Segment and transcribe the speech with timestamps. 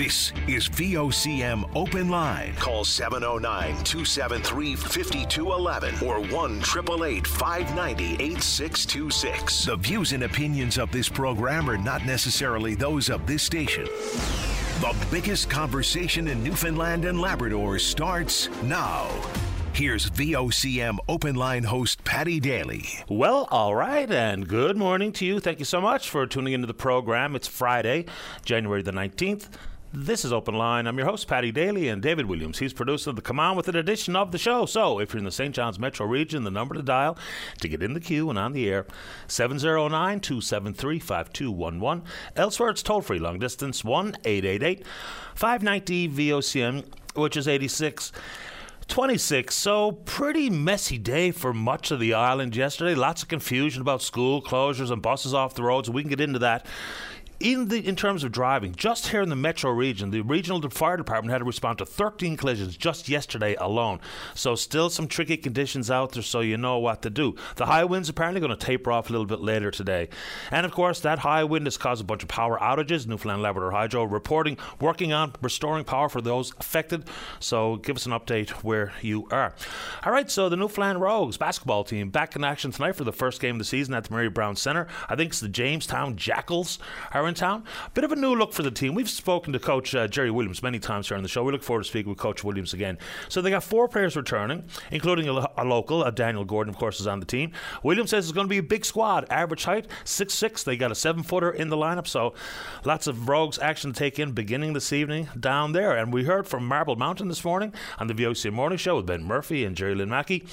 [0.00, 2.54] This is VOCM Open Line.
[2.54, 9.64] Call 709 273 5211 or 1 888 590 8626.
[9.66, 13.84] The views and opinions of this program are not necessarily those of this station.
[13.84, 19.06] The biggest conversation in Newfoundland and Labrador starts now.
[19.74, 22.86] Here's VOCM Open Line host Patty Daly.
[23.10, 25.40] Well, all right, and good morning to you.
[25.40, 27.36] Thank you so much for tuning into the program.
[27.36, 28.06] It's Friday,
[28.46, 29.48] January the 19th.
[29.92, 30.86] This is Open Line.
[30.86, 32.60] I'm your host, Patty Daly, and David Williams.
[32.60, 34.64] He's producer of the Come On With It edition of the show.
[34.64, 35.52] So, if you're in the St.
[35.52, 37.18] John's metro region, the number to dial
[37.58, 38.86] to get in the queue and on the air,
[39.26, 42.04] 709 273 5211.
[42.36, 44.86] Elsewhere, it's toll free, long distance, 1 888
[45.34, 46.84] 590 VOCM,
[47.16, 48.12] which is 86.
[48.86, 49.54] 26.
[49.54, 52.94] So, pretty messy day for much of the island yesterday.
[52.94, 55.90] Lots of confusion about school closures and buses off the roads.
[55.90, 56.64] We can get into that
[57.40, 60.98] in the in terms of driving, just here in the metro region, the regional fire
[60.98, 63.98] department had to respond to 13 collisions just yesterday alone.
[64.34, 67.34] So still some tricky conditions out there, so you know what to do.
[67.56, 70.10] The high winds apparently going to taper off a little bit later today,
[70.50, 73.06] and of course that high wind has caused a bunch of power outages.
[73.06, 77.08] Newfoundland Labrador Hydro reporting working on restoring power for those affected.
[77.38, 79.54] So give us an update where you are.
[80.04, 83.40] All right, so the Newfoundland Rogues basketball team back in action tonight for the first
[83.40, 84.86] game of the season at the Mary Brown Centre.
[85.08, 86.78] I think it's the Jamestown Jackals
[87.12, 87.64] are in town.
[87.94, 88.94] Bit of a new look for the team.
[88.94, 91.42] We've spoken to Coach uh, Jerry Williams many times here on the show.
[91.42, 92.98] We look forward to speaking with Coach Williams again.
[93.28, 96.04] So they got four players returning, including a, a local.
[96.04, 97.52] Uh, Daniel Gordon, of course, is on the team.
[97.82, 99.26] Williams says it's going to be a big squad.
[99.30, 100.62] Average height, six six.
[100.62, 102.06] They got a seven footer in the lineup.
[102.06, 102.34] So
[102.84, 105.96] lots of Rogues action to take in beginning this evening down there.
[105.96, 109.22] And we heard from Marble Mountain this morning on the VOC Morning Show with Ben
[109.22, 110.44] Murphy and Jerry Lynn Mackey.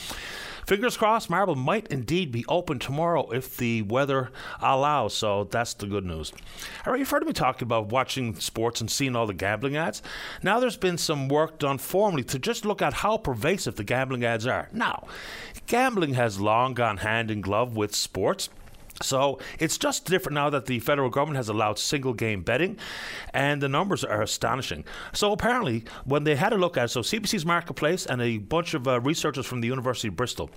[0.67, 5.13] Fingers crossed, Marble might indeed be open tomorrow if the weather allows.
[5.13, 6.33] So that's the good news.
[6.85, 10.01] All right, you've heard me talking about watching sports and seeing all the gambling ads.
[10.43, 14.25] Now there's been some work done formally to just look at how pervasive the gambling
[14.25, 14.67] ads are.
[14.73, 15.07] Now,
[15.67, 18.49] gambling has long gone hand in glove with sports.
[19.01, 22.77] So it's just different now that the federal government has allowed single game betting,
[23.33, 24.85] and the numbers are astonishing.
[25.13, 28.73] So apparently, when they had a look at it, so CBC's Marketplace and a bunch
[28.73, 30.49] of uh, researchers from the University of Bristol,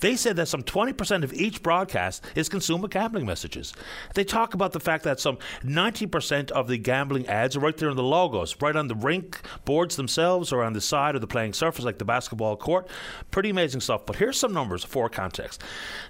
[0.00, 3.72] they said that some 20% of each broadcast is consumer gambling messages.
[4.14, 7.90] They talk about the fact that some 90% of the gambling ads are right there
[7.90, 11.26] in the logos, right on the rink boards themselves or on the side of the
[11.26, 12.88] playing surface, like the basketball court.
[13.32, 14.06] Pretty amazing stuff.
[14.06, 15.62] But here's some numbers for context.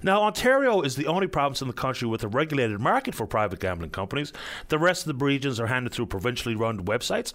[0.02, 3.60] Now, Ontario is the only province in the country with a regulated market for private
[3.60, 4.32] gambling companies.
[4.68, 7.32] The rest of the regions are handed through provincially run websites.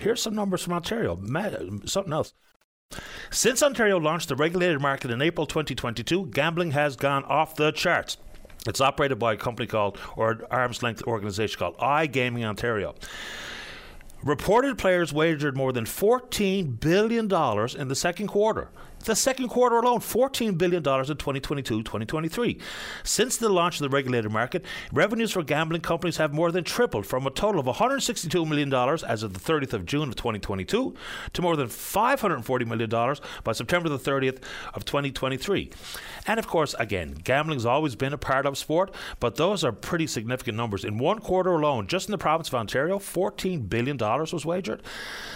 [0.00, 1.16] Here's some numbers from Ontario.
[1.84, 2.34] Something else.
[3.30, 8.16] Since Ontario launched the regulated market in April 2022, gambling has gone off the charts.
[8.66, 12.94] It's operated by a company called, or an arm's length organization called iGaming Ontario.
[14.24, 18.70] Reported players wagered more than $14 billion in the second quarter.
[19.04, 22.58] The second quarter alone, $14 billion in 2022 2023.
[23.04, 27.06] Since the launch of the regulated market, revenues for gambling companies have more than tripled
[27.06, 28.72] from a total of $162 million
[29.08, 30.94] as of the 30th of June of 2022
[31.32, 34.42] to more than $540 million by September the 30th
[34.74, 35.70] of 2023.
[36.26, 40.06] And of course, again, gambling's always been a part of sport, but those are pretty
[40.06, 40.84] significant numbers.
[40.84, 44.82] In one quarter alone, just in the province of Ontario, $14 billion was wagered.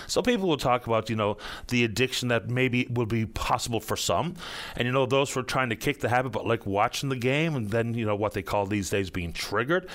[0.06, 3.98] So people will talk about, you know, the addiction that maybe will be possible for
[3.98, 4.34] some.
[4.76, 7.16] And, you know, those who are trying to kick the habit, but like watching the
[7.16, 9.86] game and then, you know, what they call these days being triggered.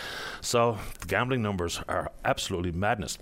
[0.42, 3.18] So the gambling numbers are absolutely madness.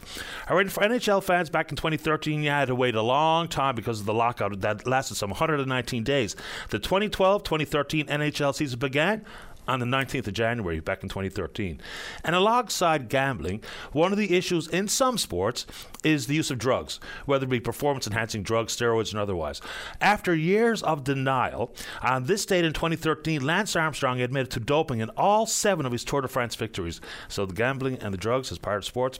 [0.50, 3.76] All right, for NHL fans, back in 2013, you had to wait a long time
[3.76, 6.36] because of the lockout that lasted some 119 days.
[6.70, 9.24] The 2012 2013 NHL season began
[9.68, 11.82] on the 19th of January back in 2013.
[12.24, 13.62] And alongside gambling,
[13.92, 15.66] one of the issues in some sports
[16.04, 19.60] is the use of drugs, whether it be performance enhancing drugs, steroids, and otherwise.
[20.00, 25.10] After years of denial, on this date in 2013, Lance Armstrong admitted to doping in
[25.12, 27.02] all seven of his Tour de France victories.
[27.28, 29.20] So the gambling and the drugs is part of sports,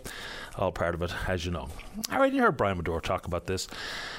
[0.58, 1.70] all part of it, as you know.
[2.12, 3.68] All right, you heard Brian Medore talk about this.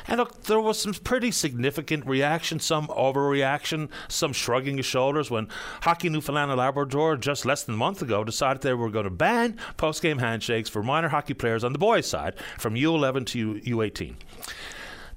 [0.08, 5.48] And look, there was some pretty significant reaction, some overreaction, some shrugging of shoulders when
[5.82, 9.10] Hockey Newfoundland and Labrador just less than a month ago decided they were going to
[9.10, 13.54] ban post game handshakes for minor hockey players on the boys' side from U11 to
[13.56, 14.14] U18.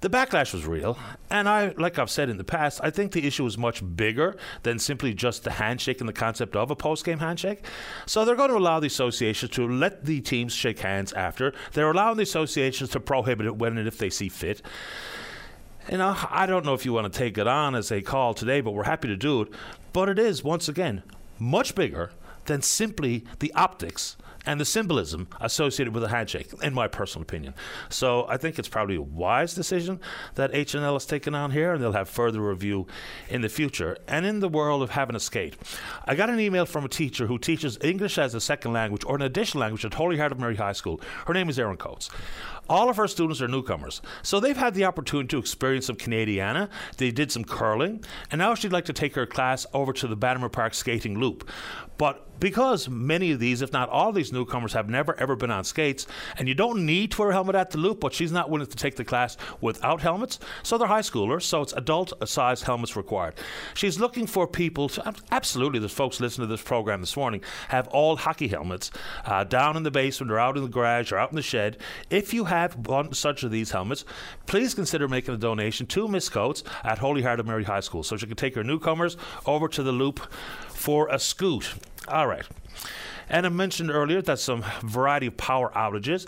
[0.01, 0.97] The backlash was real,
[1.29, 4.35] and I, like I've said in the past, I think the issue is much bigger
[4.63, 7.65] than simply just the handshake and the concept of a post-game handshake.
[8.05, 11.53] So they're going to allow the associations to let the teams shake hands after.
[11.73, 14.61] They're allowing the associations to prohibit it when and if they see fit.
[15.91, 18.35] You know, I don't know if you want to take it on as a call
[18.35, 19.49] today, but we're happy to do it.
[19.93, 21.03] But it is once again
[21.39, 22.11] much bigger
[22.45, 24.17] than simply the optics
[24.49, 27.53] and the symbolism associated with a handshake, in my personal opinion.
[27.89, 29.99] So I think it's probably a wise decision
[30.33, 32.87] that HNL has taken on here, and they'll have further review
[33.29, 33.95] in the future.
[34.07, 35.55] And in the world of having a skate,
[36.05, 39.17] I got an email from a teacher who teaches English as a second language or
[39.17, 40.99] an additional language at Holy Heart of Mary High School.
[41.27, 42.09] Her name is Erin Coates.
[42.67, 46.69] All of her students are newcomers, so they've had the opportunity to experience some Canadiana.
[46.97, 50.15] They did some curling, and now she'd like to take her class over to the
[50.15, 51.49] Bannerman Park skating loop.
[51.99, 55.65] But because many of these, if not all these newcomers, have never ever been on
[55.65, 56.07] skates,
[56.37, 58.67] and you don't need to wear a helmet at the loop, but she's not willing
[58.67, 60.39] to take the class without helmets.
[60.63, 63.35] So they're high schoolers, so it's adult size helmets required.
[63.73, 67.89] She's looking for people to, absolutely, there's folks listening to this program this morning, have
[67.89, 68.91] all hockey helmets
[69.25, 71.77] uh, down in the basement or out in the garage or out in the shed.
[72.09, 74.05] If you have one such of these helmets,
[74.45, 78.03] please consider making a donation to Miss Coates at Holy Heart of Mary High School
[78.03, 80.21] so she can take her newcomers over to the loop
[80.79, 81.73] for a scoot.
[82.07, 82.45] All right.
[83.27, 86.25] And I mentioned earlier that some variety of power outages.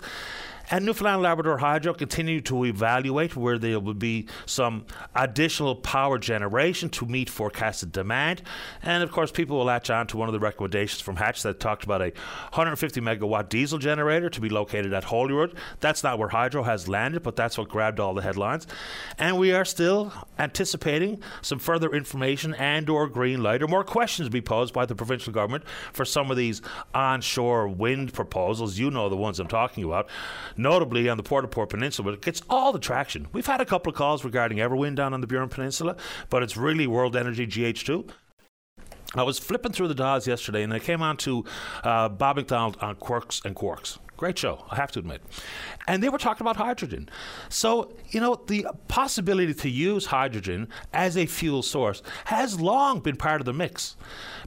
[0.70, 6.88] And Newfoundland Labrador Hydro continue to evaluate where there will be some additional power generation
[6.90, 8.42] to meet forecasted demand.
[8.82, 11.60] And of course, people will latch on to one of the recommendations from Hatch that
[11.60, 12.12] talked about a
[12.52, 15.54] 150 megawatt diesel generator to be located at Holyrood.
[15.80, 18.66] That's not where Hydro has landed, but that's what grabbed all the headlines.
[19.18, 24.28] And we are still anticipating some further information and or green light or more questions
[24.28, 26.62] to be posed by the provincial government for some of these
[26.94, 28.78] onshore wind proposals.
[28.78, 30.08] You know the ones I'm talking about
[30.56, 33.28] notably on the Port au Port Peninsula, but it gets all the traction.
[33.32, 35.96] We've had a couple of calls regarding Everwind down on the Burin Peninsula,
[36.30, 38.10] but it's really World Energy GH2.
[39.14, 41.44] I was flipping through the dials yesterday and I came on to
[41.84, 43.98] uh, Bob McDonald on Quirks and Quarks.
[44.16, 45.20] Great show, I have to admit.
[45.88, 47.08] And they were talking about hydrogen.
[47.48, 53.16] So, you know, the possibility to use hydrogen as a fuel source has long been
[53.16, 53.96] part of the mix.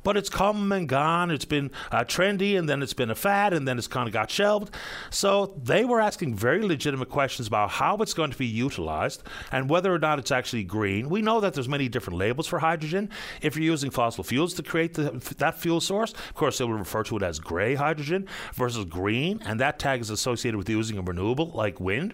[0.06, 1.32] But it's come and gone.
[1.32, 4.14] It's been uh, trendy, and then it's been a fad, and then it's kind of
[4.14, 4.74] got shelved.
[5.10, 9.68] So they were asking very legitimate questions about how it's going to be utilized and
[9.68, 11.10] whether or not it's actually green.
[11.10, 13.10] We know that there's many different labels for hydrogen.
[13.42, 16.74] If you're using fossil fuels to create the, that fuel source, of course, they will
[16.74, 21.00] refer to it as gray hydrogen versus green, and that tag is associated with using
[21.00, 22.14] a renewable like wind.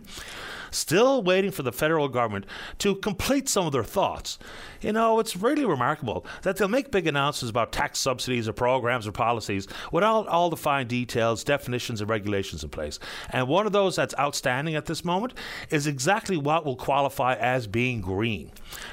[0.71, 2.45] Still waiting for the federal government
[2.79, 4.39] to complete some of their thoughts.
[4.79, 9.05] You know, it's really remarkable that they'll make big announcements about tax subsidies or programs
[9.05, 12.97] or policies without all the fine details, definitions, and regulations in place.
[13.29, 15.33] And one of those that's outstanding at this moment
[15.69, 18.51] is exactly what will qualify as being green.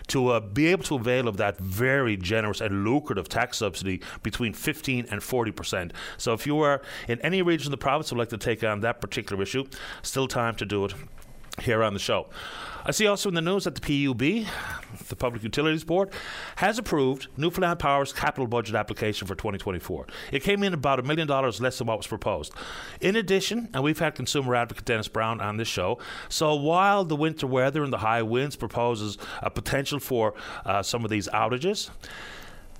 [0.08, 4.52] To uh, be able to avail of that very generous and lucrative tax subsidy between
[4.52, 5.92] 15 and 40 percent.
[6.16, 8.80] So if you are in any region of the province would like to take on
[8.80, 9.64] that particular issue,
[10.02, 10.94] still time to do it
[11.60, 12.26] here on the show.
[12.84, 14.46] I see also in the news that the PUB,
[15.08, 16.10] the Public Utilities Board,
[16.56, 20.06] has approved Newfoundland Power's capital budget application for 2024.
[20.32, 22.54] It came in about a million dollars less than what was proposed.
[23.02, 25.98] In addition, and we've had consumer advocate Dennis Brown on this show,
[26.30, 30.32] so while the winter weather and the high winds proposes a potential for
[30.64, 31.90] uh, some of these outages,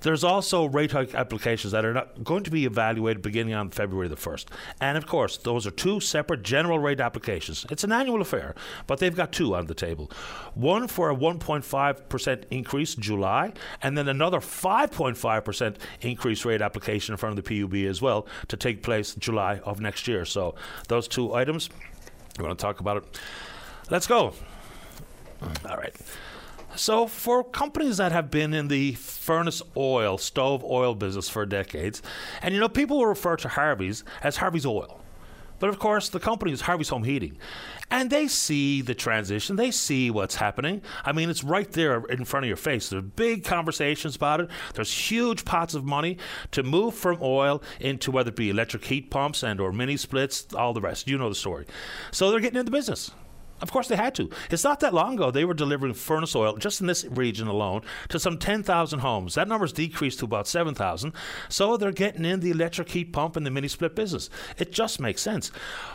[0.01, 4.07] there's also rate hike applications that are not going to be evaluated beginning on February
[4.07, 4.45] the 1st.
[4.79, 7.65] And of course, those are two separate general rate applications.
[7.69, 8.55] It's an annual affair,
[8.87, 10.11] but they've got two on the table.
[10.53, 17.17] One for a 1.5% increase in July, and then another 5.5% increase rate application in
[17.17, 20.25] front of the PUB as well to take place July of next year.
[20.25, 20.55] So
[20.87, 21.69] those two items,
[22.37, 23.19] we want to talk about it.
[23.89, 24.33] Let's go.
[25.41, 25.95] All right.
[26.75, 32.01] So, for companies that have been in the furnace oil, stove oil business for decades,
[32.41, 34.99] and you know, people will refer to Harvey's as Harvey's Oil.
[35.59, 37.37] But of course, the company is Harvey's Home Heating.
[37.91, 39.55] And they see the transition.
[39.55, 40.81] They see what's happening.
[41.03, 42.89] I mean, it's right there in front of your face.
[42.89, 44.49] There's big conversations about it.
[44.73, 46.17] There's huge pots of money
[46.51, 50.53] to move from oil into whether it be electric heat pumps and or mini splits,
[50.53, 51.07] all the rest.
[51.07, 51.65] You know the story.
[52.11, 53.11] So they're getting into business.
[53.61, 54.29] Of course, they had to.
[54.49, 57.81] It's not that long ago they were delivering furnace oil just in this region alone
[58.09, 59.35] to some 10,000 homes.
[59.35, 61.13] That number's decreased to about 7,000.
[61.49, 64.29] So they're getting in the electric heat pump and the mini split business.
[64.57, 65.51] It just makes sense.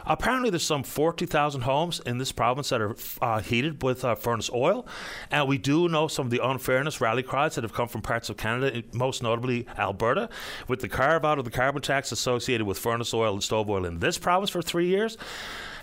[0.07, 4.51] Apparently, there's some 40,000 homes in this province that are uh, heated with uh, furnace
[4.53, 4.87] oil,
[5.31, 8.29] and we do know some of the unfairness rally cries that have come from parts
[8.29, 10.29] of Canada, most notably Alberta,
[10.69, 13.85] with the carve out of the carbon tax associated with furnace oil and stove oil
[13.85, 15.17] in this province for three years.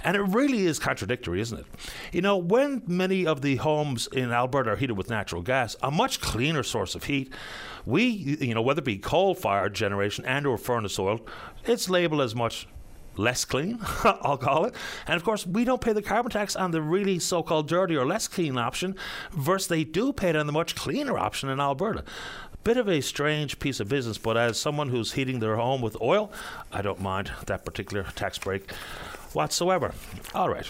[0.03, 1.65] And it really is contradictory, isn't it?
[2.12, 5.91] You know, when many of the homes in Alberta are heated with natural gas, a
[5.91, 7.34] much cleaner source of heat,
[7.86, 11.22] we, you know, whether it be coal fired generation and or furnace oil,
[11.65, 12.67] it's labeled as much
[13.17, 14.75] less clean, I'll call it.
[15.08, 17.96] And of course, we don't pay the carbon tax on the really so called dirty
[17.96, 18.96] or less clean option,
[19.31, 22.03] versus they do pay it on the much cleaner option in Alberta.
[22.63, 26.00] Bit of a strange piece of business, but as someone who's heating their home with
[26.00, 26.31] oil,
[26.72, 28.72] I don't mind that particular tax break
[29.33, 29.93] whatsoever.
[30.33, 30.69] All right.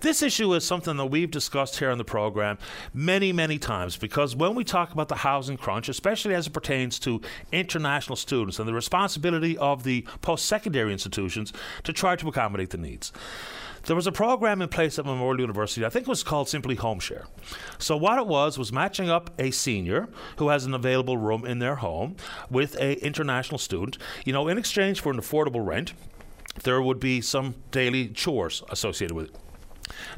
[0.00, 2.56] This issue is something that we've discussed here on the program
[2.94, 7.00] many, many times because when we talk about the housing crunch, especially as it pertains
[7.00, 11.52] to international students and the responsibility of the post secondary institutions
[11.82, 13.12] to try to accommodate the needs.
[13.86, 16.76] There was a program in place at Memorial University, I think it was called simply
[16.76, 17.26] HomeShare.
[17.78, 21.58] So, what it was was matching up a senior who has an available room in
[21.58, 22.16] their home
[22.50, 25.94] with an international student, you know, in exchange for an affordable rent.
[26.64, 29.36] There would be some daily chores associated with it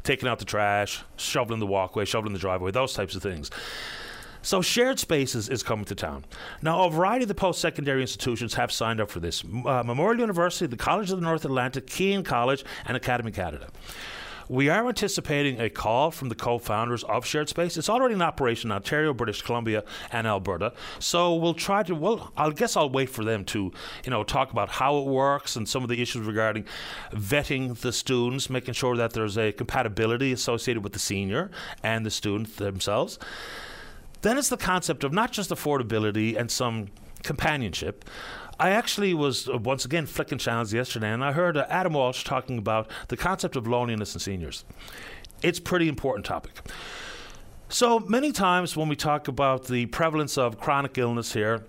[0.03, 3.49] taking out the trash, shoveling the walkway, shoveling the driveway, those types of things.
[4.43, 6.25] So shared spaces is coming to town.
[6.63, 9.43] Now, a variety of the post-secondary institutions have signed up for this.
[9.43, 13.67] Uh, Memorial University, the College of the North Atlantic, Keyin College, and Academy Canada.
[14.51, 17.77] We are anticipating a call from the co founders of Shared Space.
[17.77, 20.73] It's already in operation in Ontario, British Columbia, and Alberta.
[20.99, 23.71] So we'll try to, well, I guess I'll wait for them to,
[24.03, 26.65] you know, talk about how it works and some of the issues regarding
[27.13, 31.49] vetting the students, making sure that there's a compatibility associated with the senior
[31.81, 33.19] and the student themselves.
[34.21, 36.89] Then it's the concept of not just affordability and some
[37.23, 38.03] companionship,
[38.61, 42.23] I actually was uh, once again flicking channels yesterday, and I heard uh, Adam Walsh
[42.23, 44.65] talking about the concept of loneliness in seniors.
[45.41, 46.51] It's a pretty important topic.
[47.69, 51.65] So many times when we talk about the prevalence of chronic illness here,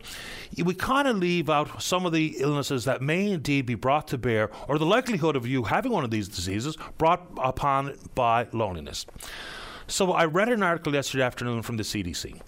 [0.63, 4.19] we kind of leave out some of the illnesses that may indeed be brought to
[4.19, 9.07] bear, or the likelihood of you having one of these diseases brought upon by loneliness.
[9.87, 12.39] So I read an article yesterday afternoon from the CDC.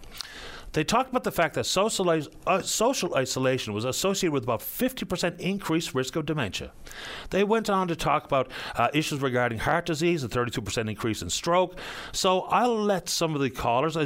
[0.75, 5.39] They talked about the fact that social, uh, social isolation was associated with about 50%
[5.39, 6.73] increased risk of dementia.
[7.31, 11.31] They went on to talk about uh, issues regarding heart disease, a 32% increase in
[11.31, 11.79] stroke.
[12.11, 14.03] So I'll let some of the callers, uh,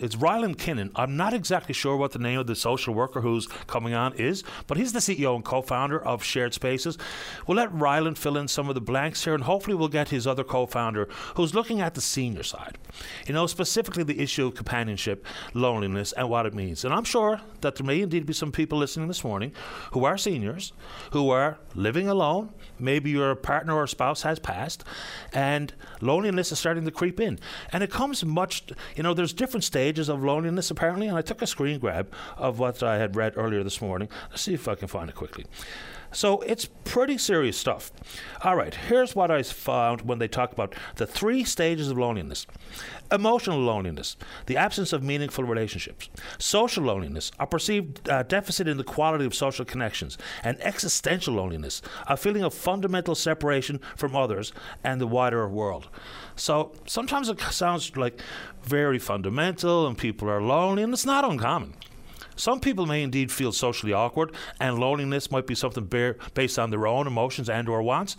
[0.00, 0.90] it's Ryland Kinnan.
[0.94, 4.44] I'm not exactly sure what the name of the social worker who's coming on is,
[4.66, 6.98] but he's the CEO and co founder of Shared Spaces.
[7.46, 10.26] We'll let Ryland fill in some of the blanks here, and hopefully we'll get his
[10.26, 12.76] other co founder who's looking at the senior side.
[13.26, 15.24] You know, specifically the issue of companionship,
[15.54, 16.84] loneliness loneliness and what it means.
[16.84, 19.52] And I'm sure that there may indeed be some people listening this morning
[19.92, 20.72] who are seniors,
[21.12, 22.50] who are living alone.
[22.78, 24.84] Maybe your partner or spouse has passed,
[25.32, 27.38] and loneliness is starting to creep in.
[27.72, 28.64] And it comes much,
[28.96, 31.06] you know, there's different stages of loneliness apparently.
[31.06, 34.08] And I took a screen grab of what I had read earlier this morning.
[34.30, 35.46] Let's see if I can find it quickly.
[36.12, 37.92] So it's pretty serious stuff.
[38.42, 42.46] All right, here's what I found when they talk about the three stages of loneliness
[43.12, 46.08] emotional loneliness, the absence of meaningful relationships,
[46.38, 51.82] social loneliness, a perceived uh, deficit in the quality of social connections, and existential loneliness,
[52.08, 55.88] a feeling of fundamental separation from others and the wider world.
[56.34, 58.20] So sometimes it sounds like
[58.62, 61.74] very fundamental and people are lonely, and it's not uncommon.
[62.36, 66.70] Some people may indeed feel socially awkward, and loneliness might be something bare, based on
[66.70, 68.16] their own emotions and/or wants.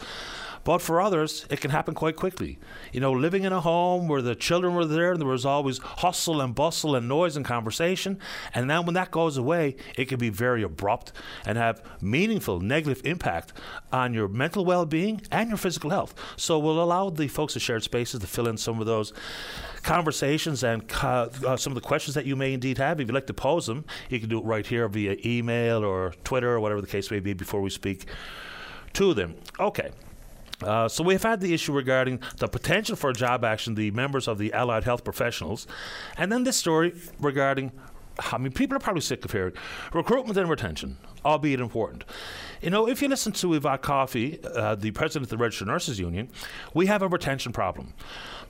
[0.67, 2.59] But for others, it can happen quite quickly.
[2.91, 5.77] You know, living in a home where the children were there and there was always
[5.77, 8.19] hustle and bustle and noise and conversation,
[8.53, 11.13] and then when that goes away, it can be very abrupt
[11.45, 13.53] and have meaningful negative impact
[13.93, 16.13] on your mental well-being and your physical health.
[16.35, 19.13] So we'll allow the folks at Shared Spaces to fill in some of those
[19.83, 22.99] conversations and uh, some of the questions that you may indeed have.
[22.99, 26.13] If you'd like to pose them, you can do it right here via email or
[26.25, 28.07] Twitter or whatever the case may be before we speak
[28.91, 29.35] to them.
[29.61, 29.91] Okay.
[30.63, 34.37] Uh, so we've had the issue regarding the potential for job action, the members of
[34.37, 35.67] the allied health professionals,
[36.17, 37.71] and then this story regarding.
[38.31, 39.53] I mean, people are probably sick of hearing
[39.93, 42.03] recruitment and retention, albeit important.
[42.63, 45.99] You know, if you listen to Yvette Coffey, uh, the president of the Registered Nurses
[45.99, 46.29] Union,
[46.73, 47.93] we have a retention problem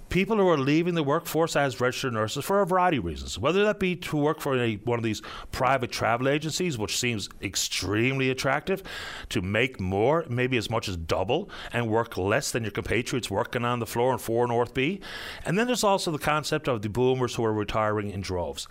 [0.10, 3.64] people who are leaving the workforce as registered nurses for a variety of reasons, whether
[3.66, 5.22] that be to work for a, one of these
[5.52, 8.84] private travel agencies, which seems extremely attractive,
[9.30, 13.66] to make more, maybe as much as double, and work less than your compatriots working
[13.66, 15.02] on the floor in 4 North B.
[15.46, 18.68] And then there's also the concept of the boomers who are retiring in droves.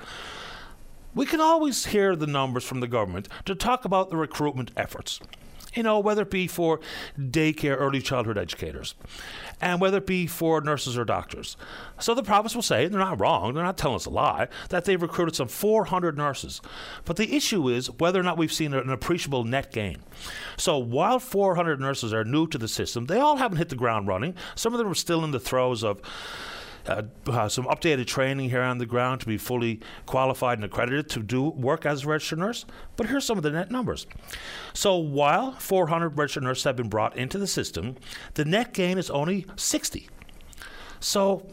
[1.14, 5.21] We can always hear the numbers from the government to talk about the recruitment efforts
[5.76, 6.80] you know, whether it be for
[7.18, 8.95] daycare, early childhood educators,
[9.61, 11.56] and whether it be for nurses or doctors.
[11.99, 14.85] So the province will say, they're not wrong, they're not telling us a lie, that
[14.85, 16.61] they've recruited some 400 nurses.
[17.04, 19.99] But the issue is whether or not we've seen an appreciable net gain.
[20.56, 24.09] So while 400 nurses are new to the system, they all haven't hit the ground
[24.09, 24.35] running.
[24.54, 26.00] Some of them are still in the throes of
[26.87, 31.09] uh, uh, some updated training here on the ground to be fully qualified and accredited
[31.11, 32.64] to do work as a registered nurse.
[32.97, 34.07] But here's some of the net numbers.
[34.73, 37.97] So while 400 registered nurses have been brought into the system,
[38.35, 40.09] the net gain is only 60.
[41.00, 41.47] So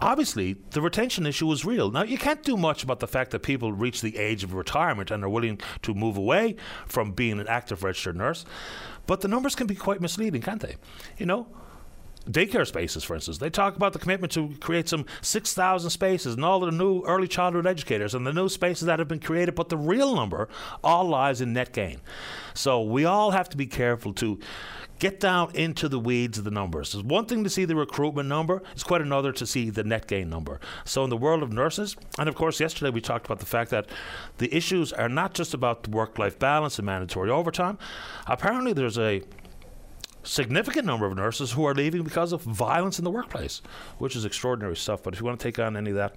[0.00, 1.90] obviously the retention issue is real.
[1.90, 5.10] Now, you can't do much about the fact that people reach the age of retirement
[5.10, 8.44] and are willing to move away from being an active registered nurse,
[9.06, 10.76] but the numbers can be quite misleading, can't they?
[11.18, 11.46] You know,
[12.24, 13.38] daycare spaces, for instance.
[13.38, 17.28] They talk about the commitment to create some 6,000 spaces and all the new early
[17.28, 20.48] childhood educators and the new spaces that have been created, but the real number
[20.82, 22.00] all lies in net gain.
[22.54, 24.38] So we all have to be careful to
[25.02, 26.94] get down into the weeds of the numbers.
[26.94, 30.06] It's one thing to see the recruitment number, it's quite another to see the net
[30.06, 30.60] gain number.
[30.84, 33.72] So, in the world of nurses, and of course, yesterday we talked about the fact
[33.72, 33.88] that
[34.38, 37.78] the issues are not just about the work life balance and mandatory overtime.
[38.28, 39.22] Apparently, there's a
[40.22, 43.62] significant number of nurses who are leaving because of violence in the workplace,
[43.98, 45.02] which is extraordinary stuff.
[45.02, 46.16] But if you want to take on any of that,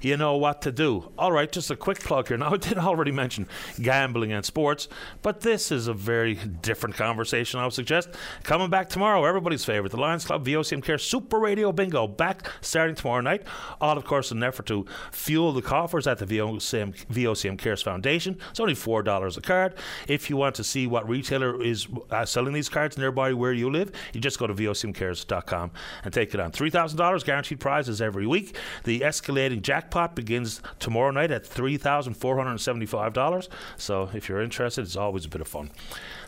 [0.00, 1.12] you know what to do.
[1.18, 2.36] All right, just a quick plug here.
[2.36, 3.46] Now, I did already mention
[3.80, 4.88] gambling and sports,
[5.22, 8.10] but this is a very different conversation, I would suggest.
[8.42, 12.94] Coming back tomorrow, everybody's favorite, the Lions Club VOCM Care Super Radio Bingo, back starting
[12.94, 13.42] tomorrow night.
[13.80, 17.82] All, of course, in an effort to fuel the coffers at the VOCM, VOCM Cares
[17.82, 18.38] Foundation.
[18.50, 19.74] It's only $4 a card.
[20.08, 23.70] If you want to see what retailer is uh, selling these cards nearby where you
[23.70, 25.70] live, you just go to VOCMCares.com
[26.04, 26.52] and take it on.
[26.52, 28.56] $3,000 guaranteed prizes every week.
[28.84, 33.48] The escalating jack jackpot begins tomorrow night at $3,475.
[33.76, 35.70] So if you're interested, it's always a bit of fun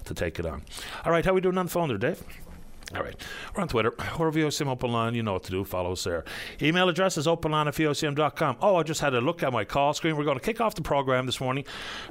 [0.04, 0.62] to take it on.
[1.04, 2.20] All right, how are we doing on the phone there, Dave?
[2.94, 3.16] All right.
[3.54, 3.94] We're on Twitter.
[4.18, 5.14] We're VOCM Open Line.
[5.14, 5.64] You know what to do.
[5.64, 6.24] Follow us there.
[6.60, 8.56] Email address is openline at VOCM.com.
[8.60, 10.16] Oh, I just had a look at my call screen.
[10.16, 11.64] We're going to kick off the program this morning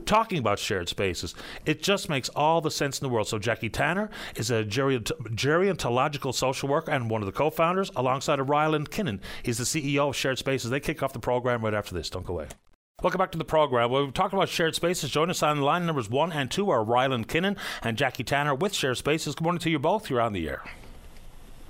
[0.05, 1.35] talking about shared spaces.
[1.65, 3.27] It just makes all the sense in the world.
[3.27, 7.91] So, Jackie Tanner is a geriont- gerontological social worker and one of the co founders,
[7.95, 9.19] alongside of Ryland Kinnan.
[9.43, 10.71] He's the CEO of Shared Spaces.
[10.71, 12.09] They kick off the program right after this.
[12.09, 12.47] Don't go away.
[13.01, 13.89] Welcome back to the program.
[13.89, 15.09] Well, we've talked about shared spaces.
[15.09, 18.75] Join us on line numbers one and two are Ryland Kinnan and Jackie Tanner with
[18.75, 19.33] Shared Spaces.
[19.33, 20.07] Good morning to you both.
[20.07, 20.63] You're on the air.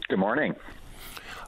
[0.10, 0.58] Good morning.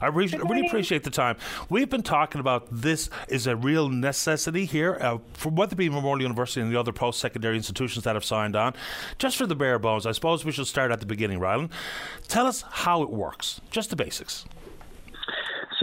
[0.00, 1.36] I re- really appreciate the time.
[1.68, 5.90] We've been talking about this is a real necessity here uh, for whether it be
[5.90, 8.72] Memorial University and the other post secondary institutions that have signed on.
[9.18, 11.68] Just for the bare bones, I suppose we should start at the beginning, Ryland.
[12.26, 14.46] Tell us how it works, just the basics.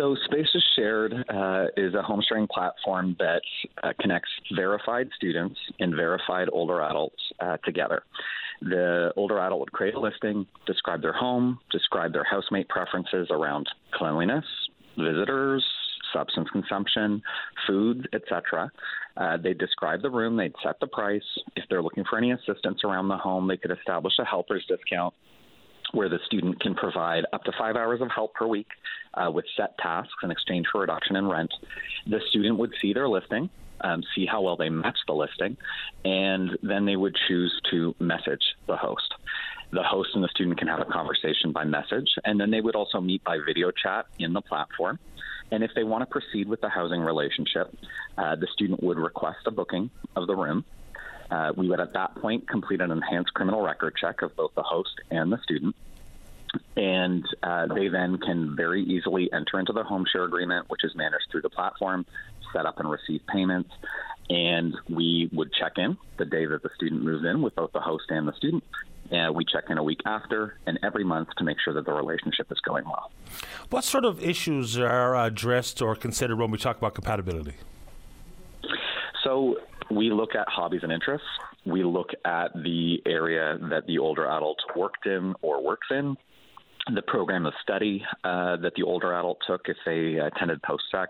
[0.01, 3.43] So, Spaces Shared uh, is a home sharing platform that
[3.83, 8.01] uh, connects verified students and verified older adults uh, together.
[8.63, 13.67] The older adult would create a listing, describe their home, describe their housemate preferences around
[13.93, 14.45] cleanliness,
[14.97, 15.63] visitors,
[16.11, 17.21] substance consumption,
[17.67, 18.71] foods, etc.
[19.17, 21.21] Uh, they'd describe the room, they'd set the price.
[21.55, 25.13] If they're looking for any assistance around the home, they could establish a helper's discount
[25.93, 28.67] where the student can provide up to five hours of help per week
[29.13, 31.53] uh, with set tasks in exchange for reduction in rent.
[32.07, 33.49] The student would see their listing,
[33.81, 35.57] um, see how well they match the listing,
[36.05, 39.13] and then they would choose to message the host.
[39.71, 42.75] The host and the student can have a conversation by message, and then they would
[42.75, 44.99] also meet by video chat in the platform.
[45.51, 47.73] And if they want to proceed with the housing relationship,
[48.17, 50.65] uh, the student would request a booking of the room.
[51.31, 54.63] Uh, we would at that point complete an enhanced criminal record check of both the
[54.63, 55.75] host and the student.
[56.75, 60.93] And uh, they then can very easily enter into the home share agreement, which is
[60.93, 62.05] managed through the platform,
[62.51, 63.69] set up and receive payments.
[64.29, 67.79] And we would check in the day that the student moves in with both the
[67.79, 68.65] host and the student.
[69.09, 71.93] And we check in a week after and every month to make sure that the
[71.93, 73.11] relationship is going well.
[73.69, 77.55] What sort of issues are addressed or considered when we talk about compatibility?
[79.23, 79.57] So
[79.91, 81.27] we look at hobbies and interests.
[81.65, 86.15] We look at the area that the older adult worked in or works in,
[86.93, 91.09] the program of study uh, that the older adult took if they attended post sec.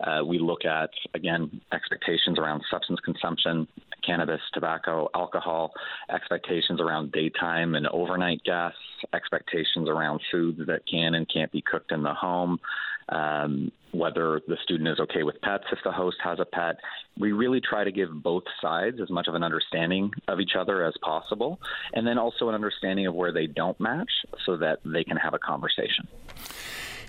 [0.00, 3.66] Uh, we look at, again, expectations around substance consumption,
[4.06, 5.72] cannabis, tobacco, alcohol,
[6.14, 8.78] expectations around daytime and overnight guests,
[9.12, 12.60] expectations around foods that can and can't be cooked in the home,
[13.08, 16.76] um, whether the student is okay with pets if the host has a pet.
[17.18, 20.84] We really try to give both sides as much of an understanding of each other
[20.84, 21.60] as possible,
[21.94, 24.10] and then also an understanding of where they don't match
[24.44, 26.06] so that they can have a conversation.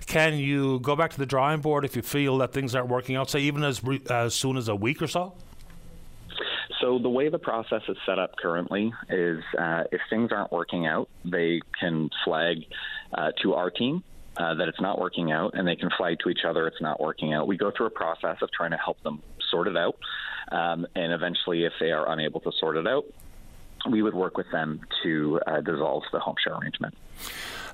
[0.06, 3.14] Can you go back to the drawing board if you feel that things aren't working
[3.14, 5.34] out, say even as, re- as soon as a week or so?
[6.80, 10.86] So the way the process is set up currently is uh, if things aren't working
[10.86, 12.64] out, they can flag
[13.12, 14.02] uh, to our team
[14.40, 17.00] uh, that it's not working out, and they can flag to each other it's not
[17.00, 17.46] working out.
[17.46, 19.96] We go through a process of trying to help them sort it out,
[20.50, 23.04] um, and eventually, if they are unable to sort it out,
[23.90, 26.94] we would work with them to uh, dissolve the home share arrangement.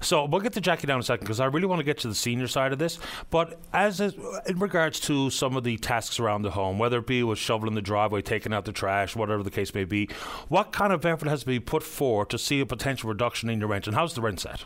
[0.00, 1.98] So we'll get to Jackie down in a second because I really want to get
[1.98, 2.98] to the senior side of this.
[3.30, 4.12] But as a,
[4.46, 7.74] in regards to some of the tasks around the home, whether it be with shoveling
[7.74, 10.08] the driveway, taking out the trash, whatever the case may be,
[10.48, 13.58] what kind of effort has to be put forward to see a potential reduction in
[13.58, 14.64] your rent, and how's the rent set?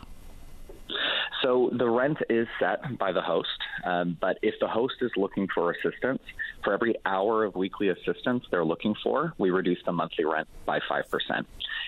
[1.41, 3.49] So the rent is set by the host,
[3.83, 6.21] um, but if the host is looking for assistance,
[6.63, 10.79] for every hour of weekly assistance they're looking for, we reduce the monthly rent by
[10.79, 11.45] 5%.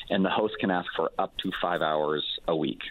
[0.10, 2.82] And the host can ask for up to five hours a week.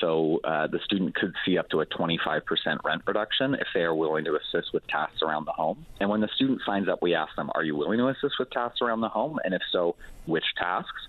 [0.00, 2.40] So uh, the student could see up to a 25%
[2.84, 5.86] rent reduction if they are willing to assist with tasks around the home.
[6.00, 8.50] And when the student signs up, we ask them, Are you willing to assist with
[8.50, 9.38] tasks around the home?
[9.44, 9.96] And if so,
[10.26, 11.08] which tasks?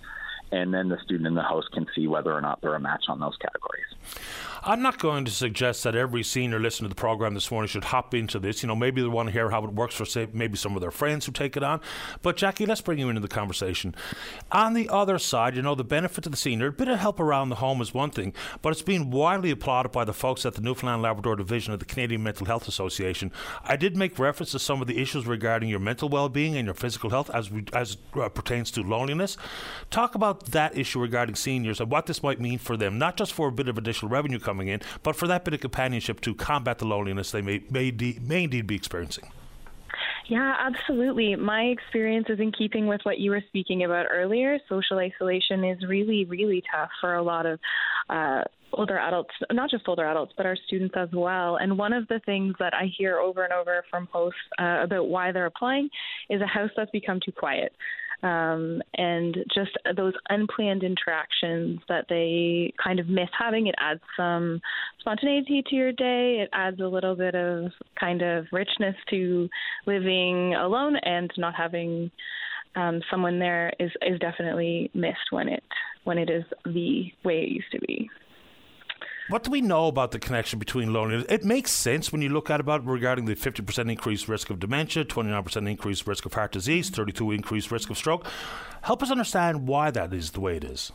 [0.51, 3.05] And then the student and the host can see whether or not they're a match
[3.09, 3.85] on those categories.
[4.67, 7.83] I'm not going to suggest that every senior listening to the program this morning should
[7.83, 8.63] hop into this.
[8.63, 10.81] You know, maybe they want to hear how it works for, say, maybe some of
[10.81, 11.81] their friends who take it on.
[12.23, 13.93] But Jackie, let's bring you into the conversation.
[14.51, 17.19] On the other side, you know, the benefit to the senior, a bit of help
[17.19, 20.55] around the home is one thing, but it's been widely applauded by the folks at
[20.55, 23.31] the Newfoundland Labrador division of the Canadian Mental Health Association.
[23.63, 26.73] I did make reference to some of the issues regarding your mental well-being and your
[26.73, 29.37] physical health as we, as uh, pertains to loneliness.
[29.91, 33.31] Talk about that issue regarding seniors and what this might mean for them, not just
[33.31, 36.21] for a bit of additional revenue coming coming in, but for that bit of companionship
[36.21, 39.25] to combat the loneliness they may, may, de- may indeed be experiencing.
[40.27, 41.35] Yeah, absolutely.
[41.35, 44.57] My experience is in keeping with what you were speaking about earlier.
[44.67, 47.59] Social isolation is really, really tough for a lot of
[48.09, 48.41] uh,
[48.73, 51.57] older adults, not just older adults, but our students as well.
[51.57, 55.09] And one of the things that I hear over and over from hosts uh, about
[55.09, 55.89] why they're applying
[56.29, 57.71] is a house that's become too quiet
[58.25, 63.67] um, and just those unplanned interactions that they kind of miss having.
[63.67, 64.59] It adds some
[64.99, 66.39] spontaneity to your day.
[66.41, 69.47] It adds a little bit of kind of richness to
[69.85, 72.09] living alone and not having
[72.75, 75.63] um, someone there is is definitely missed when it
[76.03, 78.09] when it is the way it used to be.
[79.27, 81.25] What do we know about the connection between loneliness?
[81.29, 85.03] It makes sense when you look at about regarding the 50% increased risk of dementia,
[85.03, 88.27] 29% increased risk of heart disease, 32 increased risk of stroke.
[88.83, 90.91] Help us understand why that is the way it is.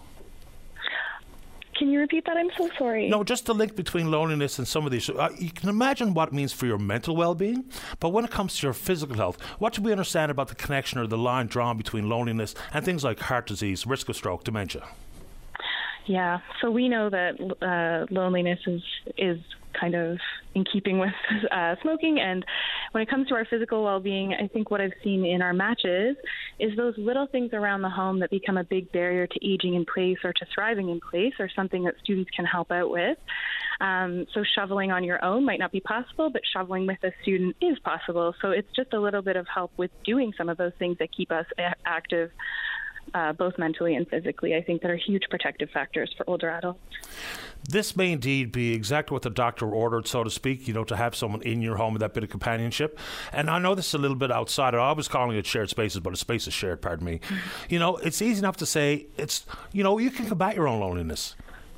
[1.77, 2.37] Can you repeat that?
[2.37, 3.09] I'm so sorry.
[3.09, 5.11] No, just the link between loneliness and some of these.
[5.11, 7.65] Uh, you can imagine what it means for your mental well being,
[7.99, 11.01] but when it comes to your physical health, what do we understand about the connection
[11.01, 14.87] or the line drawn between loneliness and things like heart disease, risk of stroke, dementia?
[16.11, 18.83] Yeah, so we know that uh, loneliness is
[19.17, 19.39] is
[19.81, 20.19] kind of
[20.57, 21.15] in keeping with
[21.53, 22.19] uh, smoking.
[22.19, 22.45] And
[22.91, 25.53] when it comes to our physical well being, I think what I've seen in our
[25.53, 26.17] matches
[26.59, 29.85] is those little things around the home that become a big barrier to aging in
[29.85, 33.17] place or to thriving in place or something that students can help out with.
[33.81, 37.55] Um, so, shoveling on your own might not be possible, but shoveling with a student
[37.63, 38.35] is possible.
[38.43, 41.11] So, it's just a little bit of help with doing some of those things that
[41.17, 41.47] keep us
[41.87, 42.31] active
[43.15, 46.81] uh, both mentally and physically, I think that are huge protective factors for older adults.
[47.69, 50.97] This may indeed be exactly what the doctor ordered, so to speak, you know, to
[50.97, 52.99] have someone in your home with that bit of companionship.
[53.33, 54.75] And I know this is a little bit outside.
[54.75, 57.21] I was calling it shared spaces, but a space is shared, pardon me.
[57.69, 60.81] you know, it's easy enough to say it's, you know, you can combat your own
[60.81, 61.35] loneliness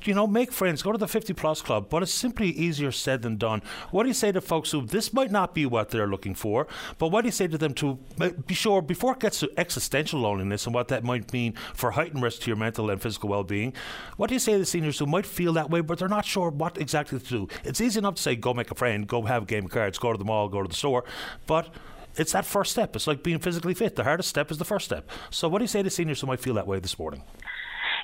[0.07, 3.21] you know, make friends, go to the 50 plus club, but it's simply easier said
[3.21, 3.61] than done.
[3.91, 6.67] What do you say to folks who this might not be what they're looking for,
[6.97, 9.51] but what do you say to them to uh, be sure before it gets to
[9.57, 13.29] existential loneliness and what that might mean for heightened risk to your mental and physical
[13.29, 13.73] well being?
[14.17, 16.49] What do you say to seniors who might feel that way, but they're not sure
[16.49, 17.47] what exactly to do?
[17.63, 19.97] It's easy enough to say, go make a friend, go have a game of cards,
[19.97, 21.03] go to the mall, go to the store,
[21.47, 21.69] but
[22.15, 22.95] it's that first step.
[22.95, 23.95] It's like being physically fit.
[23.95, 25.09] The hardest step is the first step.
[25.31, 27.23] So, what do you say to seniors who might feel that way this morning?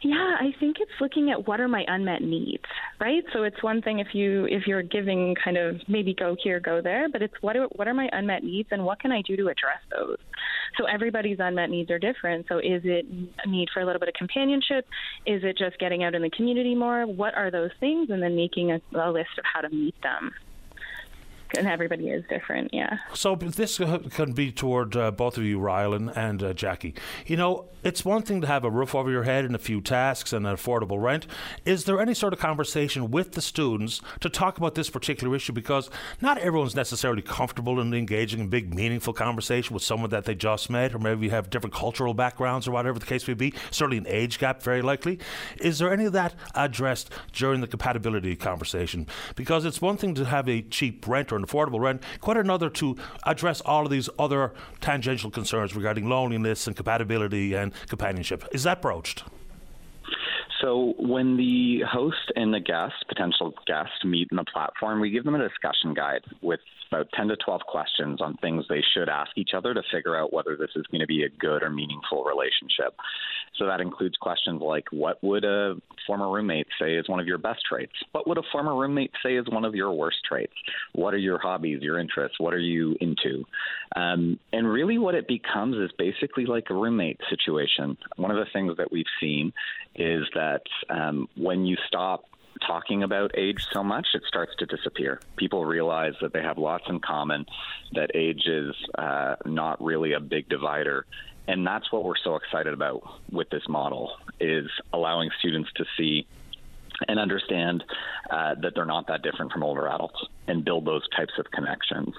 [0.01, 2.63] Yeah, I think it's looking at what are my unmet needs,
[3.01, 3.23] right?
[3.33, 6.81] So it's one thing if you if you're giving kind of maybe go here, go
[6.81, 9.35] there, but it's what are, what are my unmet needs and what can I do
[9.35, 10.17] to address those?
[10.77, 12.45] So everybody's unmet needs are different.
[12.47, 13.05] So is it
[13.43, 14.85] a need for a little bit of companionship?
[15.25, 17.05] Is it just getting out in the community more?
[17.05, 18.09] What are those things?
[18.09, 20.31] And then making a, a list of how to meet them
[21.57, 22.73] and everybody is different.
[22.73, 22.97] Yeah.
[23.13, 26.95] So this can be toward uh, both of you, Ryland and uh, Jackie.
[27.25, 29.81] You know, it's one thing to have a roof over your head and a few
[29.81, 31.25] tasks and an affordable rent.
[31.65, 35.53] Is there any sort of conversation with the students to talk about this particular issue?
[35.53, 35.89] Because
[36.21, 40.69] not everyone's necessarily comfortable in engaging in big, meaningful conversation with someone that they just
[40.69, 43.53] met, or maybe you have different cultural backgrounds or whatever the case may be.
[43.71, 45.19] Certainly, an age gap, very likely.
[45.59, 49.07] Is there any of that addressed during the compatibility conversation?
[49.35, 52.69] Because it's one thing to have a cheap rent or an affordable rent, quite another
[52.69, 58.43] to address all of these other tangential concerns regarding loneliness and compatibility and companionship.
[58.51, 59.23] Is that broached?
[60.61, 65.23] So when the host and the guest, potential guest, meet in the platform, we give
[65.23, 66.59] them a discussion guide with
[66.91, 70.33] about 10 to 12 questions on things they should ask each other to figure out
[70.33, 72.95] whether this is going to be a good or meaningful relationship.
[73.57, 75.75] So that includes questions like what would a
[76.07, 77.91] former roommate say is one of your best traits?
[78.11, 80.53] What would a former roommate say is one of your worst traits?
[80.93, 82.39] What are your hobbies, your interests?
[82.39, 83.43] What are you into?
[83.95, 87.97] Um, and really, what it becomes is basically like a roommate situation.
[88.15, 89.51] One of the things that we've seen
[89.95, 92.23] is that um, when you stop
[92.65, 95.19] talking about age so much, it starts to disappear.
[95.35, 97.45] People realize that they have lots in common,
[97.93, 101.05] that age is uh, not really a big divider.
[101.47, 106.27] And that's what we're so excited about with this model is allowing students to see
[107.07, 107.83] and understand
[108.29, 112.13] uh, that they're not that different from older adults and build those types of connections.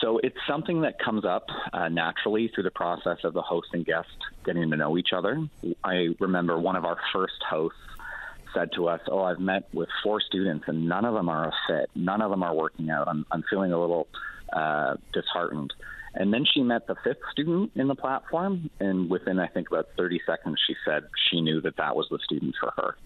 [0.00, 3.84] So it's something that comes up uh, naturally through the process of the host and
[3.84, 4.08] guest
[4.44, 5.46] getting to know each other.
[5.82, 7.78] I remember one of our first hosts
[8.54, 11.52] said to us, "Oh, I've met with four students and none of them are a
[11.68, 11.90] fit.
[11.94, 13.08] None of them are working out.
[13.08, 14.08] I'm, I'm feeling a little
[14.52, 15.72] uh, disheartened."
[16.14, 19.86] And then she met the fifth student in the platform, and within I think about
[19.96, 22.96] 30 seconds, she said she knew that that was the student for her.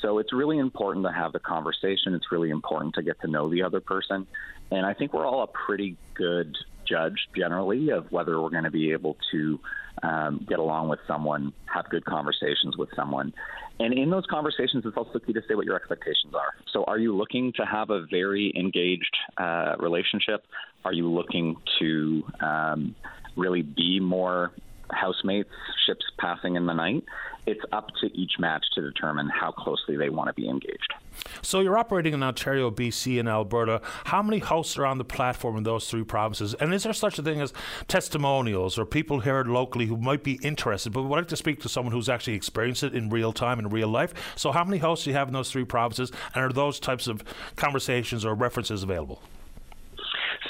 [0.00, 2.14] So it's really important to have the conversation.
[2.14, 4.26] It's really important to get to know the other person.
[4.70, 8.70] And I think we're all a pretty good judge generally of whether we're going to
[8.70, 9.60] be able to
[10.02, 13.32] um, get along with someone, have good conversations with someone.
[13.80, 16.54] And in those conversations, it's also key to say what your expectations are.
[16.72, 20.44] So, are you looking to have a very engaged uh, relationship?
[20.84, 22.94] Are you looking to um,
[23.36, 24.52] really be more
[24.90, 25.50] housemates,
[25.86, 27.04] ships passing in the night.
[27.46, 30.94] It's up to each match to determine how closely they want to be engaged.
[31.42, 33.80] So you're operating in Ontario, BC, and Alberta.
[34.04, 36.54] How many hosts are on the platform in those three provinces?
[36.54, 37.52] And is there such a thing as
[37.86, 41.68] testimonials or people here locally who might be interested but we'd like to speak to
[41.68, 44.14] someone who's actually experienced it in real time, in real life?
[44.36, 46.10] So how many hosts do you have in those three provinces?
[46.34, 47.22] And are those types of
[47.56, 49.22] conversations or references available?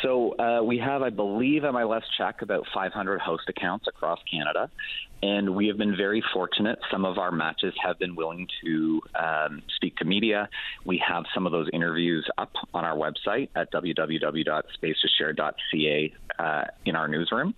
[0.04, 4.18] So uh, we have, I believe, at my last check, about 500 host accounts across
[4.30, 4.70] Canada,
[5.22, 6.78] and we have been very fortunate.
[6.90, 10.50] Some of our matches have been willing to um, speak to media.
[10.84, 17.08] We have some of those interviews up on our website at www.spacesshared.ca uh, in our
[17.08, 17.54] newsroom.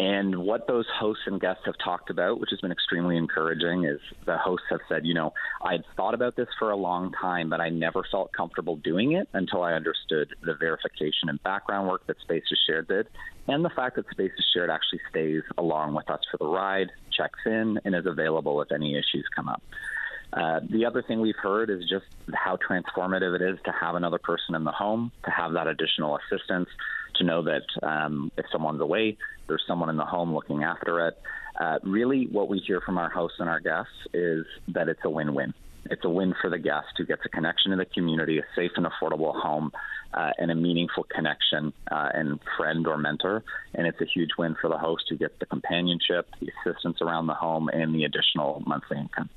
[0.00, 4.00] And what those hosts and guests have talked about, which has been extremely encouraging, is
[4.26, 7.48] the hosts have said, you know, I had thought about this for a long time,
[7.48, 12.06] but I never felt comfortable doing it until I understood the verification and background work
[12.08, 13.06] that Spaces Shared did,
[13.46, 17.38] and the fact that Spaces Shared actually stays along with us for the ride, checks
[17.46, 19.62] in, and is available if any issues come up.
[20.32, 24.18] Uh, the other thing we've heard is just how transformative it is to have another
[24.18, 26.68] person in the home, to have that additional assistance,
[27.16, 31.18] to know that um, if someone's away, there's someone in the home looking after it.
[31.58, 35.10] Uh, really, what we hear from our hosts and our guests is that it's a
[35.10, 35.54] win win.
[35.90, 38.72] It's a win for the guest who gets a connection to the community, a safe
[38.76, 39.70] and affordable home,
[40.14, 43.44] uh, and a meaningful connection uh, and friend or mentor.
[43.74, 47.26] And it's a huge win for the host who gets the companionship, the assistance around
[47.26, 49.28] the home, and the additional monthly income.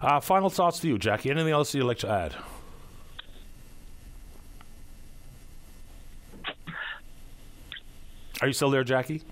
[0.00, 1.30] Uh, final thoughts to you, Jackie.
[1.30, 2.34] Anything else you'd like to add?
[8.40, 9.22] Are you still there, Jackie?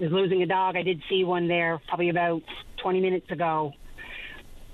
[0.00, 2.42] is losing a dog, I did see one there probably about
[2.82, 3.74] 20 minutes ago.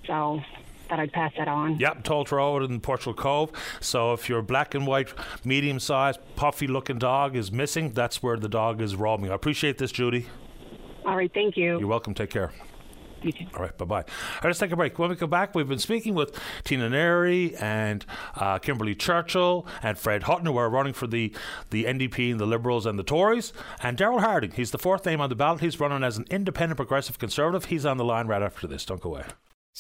[0.08, 0.40] So
[0.88, 1.78] thought I'd pass that on.
[1.78, 3.52] Yep, Tolt Road in Portugal Cove.
[3.80, 5.12] So if your black and white,
[5.44, 9.30] medium sized, puffy looking dog is missing, that's where the dog is roaming.
[9.30, 10.26] I appreciate this, Judy.
[11.04, 11.78] All right, thank you.
[11.78, 12.14] You're welcome.
[12.14, 12.52] Take care.
[13.22, 13.46] You too.
[13.54, 14.00] All right, bye bye.
[14.02, 14.04] All
[14.36, 14.98] right, let's take a break.
[14.98, 19.98] When we come back, we've been speaking with Tina Neri and uh, Kimberly Churchill and
[19.98, 21.34] Fred Hutton, who are running for the,
[21.70, 24.52] the NDP and the Liberals and the Tories, and Daryl Harding.
[24.52, 25.60] He's the fourth name on the ballot.
[25.60, 27.66] He's running as an independent progressive conservative.
[27.66, 28.84] He's on the line right after this.
[28.84, 29.24] Don't go away.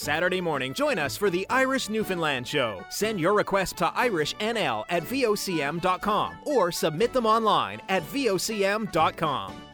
[0.00, 2.84] Saturday morning, join us for the Irish Newfoundland Show.
[2.88, 9.67] Send your request to IrishNL at VOCM.com or submit them online at VOCM.com.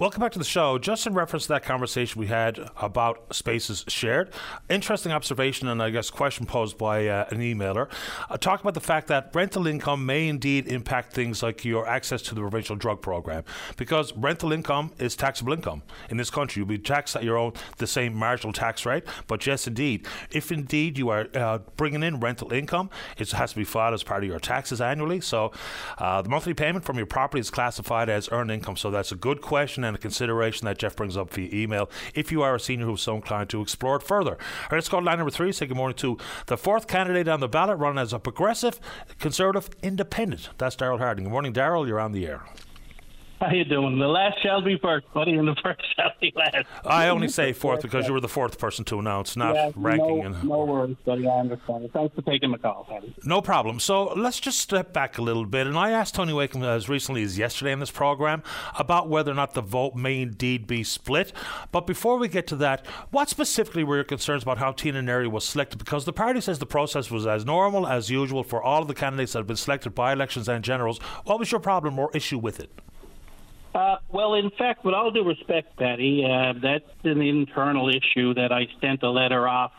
[0.00, 0.78] Welcome back to the show.
[0.78, 4.32] Just in reference to that conversation we had about spaces shared,
[4.70, 7.86] interesting observation and I guess question posed by uh, an emailer.
[8.30, 12.22] Uh, talk about the fact that rental income may indeed impact things like your access
[12.22, 13.44] to the provincial drug program
[13.76, 16.60] because rental income is taxable income in this country.
[16.60, 19.04] You'll be taxed at your own the same marginal tax rate.
[19.26, 23.56] But yes, indeed, if indeed you are uh, bringing in rental income, it has to
[23.56, 25.20] be filed as part of your taxes annually.
[25.20, 25.52] So
[25.98, 28.78] uh, the monthly payment from your property is classified as earned income.
[28.78, 32.32] So that's a good question and a consideration that Jeff brings up via email if
[32.32, 34.32] you are a senior who's so inclined to explore it further.
[34.32, 35.52] All right, let's go to line number three.
[35.52, 38.80] Say good morning to the fourth candidate on the ballot, running as a progressive,
[39.18, 40.50] conservative, independent.
[40.58, 41.24] That's Daryl Harding.
[41.24, 41.86] Good morning, Daryl.
[41.86, 42.42] You're on the air.
[43.42, 43.98] How you doing?
[43.98, 46.66] The last shall be first, buddy, and the first shall be last.
[46.84, 50.18] I only say fourth because you were the fourth person to announce, not yeah, ranking.
[50.18, 51.26] No, and, no worries, buddy.
[51.26, 51.88] I understand.
[51.90, 53.14] Thanks for taking my call, Paddy.
[53.24, 53.80] No problem.
[53.80, 55.66] So let's just step back a little bit.
[55.66, 58.42] And I asked Tony Wakeham as recently as yesterday in this program
[58.78, 61.32] about whether or not the vote may indeed be split.
[61.72, 65.30] But before we get to that, what specifically were your concerns about how Tina Neary
[65.30, 65.78] was selected?
[65.78, 68.94] Because the party says the process was as normal as usual for all of the
[68.94, 70.98] candidates that have been selected by elections and generals.
[71.24, 72.70] What was your problem or issue with it?
[73.74, 78.50] Uh, well, in fact, with all due respect, Paddy, uh, that's an internal issue that
[78.52, 79.72] I sent a letter off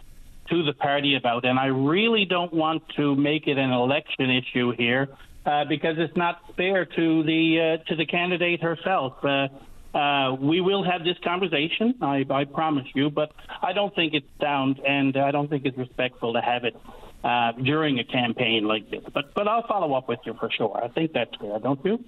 [0.50, 4.72] to the party about, and I really don't want to make it an election issue
[4.72, 5.10] here
[5.46, 9.14] uh, because it's not fair to the uh, to the candidate herself.
[9.24, 9.48] Uh,
[9.94, 14.28] uh, we will have this conversation, I, I promise you, but I don't think it's
[14.40, 16.78] sound and I don't think it's respectful to have it
[17.26, 19.04] uh, during a campaign like this.
[19.14, 20.80] But but I'll follow up with you for sure.
[20.82, 22.04] I think that's fair, don't you?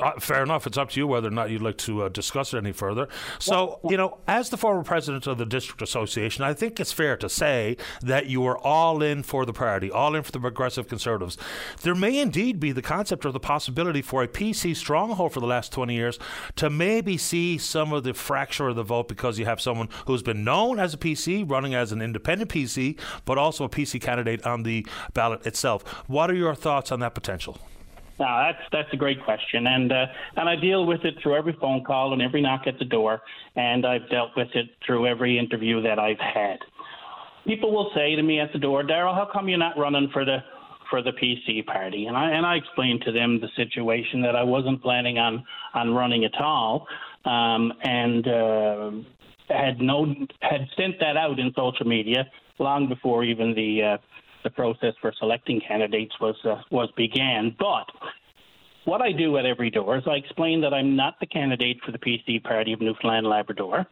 [0.00, 0.66] Uh, fair enough.
[0.66, 3.08] It's up to you whether or not you'd like to uh, discuss it any further.
[3.38, 7.16] So, you know, as the former president of the district association, I think it's fair
[7.18, 10.88] to say that you are all in for the party, all in for the progressive
[10.88, 11.36] conservatives.
[11.82, 15.46] There may indeed be the concept or the possibility for a PC stronghold for the
[15.46, 16.18] last 20 years
[16.56, 20.22] to maybe see some of the fracture of the vote because you have someone who's
[20.22, 24.44] been known as a PC, running as an independent PC, but also a PC candidate
[24.46, 25.82] on the ballot itself.
[26.08, 27.58] What are your thoughts on that potential?
[28.18, 31.56] No, that's that's a great question, and uh, and I deal with it through every
[31.60, 33.20] phone call and every knock at the door,
[33.56, 36.58] and I've dealt with it through every interview that I've had.
[37.44, 40.24] People will say to me at the door, Daryl, how come you're not running for
[40.24, 40.38] the
[40.90, 42.06] for the PC party?
[42.06, 45.92] And I and I explained to them the situation that I wasn't planning on on
[45.92, 46.86] running at all,
[47.24, 48.90] um, and uh,
[49.48, 50.06] had no
[50.40, 52.26] had sent that out in social media
[52.60, 53.96] long before even the uh,
[54.44, 57.54] the process for selecting candidates was uh, was began.
[57.58, 57.86] But
[58.84, 61.90] what I do at every door is I explain that I'm not the candidate for
[61.90, 63.86] the PC Party of Newfoundland Labrador,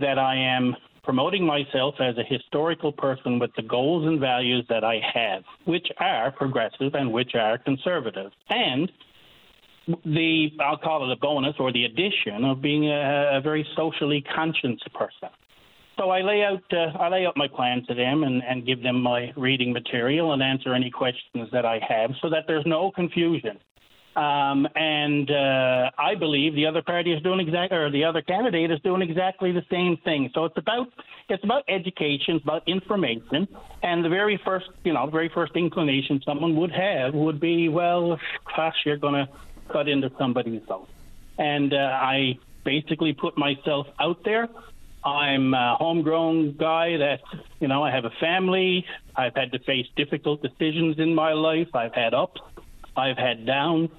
[0.00, 4.84] that I am promoting myself as a historical person with the goals and values that
[4.84, 8.92] I have, which are progressive and which are conservative, and
[10.04, 14.22] the I'll call it a bonus or the addition of being a, a very socially
[14.34, 15.30] conscious person.
[15.98, 18.84] So I lay out uh, I lay out my plan to them and, and give
[18.84, 22.92] them my reading material and answer any questions that I have, so that there's no
[22.92, 23.58] confusion.
[24.14, 28.70] Um, and uh, I believe the other party is doing exactly, or the other candidate
[28.70, 30.30] is doing exactly the same thing.
[30.34, 30.86] So it's about
[31.28, 33.48] it's about education, it's about information,
[33.82, 38.20] and the very first you know very first inclination someone would have would be, well,
[38.56, 39.28] gosh, you're going to
[39.72, 40.88] cut into somebody's vote.
[41.38, 44.48] And uh, I basically put myself out there
[45.04, 47.20] I'm a homegrown guy that,
[47.60, 48.84] you know, I have a family.
[49.14, 51.68] I've had to face difficult decisions in my life.
[51.74, 52.40] I've had ups,
[52.96, 53.90] I've had downs.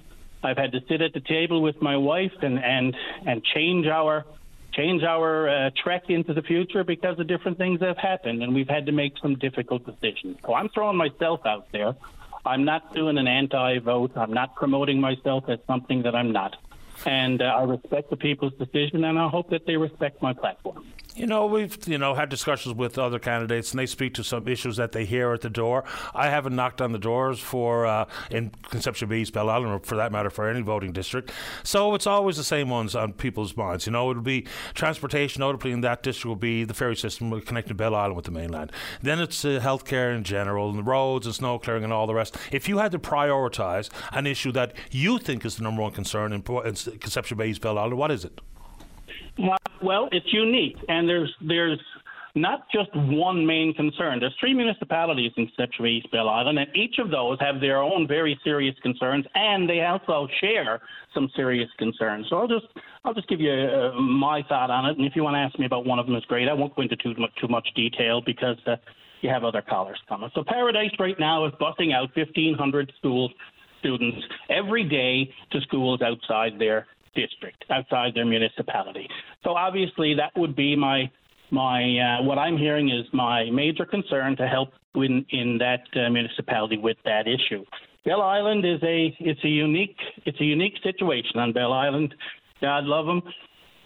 [0.44, 4.26] I've had to sit at the table with my wife and and and change our
[4.74, 8.54] change our uh, trek into the future because of different things that have happened, and
[8.54, 10.38] we've had to make some difficult decisions.
[10.46, 11.96] So I'm throwing myself out there.
[12.46, 14.12] I'm not doing an anti-vote.
[14.16, 16.56] I'm not promoting myself as something that I'm not
[17.06, 20.86] and uh, I respect the people's decision, and I hope that they respect my platform.
[21.20, 24.48] You know, we've you know had discussions with other candidates, and they speak to some
[24.48, 25.84] issues that they hear at the door.
[26.16, 29.80] I haven't knocked on the doors for uh, in Conception Bay, East Bell Island, or
[29.80, 31.34] for that matter, for any voting district.
[31.62, 33.86] So it's always the same ones on people's minds.
[33.86, 35.42] You know, it'll be transportation.
[35.42, 38.72] Notably, in that district will be the ferry system connecting Bell Island with the mainland.
[39.02, 42.16] Then it's uh, healthcare in general, and the roads and snow clearing and all the
[42.16, 42.38] rest.
[42.50, 46.32] If you had to prioritise an issue that you think is the number one concern
[46.32, 48.40] in, in Conception Bay, East Bell Island, what is it?
[49.82, 51.80] Well, it's unique, and there's there's
[52.36, 54.20] not just one main concern.
[54.20, 58.08] There's three municipalities in Conception East Bell Island, and each of those have their own
[58.08, 60.82] very serious concerns, and they also share
[61.14, 62.28] some serious concerns.
[62.30, 62.68] So I'll just
[63.06, 65.58] I'll just give you uh, my thought on it, and if you want to ask
[65.58, 66.50] me about one of them, is great.
[66.50, 68.76] I won't go into too much too much detail because uh,
[69.22, 70.30] you have other callers coming.
[70.36, 73.32] So Paradise right now is busing out 1,500 schools
[73.80, 74.20] students
[74.50, 76.86] every day to schools outside their
[77.16, 79.08] district, outside their municipality.
[79.44, 81.10] So obviously, that would be my
[81.52, 86.10] my uh, what I'm hearing is my major concern to help in in that uh,
[86.10, 87.66] municipality with that issue.
[88.06, 92.14] Bell Island is a it's a unique it's a unique situation on Bell Island.
[92.62, 93.22] God love them.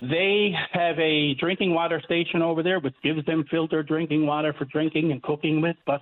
[0.02, 4.66] They have a drinking water station over there, which gives them filtered drinking water for
[4.66, 5.78] drinking and cooking with.
[5.86, 6.02] But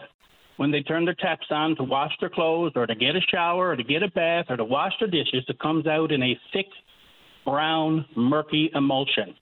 [0.58, 3.70] when they turn their taps on to wash their clothes, or to get a shower,
[3.70, 6.40] or to get a bath, or to wash their dishes, it comes out in a
[6.52, 6.66] thick,
[7.46, 9.36] brown, murky emulsion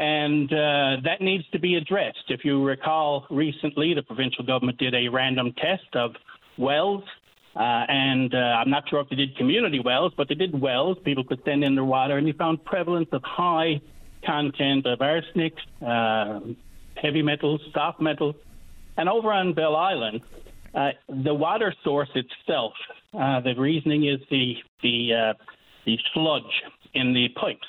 [0.00, 2.24] and uh, that needs to be addressed.
[2.28, 6.12] If you recall, recently the provincial government did a random test of
[6.56, 7.04] wells,
[7.54, 10.96] uh, and uh, I'm not sure if they did community wells, but they did wells.
[11.04, 13.80] People could send in their water, and they found prevalence of high
[14.24, 15.52] content of arsenic,
[15.86, 16.40] uh,
[16.96, 18.36] heavy metals, soft metals,
[18.96, 20.22] and over on Bell Island.
[20.74, 22.72] Uh, the water source itself,
[23.12, 25.34] uh, the reasoning is the the
[25.84, 26.62] the sludge
[26.94, 27.66] in the pipes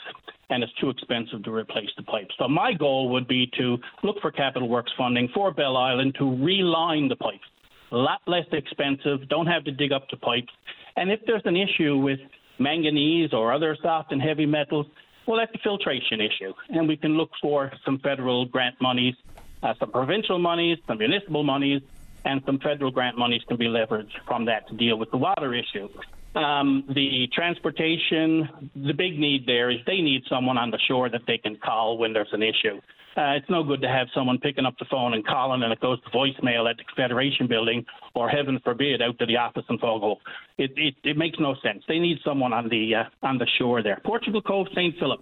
[0.51, 2.35] and it's too expensive to replace the pipes.
[2.37, 6.29] So my goal would be to look for capital works funding for Bell Island to
[6.43, 7.47] reline the pipes.
[7.91, 10.51] A lot less expensive, don't have to dig up the pipes.
[10.97, 12.19] And if there's an issue with
[12.59, 14.87] manganese or other soft and heavy metals,
[15.25, 16.53] well, that's a filtration issue.
[16.69, 19.15] And we can look for some federal grant monies,
[19.63, 21.81] uh, some provincial monies, some municipal monies,
[22.25, 25.53] and some federal grant monies can be leveraged from that to deal with the water
[25.53, 25.87] issue.
[26.33, 31.21] Um, the transportation, the big need there is they need someone on the shore that
[31.27, 32.79] they can call when there's an issue.
[33.17, 35.81] Uh, it's no good to have someone picking up the phone and calling and it
[35.81, 39.77] goes to voicemail at the Federation building or heaven forbid out to the office in
[39.79, 40.15] Fogo.
[40.57, 41.83] It, it, it makes no sense.
[41.89, 43.99] They need someone on the uh, on the shore there.
[44.05, 44.97] Portugal Cove, St.
[44.97, 45.19] Philip.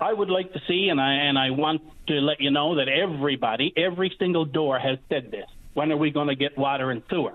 [0.00, 2.88] I would like to see, and I and I want to let you know that
[2.88, 5.46] everybody, every single door has said this.
[5.74, 7.32] When are we going to get water and sewer?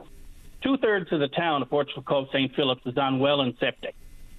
[0.64, 2.54] Two thirds of the town of Portugal Cove St.
[2.56, 3.96] Philip's is on well and septic.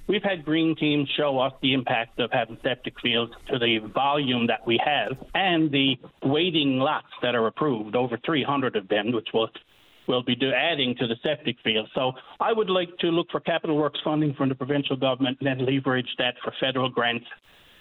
[0.08, 4.46] We've had green teams show us the impact of having septic fields to the volume
[4.48, 9.28] that we have and the waiting lots that are approved, over 300 of them, which
[9.32, 9.48] will
[10.08, 11.88] will be do, adding to the septic field.
[11.94, 15.46] So I would like to look for capital works funding from the provincial government and
[15.46, 17.26] then leverage that for federal grants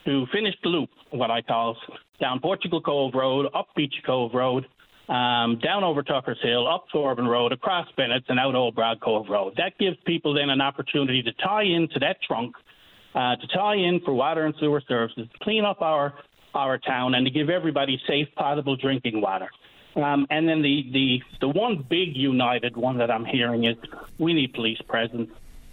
[0.05, 1.75] to finish the loop, what I call
[2.19, 4.67] down Portugal Cove Road, up Beach Cove Road,
[5.09, 9.27] um, down over Tuckers Hill, up Thorburn Road, across Bennett's, and out Old Broad Cove
[9.29, 9.53] Road.
[9.57, 12.55] That gives people then an opportunity to tie into that trunk,
[13.13, 16.13] uh, to tie in for water and sewer services, to clean up our
[16.53, 19.49] our town, and to give everybody safe, potable drinking water.
[19.95, 23.75] Um, and then the, the the one big united one that I'm hearing is
[24.17, 25.29] we need police presence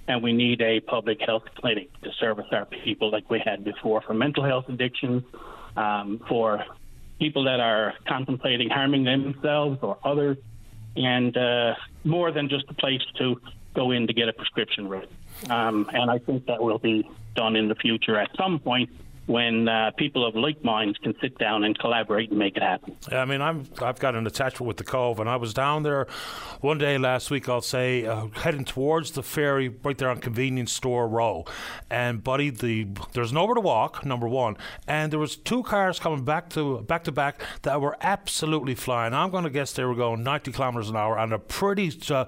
[0.08, 4.00] and we need a public health clinic to service our people like we had before
[4.00, 5.24] for mental health addiction,
[5.76, 6.64] um, for
[7.18, 10.36] people that are contemplating harming themselves or others,
[10.96, 13.40] and uh, more than just a place to
[13.74, 15.14] go in to get a prescription written.
[15.50, 18.90] Um, and I think that will be done in the future at some point
[19.28, 22.96] when uh, people of like minds can sit down and collaborate and make it happen.
[23.12, 26.06] I mean, I'm I've got an attachment with the Cove, and I was down there
[26.62, 27.46] one day last week.
[27.46, 31.44] I'll say uh, heading towards the ferry, right there on Convenience Store Row,
[31.90, 34.04] and buddy, the there's nowhere to walk.
[34.04, 34.56] Number one,
[34.86, 39.12] and there was two cars coming back to back to back that were absolutely flying.
[39.12, 42.24] I'm going to guess they were going 90 kilometers an hour on a pretty uh,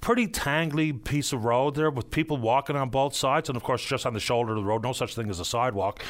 [0.00, 3.84] pretty tangly piece of road there with people walking on both sides, and of course
[3.84, 4.82] just on the shoulder of the road.
[4.82, 6.02] No such thing as a sidewalk.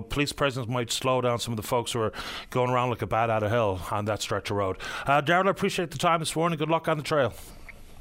[0.00, 2.12] Police presence might slow down some of the folks who are
[2.50, 4.78] going around like a bat out of hell on that stretch of road.
[5.06, 6.58] Uh, Daryl, I appreciate the time this morning.
[6.58, 7.32] Good luck on the trail.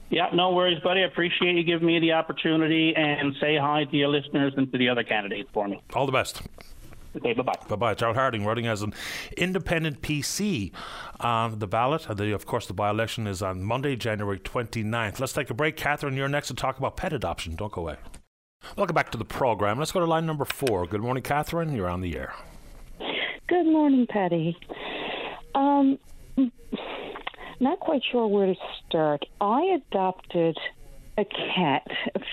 [0.10, 1.02] Yeah, no worries, buddy.
[1.02, 4.78] I appreciate you giving me the opportunity and say hi to your listeners and to
[4.78, 5.82] the other candidates for me.
[5.94, 6.42] All the best.
[7.16, 7.54] Okay, bye bye.
[7.68, 7.94] Bye bye.
[7.94, 8.94] Charles Harding running as an
[9.38, 10.72] independent PC
[11.20, 12.08] on the ballot.
[12.10, 15.20] And the, of course, the by election is on Monday, January 29th.
[15.20, 15.78] Let's take a break.
[15.78, 17.56] Catherine, you're next to talk about pet adoption.
[17.56, 17.98] Don't go away.
[18.76, 19.78] Welcome back to the program.
[19.78, 20.88] Let's go to line number four.
[20.88, 21.76] Good morning, Catherine.
[21.76, 22.34] You're on the air.
[23.48, 24.58] Good morning, Paddy.
[25.54, 26.00] Um,
[27.60, 28.56] not quite sure where to
[28.88, 29.26] start.
[29.40, 30.58] I adopted
[31.20, 31.86] a cat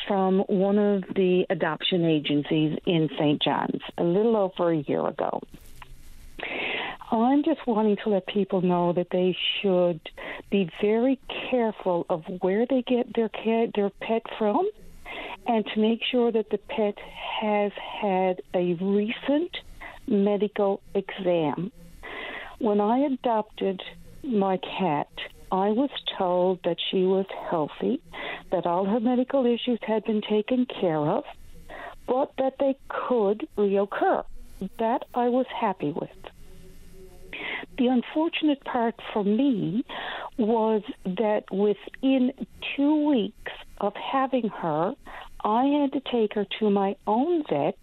[0.08, 3.42] from one of the adoption agencies in St.
[3.42, 5.42] John's a little over a year ago.
[7.12, 10.00] I'm just wanting to let people know that they should
[10.50, 11.20] be very
[11.50, 14.70] careful of where they get their cat, their pet from
[15.46, 16.96] and to make sure that the pet
[17.40, 19.56] has had a recent
[20.06, 21.72] medical exam.
[22.58, 23.82] When I adopted
[24.22, 25.08] my cat,
[25.52, 28.00] I was told that she was healthy,
[28.52, 31.24] that all her medical issues had been taken care of,
[32.06, 34.24] but that they could reoccur.
[34.78, 36.10] That I was happy with.
[37.78, 39.84] The unfortunate part for me
[40.36, 42.32] was that within
[42.76, 44.94] two weeks of having her,
[45.42, 47.78] I had to take her to my own vet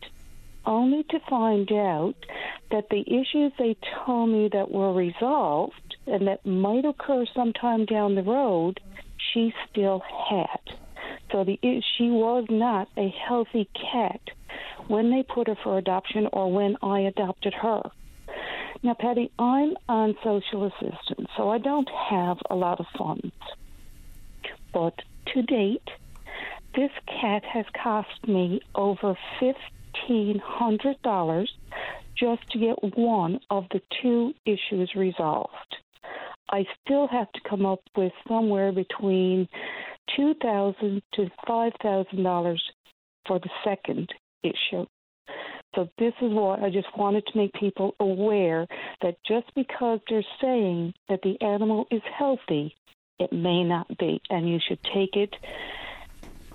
[0.66, 2.16] only to find out
[2.72, 8.16] that the issues they told me that were resolved and that might occur sometime down
[8.16, 8.80] the road,
[9.18, 10.60] she still had.
[11.32, 11.60] So the
[11.97, 14.22] she was not a healthy cat
[14.88, 17.82] when they put her for adoption or when I adopted her.
[18.84, 23.34] Now, Paddy, I'm on social assistance, so I don't have a lot of funds.
[24.74, 24.94] But
[25.34, 25.90] to date,
[26.76, 31.48] this cat has cost me over $1,500
[32.16, 35.78] just to get one of the two issues resolved.
[36.50, 39.48] I still have to come up with somewhere between
[40.16, 42.64] two thousand to five thousand dollars
[43.28, 44.10] for the second
[44.44, 44.86] issue.
[45.76, 48.68] So this is what I just wanted to make people aware
[49.01, 52.76] that just because they're saying that the animal is healthy,
[53.20, 55.34] it may not be, and you should take it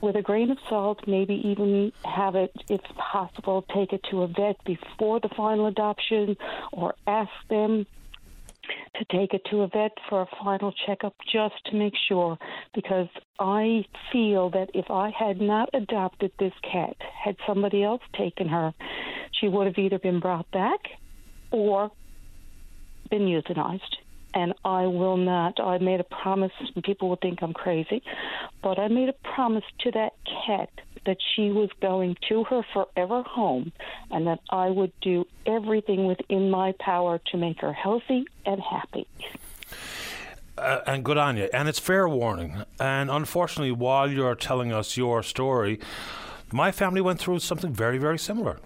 [0.02, 4.26] with a grain of salt, maybe even have it, if possible, take it to a
[4.26, 6.36] vet before the final adoption
[6.72, 7.86] or ask them
[8.96, 12.38] to take it to a vet for a final checkup just to make sure
[12.74, 13.08] because
[13.38, 18.72] I feel that if I had not adopted this cat, had somebody else taken her,
[19.32, 20.80] she would have either been brought back
[21.50, 21.90] or
[23.10, 23.96] been euthanized
[24.34, 25.60] and I will not.
[25.60, 28.02] I made a promise, and people will think I'm crazy,
[28.62, 30.12] but I made a promise to that
[30.46, 30.70] cat
[31.06, 33.72] that she was going to her forever home
[34.10, 39.06] and that I would do everything within my power to make her healthy and happy.
[40.56, 41.48] Uh, and good on you.
[41.52, 42.62] And it's fair warning.
[42.78, 45.80] And unfortunately, while you're telling us your story,
[46.52, 48.58] my family went through something very, very similar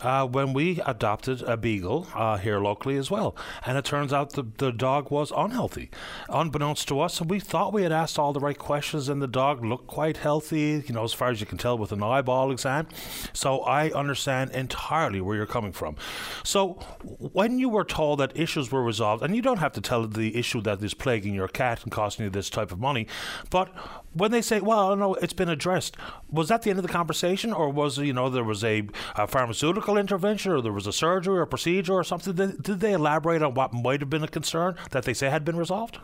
[0.00, 3.36] uh, when we adopted a beagle uh, here locally as well.
[3.66, 5.90] And it turns out the, the dog was unhealthy,
[6.28, 7.20] unbeknownst to us.
[7.20, 10.18] And we thought we had asked all the right questions, and the dog looked quite
[10.18, 12.88] healthy, you know, as far as you can tell with an eyeball exam.
[13.32, 15.96] So I understand entirely where you're coming from.
[16.44, 16.74] So
[17.18, 20.36] when you were told that issues were resolved, and you don't have to tell the
[20.36, 23.06] issue that is plaguing your cat and costing you this type of money,
[23.50, 23.70] but
[24.14, 25.96] when they say, "Well, no, it's been addressed,"
[26.30, 29.26] was that the end of the conversation, or was you know there was a, a
[29.26, 32.34] pharmaceutical intervention, or there was a surgery or procedure or something?
[32.34, 35.44] Did, did they elaborate on what might have been a concern that they say had
[35.44, 35.98] been resolved?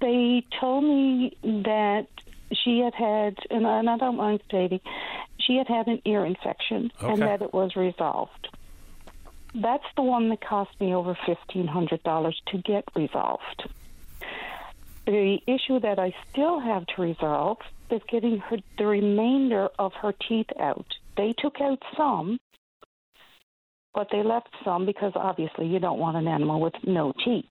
[0.00, 2.06] They told me that
[2.52, 4.80] she had had, and I don't mind stating,
[5.38, 7.12] she had had an ear infection, okay.
[7.12, 8.48] and that it was resolved.
[9.54, 13.68] That's the one that cost me over fifteen hundred dollars to get resolved.
[15.06, 17.58] The issue that I still have to resolve
[17.90, 20.86] is getting her the remainder of her teeth out.
[21.16, 22.38] They took out some,
[23.94, 27.44] but they left some because obviously you don't want an animal with no teeth.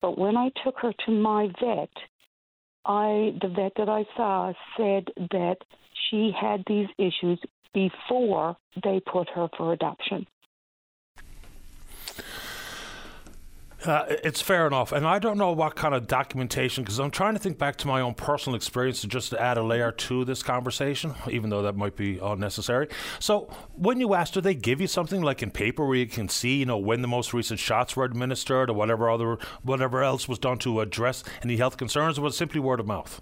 [0.00, 1.90] But when I took her to my vet,
[2.84, 5.58] I the vet that I saw said that
[6.08, 7.38] she had these issues
[7.74, 10.26] before they put her for adoption.
[13.86, 14.90] Uh, it's fair enough.
[14.90, 17.86] And I don't know what kind of documentation, because I'm trying to think back to
[17.86, 21.76] my own personal experience to just add a layer to this conversation, even though that
[21.76, 22.88] might be unnecessary.
[23.20, 26.28] So, when you asked, do they give you something like in paper where you can
[26.28, 30.26] see, you know, when the most recent shots were administered or whatever other, whatever else
[30.26, 33.20] was done to address any health concerns, or was it simply word of mouth?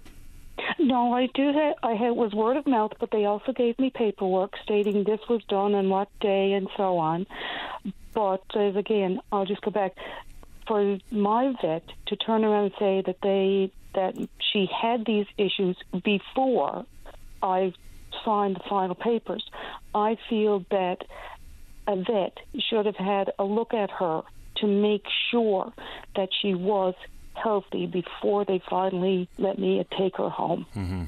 [0.79, 1.75] No, I do have.
[1.83, 5.43] I had was word of mouth, but they also gave me paperwork stating this was
[5.43, 7.27] done on what day and so on.
[8.13, 9.93] But as again, I'll just go back
[10.67, 14.15] for my vet to turn around and say that they that
[14.51, 16.85] she had these issues before
[17.41, 17.73] I
[18.25, 19.49] signed the final papers,
[19.93, 21.05] I feel that
[21.87, 22.37] a vet
[22.69, 24.23] should have had a look at her
[24.57, 25.71] to make sure
[26.15, 26.93] that she was
[27.33, 30.65] healthy before they finally let me take her home.
[30.75, 31.03] Mm-hmm.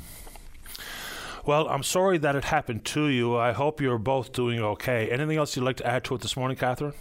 [1.46, 3.38] Well, I'm sorry that it happened to you.
[3.38, 5.10] I hope you're both doing okay.
[5.10, 6.94] Anything else you'd like to add to it this morning, Catherine?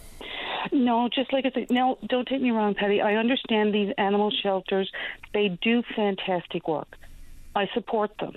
[0.71, 3.01] No, just like I said, no, don't take me wrong, Paddy.
[3.01, 4.89] I understand these animal shelters,
[5.33, 6.95] they do fantastic work.
[7.55, 8.33] I support them.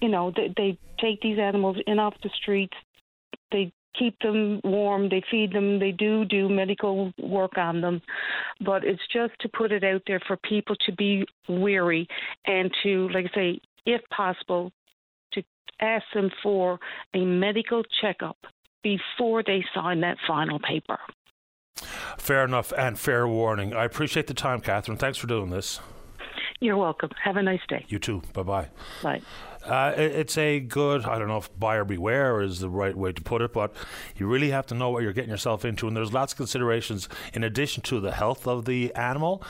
[0.00, 2.76] You know, they, they take these animals in off the streets,
[3.50, 8.00] they keep them warm, they feed them, they do do medical work on them.
[8.60, 12.06] But it's just to put it out there for people to be weary
[12.46, 14.70] and to, like I say, if possible,
[15.32, 15.42] to
[15.80, 16.78] ask them for
[17.14, 18.36] a medical checkup
[18.82, 20.98] before they sign that final paper.
[22.18, 23.72] Fair enough and fair warning.
[23.74, 24.98] I appreciate the time, Catherine.
[24.98, 25.80] Thanks for doing this.
[26.60, 27.10] You're welcome.
[27.22, 27.84] Have a nice day.
[27.88, 28.22] You too.
[28.32, 28.68] Bye bye.
[29.02, 29.22] Bye.
[29.64, 33.22] Uh, it's a good, I don't know if buyer beware is the right way to
[33.22, 33.74] put it, but
[34.16, 35.86] you really have to know what you're getting yourself into.
[35.86, 39.42] And there's lots of considerations in addition to the health of the animal.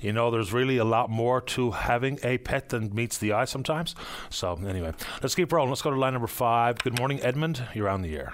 [0.00, 3.44] You know, there's really a lot more to having a pet than meets the eye
[3.44, 3.94] sometimes.
[4.30, 5.70] So, anyway, let's keep rolling.
[5.70, 6.78] Let's go to line number five.
[6.78, 7.62] Good morning, Edmund.
[7.74, 8.32] You're on the air.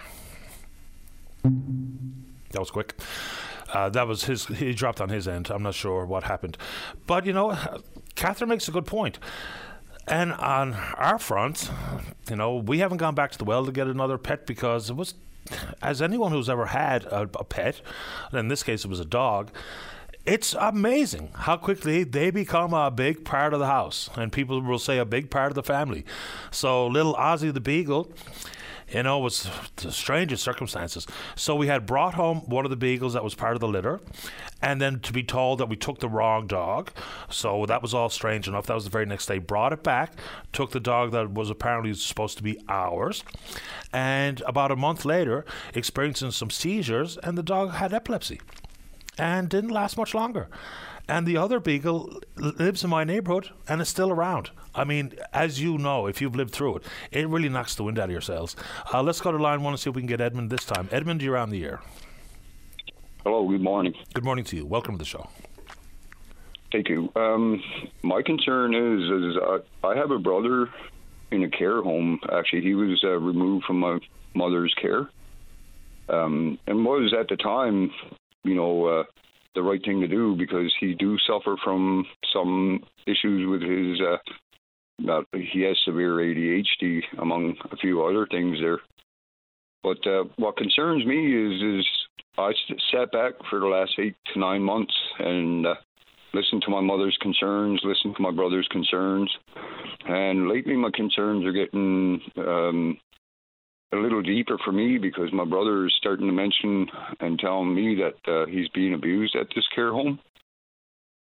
[1.45, 2.95] That was quick.
[3.73, 4.47] Uh, that was his.
[4.47, 5.51] He dropped on his end.
[5.51, 6.57] I'm not sure what happened,
[7.07, 7.57] but you know,
[8.15, 9.19] Catherine makes a good point.
[10.07, 11.71] And on our front,
[12.29, 14.97] you know, we haven't gone back to the well to get another pet because it
[14.97, 15.15] was,
[15.83, 17.81] as anyone who's ever had a, a pet,
[18.33, 19.51] in this case it was a dog,
[20.27, 24.79] it's amazing how quickly they become a big part of the house, and people will
[24.79, 26.05] say a big part of the family.
[26.51, 28.11] So, little Ozzy the Beagle
[28.93, 31.07] you know, it was the strangest circumstances.
[31.37, 34.01] So we had brought home one of the beagles that was part of the litter,
[34.63, 36.91] and then to be told that we took the wrong dog.
[37.29, 38.67] So that was all strange enough.
[38.67, 39.39] That was the very next day.
[39.39, 40.13] Brought it back,
[40.53, 43.25] took the dog that was apparently supposed to be ours,
[43.93, 48.41] and about a month later, experiencing some seizures, and the dog had epilepsy,
[49.19, 50.49] and didn't last much longer.
[51.07, 54.51] And the other beagle lives in my neighborhood and is still around.
[54.75, 57.99] I mean, as you know, if you've lived through it, it really knocks the wind
[57.99, 58.57] out of yourselves.
[58.93, 60.89] Uh, let's go to line one and see if we can get Edmund this time.
[60.91, 61.81] Edmund, you're on the air.
[63.23, 63.95] Hello, good morning.
[64.15, 64.67] Good morning to you.
[64.67, 65.29] Welcome to the show.
[66.73, 67.13] Thank you.
[67.15, 67.63] Um,
[68.03, 70.69] my concern is, is uh, I have a brother
[71.31, 72.19] in a care home.
[72.33, 73.99] Actually, he was uh, removed from my
[74.35, 75.09] mother's care,
[76.09, 77.93] um, and was at the time,
[78.43, 79.05] you know, uh,
[79.55, 84.01] the right thing to do because he do suffer from some issues with his.
[84.01, 88.79] Uh, he has severe ADHD among a few other things there.
[89.83, 91.87] But uh, what concerns me is is
[92.39, 92.53] I
[92.93, 95.75] sat back for the last eight to nine months and uh,
[96.33, 99.31] listened to my mother's concerns, listened to my brother's concerns,
[100.09, 102.99] and lately my concerns are getting um,
[103.95, 106.87] a little deeper for me because my brother is starting to mention
[107.21, 110.19] and telling me that uh, he's being abused at this care home.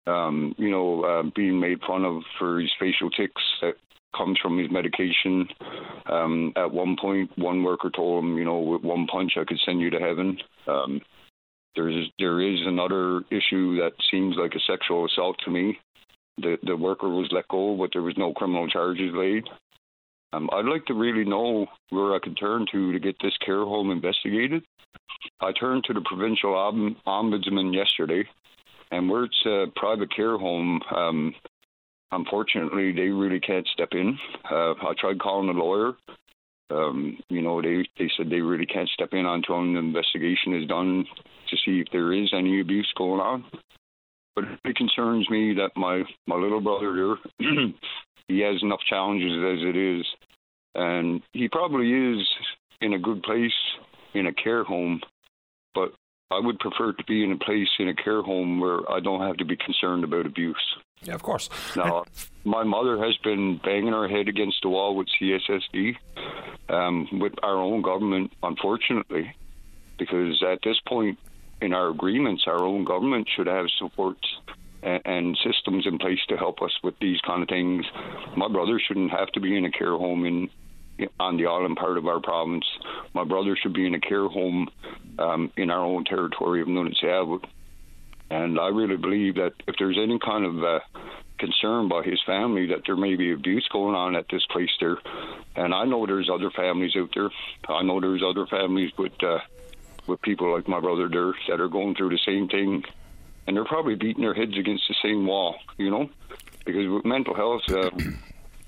[0.08, 3.76] Um, you know, uh, being made fun of for his facial tics that
[4.18, 5.48] comes from his medication.
[6.12, 9.60] Um, at one point, one worker told him, you know, with one punch I could
[9.66, 10.38] send you to heaven.
[10.68, 11.02] Um,
[11.76, 15.78] there's there is another issue that seems like a sexual assault to me.
[16.38, 19.44] The the worker was let go, but there was no criminal charges laid.
[20.34, 23.64] Um, I'd like to really know where I can turn to to get this care
[23.66, 24.64] home investigated.
[25.42, 26.54] I turned to the provincial
[27.06, 28.24] ombudsman yesterday,
[28.92, 31.36] and where it's a private care home, um,
[32.12, 34.18] unfortunately, they really can't step in.
[34.50, 35.94] Uh, I tried calling a lawyer.
[36.70, 40.68] Um, you know, they, they said they really can't step in until an investigation is
[40.68, 41.06] done
[41.50, 43.44] to see if there is any abuse going on.
[44.36, 47.18] But it concerns me that my, my little brother here
[48.32, 50.06] he has enough challenges as it is,
[50.76, 52.28] and he probably is
[52.80, 53.52] in a good place
[54.14, 55.02] in a care home,
[55.76, 55.94] but
[56.32, 59.22] I would prefer to be in a place in a care home where I don't
[59.22, 60.62] have to be concerned about abuse.
[61.04, 61.50] Yeah, of course.
[61.76, 62.06] Now,
[62.44, 65.96] my mother has been banging her head against the wall with CSSD,
[66.70, 69.36] um, with our own government, unfortunately,
[69.98, 71.18] because at this point
[71.62, 74.18] in our agreements, our own government should have support
[74.84, 77.86] and, systems in place to help us with these kind of things.
[78.36, 80.50] My brother shouldn't have to be in a care home in
[81.20, 82.66] on the island part of our province.
[83.14, 84.70] My brother should be in a care home
[85.18, 87.46] um, in our own territory of Nunavut.
[88.30, 90.80] And I really believe that if there's any kind of uh,
[91.38, 94.98] concern by his family that there may be abuse going on at this place there,
[95.56, 97.30] and I know there's other families out there.
[97.68, 99.40] I know there's other families with uh,
[100.08, 102.84] with people like my brother there that are going through the same thing
[103.48, 106.10] and they're probably beating their heads against the same wall, you know,
[106.66, 107.90] because with mental health, uh,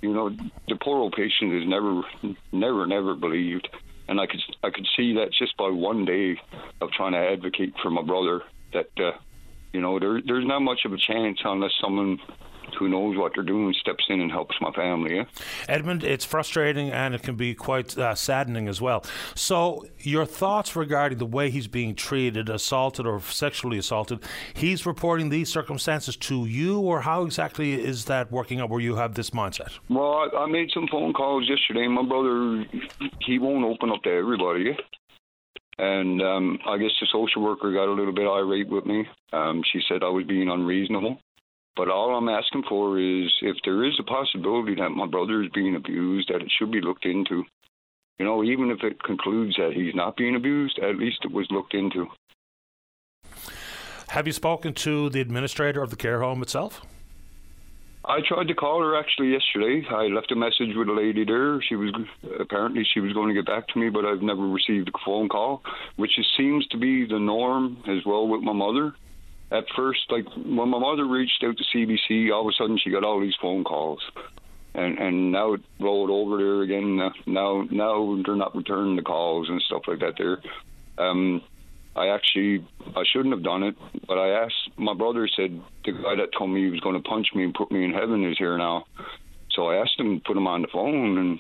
[0.02, 0.30] you know,
[0.68, 2.02] the poor old patient is never,
[2.52, 3.70] never, never believed,
[4.08, 6.40] and I could I could see that just by one day
[6.82, 8.42] of trying to advocate for my brother
[8.74, 9.12] that, uh,
[9.72, 12.20] you know, there there's not much of a chance unless someone
[12.78, 15.18] who knows what they're doing steps in and helps my family.
[15.18, 15.26] Yeah?
[15.68, 19.04] Edmund, it's frustrating and it can be quite uh, saddening as well.
[19.36, 24.20] So, your thoughts regarding the way he's being treated, assaulted or sexually assaulted?
[24.54, 28.96] He's reporting these circumstances to you, or how exactly is that working out where you
[28.96, 29.80] have this mindset?
[29.90, 31.88] Well, I, I made some phone calls yesterday.
[31.88, 32.66] My brother,
[33.22, 34.78] he won't open up to everybody.
[35.78, 39.06] And um, I guess the social worker got a little bit irate with me.
[39.32, 41.18] Um, she said I was being unreasonable.
[41.76, 45.50] But all I'm asking for is if there is a possibility that my brother is
[45.54, 47.44] being abused, that it should be looked into.
[48.20, 51.48] You know, even if it concludes that he's not being abused, at least it was
[51.50, 52.08] looked into.
[54.10, 56.82] Have you spoken to the administrator of the care home itself?
[58.06, 59.84] I tried to call her actually yesterday.
[59.90, 61.62] I left a message with a lady there.
[61.62, 61.92] She was
[62.40, 65.30] apparently she was going to get back to me, but I've never received a phone
[65.30, 65.64] call,
[65.96, 68.94] which seems to be the norm as well with my mother.
[69.54, 72.90] At first, like when my mother reached out to CBC, all of a sudden she
[72.90, 74.02] got all these phone calls,
[74.74, 76.98] and and now it rolled over there again.
[77.28, 80.16] Now now they're not returning the calls and stuff like that.
[80.18, 80.42] There,
[80.98, 81.44] um,
[81.96, 83.76] I actually I shouldn't have done it,
[84.08, 87.08] but I asked my brother said the guy that told me he was going to
[87.08, 88.86] punch me and put me in heaven is here now.
[89.52, 91.40] So I asked him put him on the phone, and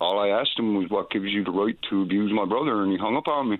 [0.00, 2.92] all I asked him was what gives you the right to abuse my brother, and
[2.92, 3.58] he hung up on me.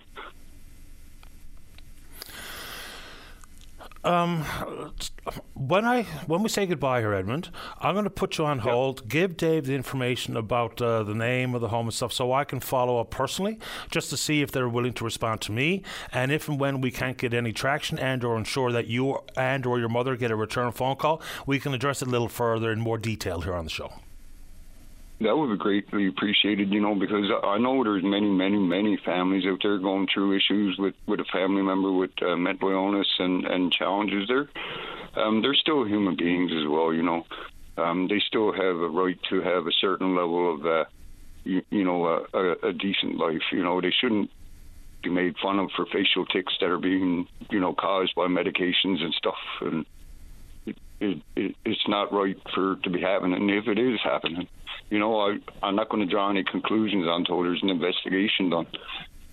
[4.02, 4.44] Um,
[5.54, 9.08] when I when we say goodbye here, Edmund, I'm going to put you on hold.
[9.08, 12.44] Give Dave the information about uh, the name of the home and stuff, so I
[12.44, 13.58] can follow up personally,
[13.90, 15.82] just to see if they're willing to respond to me,
[16.12, 19.66] and if and when we can't get any traction, and or ensure that you and
[19.66, 22.72] or your mother get a return phone call, we can address it a little further
[22.72, 23.92] in more detail here on the show
[25.20, 29.44] that would be greatly appreciated, you know, because I know there's many, many, many families
[29.46, 33.44] out there going through issues with, with a family member with uh, mental illness and,
[33.44, 34.48] and challenges there.
[35.16, 37.24] Um, they're still human beings as well, you know.
[37.76, 40.84] Um, they still have a right to have a certain level of, uh,
[41.44, 43.42] you, you know, a, a, a decent life.
[43.52, 44.30] You know, they shouldn't
[45.02, 49.02] be made fun of for facial tics that are being, you know, caused by medications
[49.02, 49.38] and stuff.
[49.60, 49.84] And
[51.00, 53.34] it, it, it, it's not right for it to be happening.
[53.34, 54.48] And if it is happening,
[54.90, 58.66] you know, I, I'm not going to draw any conclusions until there's an investigation done.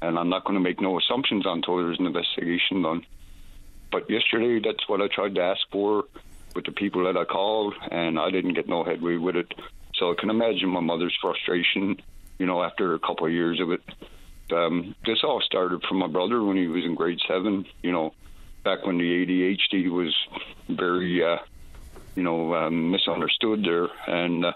[0.02, 3.06] And I'm not going to make no assumptions until there's an investigation done.
[3.92, 6.06] But yesterday, that's what I tried to ask for
[6.56, 9.54] with the people that I called, and I didn't get no headway with it.
[9.96, 11.98] So I can imagine my mother's frustration,
[12.38, 13.82] you know, after a couple of years of it.
[14.52, 18.14] Um, this all started from my brother when he was in grade seven, you know,
[18.64, 20.16] back when the ADHD was
[20.70, 21.38] very, uh,
[22.18, 23.88] you know, um, misunderstood there.
[24.08, 24.54] And uh,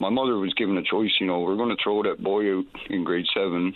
[0.00, 1.12] my mother was given a choice.
[1.20, 3.72] You know, we're going to throw that boy out in grade seven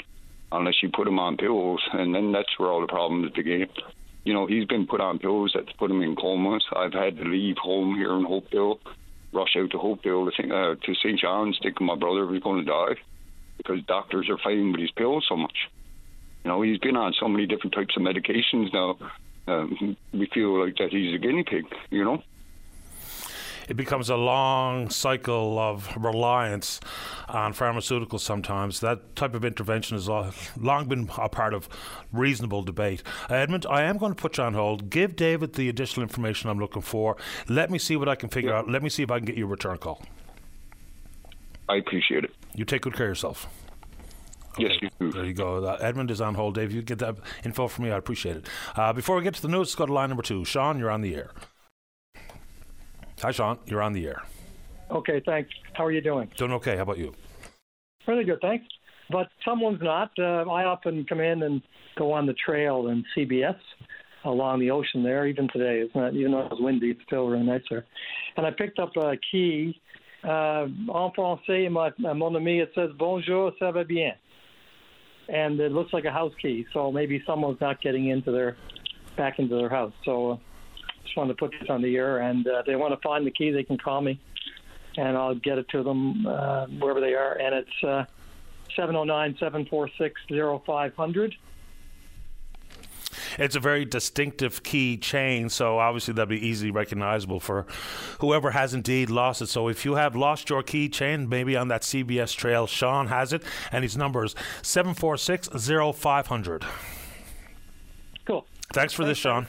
[0.50, 3.68] unless you put him on pills, and then that's where all the problems began.
[4.24, 6.64] You know, he's been put on pills that's put him in comas.
[6.74, 8.80] I've had to leave home here in Hopedale,
[9.32, 11.20] rush out to Hopedale to, think, uh, to St.
[11.20, 13.00] John's, thinking my brother was going to die
[13.56, 15.56] because doctors are fighting with his pills so much.
[16.44, 18.98] You know, he's been on so many different types of medications now.
[19.46, 21.66] Um, we feel like that he's a guinea pig.
[21.90, 22.22] You know
[23.68, 26.80] it becomes a long cycle of reliance
[27.28, 28.80] on pharmaceuticals sometimes.
[28.80, 31.68] That type of intervention has long been a part of
[32.12, 33.02] reasonable debate.
[33.30, 34.90] Uh, Edmund, I am going to put you on hold.
[34.90, 37.16] Give David the additional information I'm looking for.
[37.48, 38.58] Let me see what I can figure yeah.
[38.58, 38.70] out.
[38.70, 40.02] Let me see if I can get you a return call.
[41.68, 42.30] I appreciate it.
[42.54, 43.46] You take good care of yourself.
[44.54, 44.64] Okay.
[44.64, 45.12] Yes, you do.
[45.12, 45.64] There you go.
[45.64, 46.54] Uh, Edmund is on hold.
[46.54, 47.90] Dave, you get that info from me.
[47.90, 48.46] I appreciate it.
[48.74, 50.44] Uh, before we get to the news, let's go to line number two.
[50.44, 51.30] Sean, you're on the air.
[53.22, 53.58] Hi, Sean.
[53.66, 54.22] You're on the air.
[54.90, 55.50] Okay, thanks.
[55.74, 56.30] How are you doing?
[56.36, 56.76] Doing okay.
[56.76, 57.14] How about you?
[58.06, 58.64] Really good, thanks.
[59.10, 60.10] But someone's not.
[60.18, 61.62] Uh, I often come in and
[61.96, 63.56] go on the trail in CBS
[64.24, 65.26] along the ocean there.
[65.26, 66.14] Even today, it's not.
[66.14, 67.86] Even though it's windy, it's still really nice there.
[68.36, 69.80] And I picked up a key.
[70.24, 74.14] Uh, en français, my, mon ami, it says "Bonjour, ça va bien,"
[75.28, 76.66] and it looks like a house key.
[76.72, 78.56] So maybe someone's not getting into their
[79.16, 79.92] back into their house.
[80.04, 80.36] So uh,
[81.08, 83.26] just wanted to put this on the air, and uh, if they want to find
[83.26, 84.20] the key, they can call me,
[84.96, 87.32] and I'll get it to them uh, wherever they are.
[87.32, 88.04] And it's uh,
[88.76, 90.20] 709 746
[90.66, 91.34] 0500.
[93.38, 97.66] It's a very distinctive key chain, so obviously that'd be easily recognizable for
[98.20, 99.46] whoever has indeed lost it.
[99.46, 103.32] So if you have lost your key chain, maybe on that CBS trail, Sean has
[103.32, 103.42] it,
[103.72, 105.48] and his number is 746
[105.96, 106.64] 0500.
[108.24, 108.44] Cool.
[108.72, 109.46] Thanks for Thanks, this, Sean.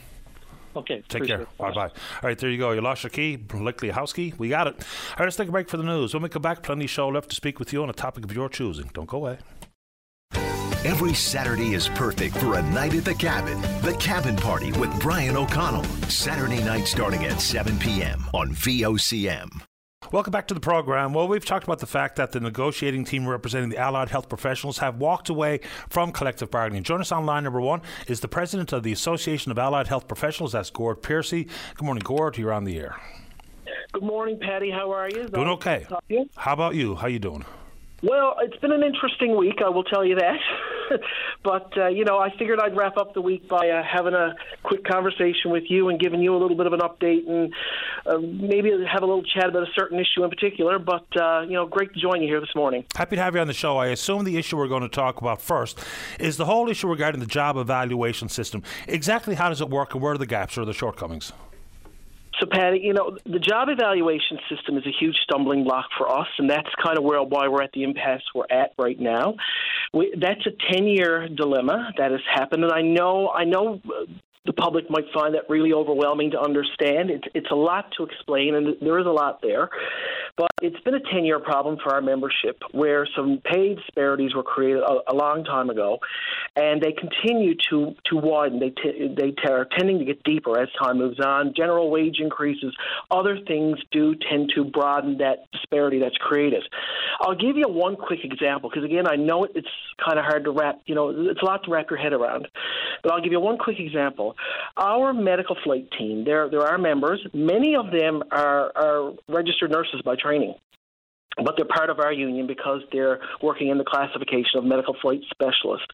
[0.75, 1.03] Okay.
[1.07, 1.47] Take care.
[1.57, 1.87] Bye bye.
[1.87, 1.91] All
[2.23, 2.71] right, there you go.
[2.71, 4.33] You lost your key, likely a house key.
[4.37, 4.75] We got it.
[4.75, 6.13] All right, let's take a break for the news.
[6.13, 8.23] When we come back, plenty of show left to speak with you on a topic
[8.23, 8.89] of your choosing.
[8.93, 9.37] Don't go away.
[10.85, 13.61] Every Saturday is perfect for a night at the cabin.
[13.81, 15.83] The Cabin Party with Brian O'Connell.
[16.07, 18.23] Saturday night starting at 7 p.m.
[18.33, 19.68] on VOCM.
[20.11, 21.13] Welcome back to the program.
[21.13, 24.79] Well, we've talked about the fact that the negotiating team representing the allied health professionals
[24.79, 26.81] have walked away from collective bargaining.
[26.81, 30.07] Join us on line number one is the president of the Association of Allied Health
[30.07, 30.53] Professionals.
[30.53, 31.47] That's Gord Piercy.
[31.75, 32.39] Good morning, Gord.
[32.39, 32.95] You're on the air.
[33.91, 34.71] Good morning, Paddy.
[34.71, 35.27] How are you?
[35.27, 35.85] Doing okay.
[36.35, 36.95] How about you?
[36.95, 37.45] How you doing?
[38.01, 40.39] Well, it's been an interesting week, I will tell you that.
[41.43, 44.35] but, uh, you know, I figured I'd wrap up the week by uh, having a
[44.63, 47.53] quick conversation with you and giving you a little bit of an update and
[48.05, 50.79] uh, maybe have a little chat about a certain issue in particular.
[50.79, 52.85] But, uh, you know, great to join you here this morning.
[52.95, 53.77] Happy to have you on the show.
[53.77, 55.79] I assume the issue we're going to talk about first
[56.19, 58.63] is the whole issue regarding the job evaluation system.
[58.87, 61.33] Exactly how does it work and where are the gaps or the shortcomings?
[62.39, 66.27] So, Paddy, you know, the job evaluation system is a huge stumbling block for us,
[66.37, 69.35] and that's kind of where why we're at the impasse we're at right now.
[69.93, 73.81] We, that's a ten-year dilemma that has happened, and I know, I know,
[74.45, 77.09] the public might find that really overwhelming to understand.
[77.09, 79.69] It's it's a lot to explain, and there is a lot there.
[80.39, 84.43] But it's been a 10 year problem for our membership where some pay disparities were
[84.43, 85.99] created a, a long time ago,
[86.55, 88.59] and they continue to, to widen.
[88.59, 91.53] They, t- they t- are tending to get deeper as time moves on.
[91.57, 92.73] General wage increases,
[93.11, 96.63] other things do tend to broaden that disparity that's created.
[97.19, 99.67] I'll give you one quick example because, again, I know it's
[100.03, 102.47] kind of hard to wrap, you know, it's a lot to wrap your head around.
[103.03, 104.28] But I'll give you one quick example.
[104.77, 107.19] Our medical flight team, they're, they're our members.
[107.33, 110.55] Many of them are, are registered nurses by training
[111.43, 115.21] but they're part of our union because they're working in the classification of medical flight
[115.31, 115.85] specialist.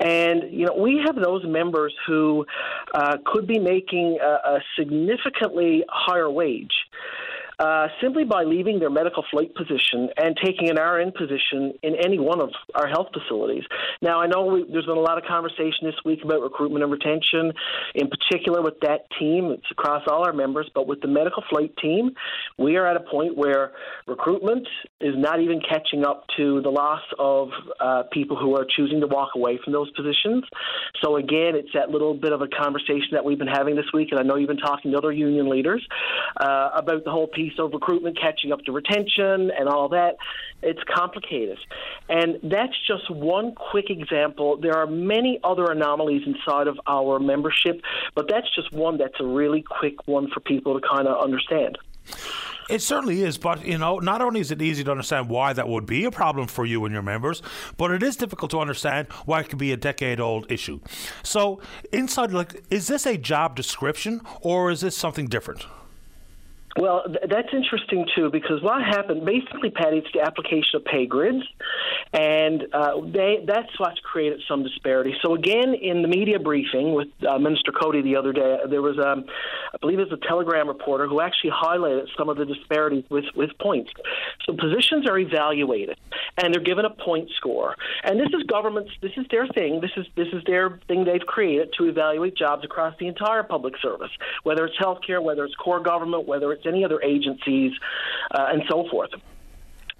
[0.00, 2.46] And you know, we have those members who
[2.94, 6.72] uh, could be making a, a significantly higher wage
[7.60, 12.18] uh, simply by leaving their medical flight position and taking an RN position in any
[12.18, 13.64] one of our health facilities.
[14.00, 16.90] Now, I know we, there's been a lot of conversation this week about recruitment and
[16.90, 17.52] retention,
[17.94, 19.50] in particular with that team.
[19.52, 22.12] It's across all our members, but with the medical flight team,
[22.58, 23.72] we are at a point where
[24.06, 24.66] recruitment
[25.02, 29.06] is not even catching up to the loss of uh, people who are choosing to
[29.06, 30.44] walk away from those positions.
[31.04, 34.08] So, again, it's that little bit of a conversation that we've been having this week,
[34.12, 35.86] and I know you've been talking to other union leaders
[36.36, 40.16] uh, about the whole piece of recruitment catching up to retention and all that.
[40.62, 41.58] It's complicated.
[42.08, 44.58] And that's just one quick example.
[44.58, 47.80] There are many other anomalies inside of our membership,
[48.14, 51.78] but that's just one that's a really quick one for people to kind of understand.
[52.70, 55.68] It certainly is, but you know, not only is it easy to understand why that
[55.68, 57.42] would be a problem for you and your members,
[57.76, 60.78] but it is difficult to understand why it could be a decade-old issue.
[61.24, 61.60] So,
[61.92, 65.66] inside, like, is this a job description or is this something different?
[66.80, 71.04] Well, th- that's interesting too because what happened basically, Paddy, it's the application of pay
[71.04, 71.44] grids,
[72.14, 75.14] and uh, they that's what's created some disparity.
[75.20, 78.98] So again, in the media briefing with uh, Minister Coady the other day, there was,
[78.98, 79.26] um,
[79.74, 83.26] I believe, it was a Telegram reporter who actually highlighted some of the disparities with
[83.36, 83.90] with points.
[84.46, 85.98] So positions are evaluated,
[86.38, 89.92] and they're given a point score, and this is government's, this is their thing, this
[89.98, 94.10] is this is their thing they've created to evaluate jobs across the entire public service,
[94.44, 97.72] whether it's healthcare, whether it's core government, whether it's any other agencies,
[98.36, 99.10] uh, and so forth.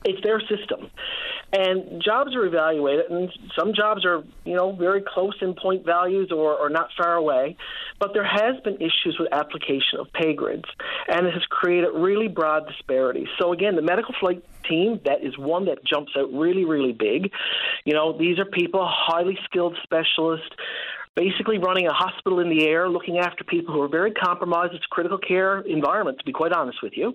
[0.02, 0.90] It's their system.
[1.52, 6.30] And jobs are evaluated, and some jobs are, you know, very close in point values
[6.30, 7.56] or, or not far away.
[7.98, 10.68] But there has been issues with application of pay grids,
[11.08, 13.28] and it has created really broad disparities.
[13.38, 17.32] So again, the medical flight team, that is one that jumps out really, really big.
[17.84, 20.54] You know, these are people, highly skilled specialists,
[21.20, 24.72] basically running a hospital in the air, looking after people who are very compromised.
[24.72, 27.14] It's a critical care environment, to be quite honest with you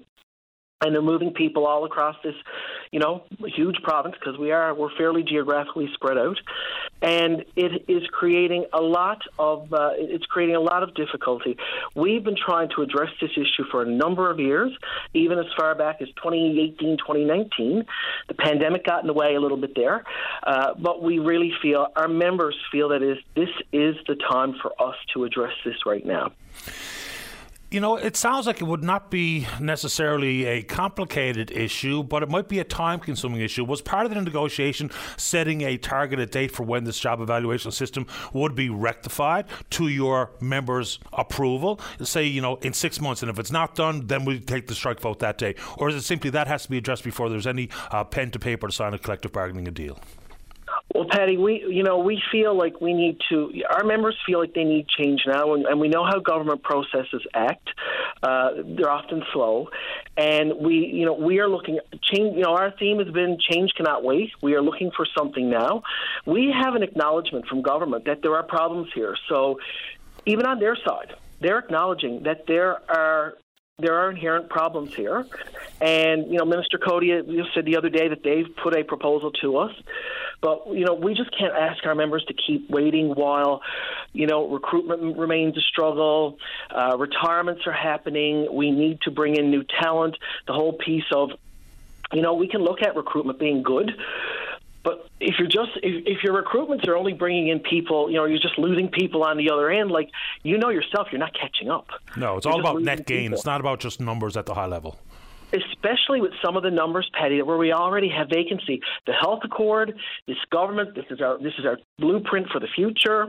[0.81, 2.35] and they're moving people all across this,
[2.91, 3.23] you know,
[3.55, 6.37] huge province because we are we're fairly geographically spread out,
[7.01, 11.57] and it is creating a lot of uh, it's creating a lot of difficulty.
[11.95, 14.71] We've been trying to address this issue for a number of years,
[15.13, 17.85] even as far back as 2018, 2019.
[18.27, 20.03] The pandemic got in the way a little bit there,
[20.43, 24.73] uh, but we really feel our members feel that is this is the time for
[24.81, 26.33] us to address this right now.
[27.71, 32.29] You know, it sounds like it would not be necessarily a complicated issue, but it
[32.29, 33.65] might be a time consuming issue.
[33.65, 38.05] Was part of the negotiation setting a targeted date for when this job evaluation system
[38.33, 41.81] would be rectified to your members' approval?
[42.03, 44.75] Say, you know, in six months, and if it's not done, then we take the
[44.75, 45.55] strike vote that day.
[45.77, 48.39] Or is it simply that has to be addressed before there's any uh, pen to
[48.39, 49.99] paper to sign a collective bargaining deal?
[50.93, 53.51] Well, Paddy, we you know we feel like we need to.
[53.69, 57.21] Our members feel like they need change now, and, and we know how government processes
[57.33, 57.67] act.
[58.21, 59.69] Uh, they're often slow,
[60.15, 62.35] and we you know we are looking change.
[62.35, 64.29] You know, our theme has been change cannot wait.
[64.41, 65.81] We are looking for something now.
[66.25, 69.17] We have an acknowledgement from government that there are problems here.
[69.27, 69.59] So,
[70.25, 73.33] even on their side, they're acknowledging that there are
[73.77, 75.25] there are inherent problems here.
[75.81, 77.11] And, you know, Minister Coady
[77.53, 79.71] said the other day that they've put a proposal to us.
[80.41, 83.61] But, you know, we just can't ask our members to keep waiting while,
[84.13, 86.37] you know, recruitment remains a struggle,
[86.73, 88.47] uh, retirements are happening.
[88.49, 90.15] We need to bring in new talent.
[90.47, 91.31] The whole piece of,
[92.13, 93.91] you know, we can look at recruitment being good.
[94.85, 98.25] But if you're just if, if your recruitments are only bringing in people, you know,
[98.25, 99.91] you're just losing people on the other end.
[99.91, 100.09] Like
[100.43, 101.87] you know yourself, you're not catching up.
[102.15, 103.23] No, it's you're all about net gain.
[103.23, 103.37] People.
[103.37, 104.97] It's not about just numbers at the high level
[105.53, 108.81] especially with some of the numbers, Paddy, where we already have vacancy.
[109.07, 109.93] The health accord,
[110.27, 113.27] this government, this is our this is our blueprint for the future.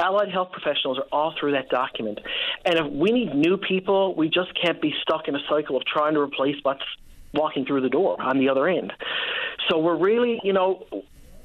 [0.00, 2.18] Allied health professionals are all through that document.
[2.64, 5.84] And if we need new people, we just can't be stuck in a cycle of
[5.84, 6.82] trying to replace what's
[7.32, 8.92] walking through the door on the other end.
[9.68, 10.86] So we're really, you know,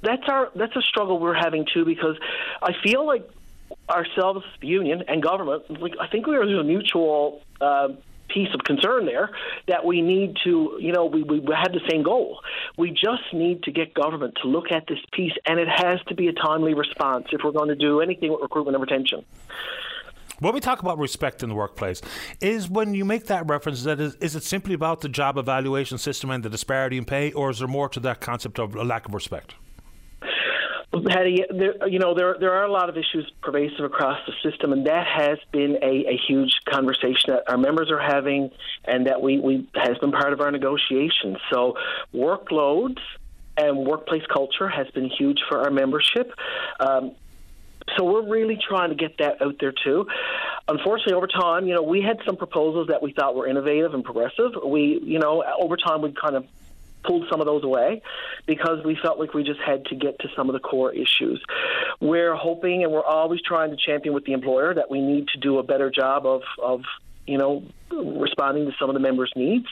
[0.01, 2.17] that's our that's a struggle we're having too because
[2.61, 3.27] I feel like
[3.89, 7.89] ourselves, the union and government, like I think we are a mutual uh,
[8.27, 9.29] piece of concern there
[9.67, 12.39] that we need to, you know, we, we had the same goal.
[12.77, 16.15] We just need to get government to look at this piece, and it has to
[16.15, 19.25] be a timely response if we're going to do anything with recruitment and retention.
[20.39, 22.01] When we talk about respect in the workplace,
[22.41, 25.97] is when you make that reference that is, is it simply about the job evaluation
[25.97, 28.83] system and the disparity in pay, or is there more to that concept of a
[28.83, 29.55] lack of respect?
[31.07, 34.71] Paddy, there, you know, there there are a lot of issues pervasive across the system,
[34.71, 38.49] and that has been a, a huge conversation that our members are having,
[38.85, 41.37] and that we, we has been part of our negotiations.
[41.51, 41.75] So,
[42.13, 42.99] workloads
[43.57, 46.31] and workplace culture has been huge for our membership.
[46.79, 47.15] Um,
[47.97, 50.07] so we're really trying to get that out there too.
[50.67, 54.03] Unfortunately, over time, you know, we had some proposals that we thought were innovative and
[54.03, 54.51] progressive.
[54.65, 56.45] We, you know, over time we kind of
[57.03, 58.01] pulled some of those away
[58.47, 61.43] because we felt like we just had to get to some of the core issues.
[61.99, 65.39] We're hoping and we're always trying to champion with the employer that we need to
[65.39, 66.81] do a better job of, of
[67.27, 69.67] you know, responding to some of the members' needs.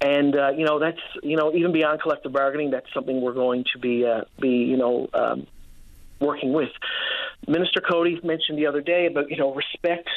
[0.00, 3.64] And uh, you know, that's you know, even beyond collective bargaining, that's something we're going
[3.72, 5.46] to be uh, be you know um,
[6.20, 6.70] working with.
[7.48, 10.08] Minister Coady mentioned the other day about you know respect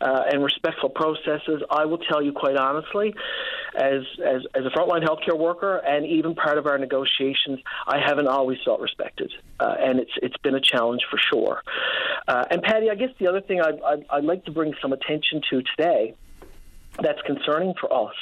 [0.00, 1.62] uh, and respectful processes.
[1.70, 3.14] I will tell you quite honestly,
[3.74, 8.28] as as as a frontline healthcare worker and even part of our negotiations, I haven't
[8.28, 11.62] always felt respected, uh, and it's it's been a challenge for sure.
[12.26, 14.92] Uh, and Paddy, I guess the other thing I'd, I'd, I'd like to bring some
[14.92, 16.14] attention to today
[17.00, 18.14] that's concerning for us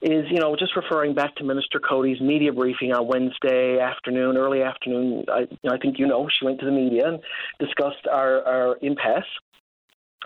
[0.00, 4.62] is, you know, just referring back to Minister Coady's media briefing on Wednesday afternoon, early
[4.62, 5.24] afternoon.
[5.28, 7.20] I, you know, I think you know she went to the media and
[7.58, 9.24] discussed our, our impasse.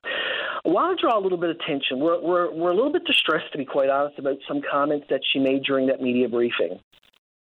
[0.04, 1.98] I want to draw a little bit of attention.
[1.98, 5.20] We're, we're, we're a little bit distressed, to be quite honest, about some comments that
[5.32, 6.78] she made during that media briefing.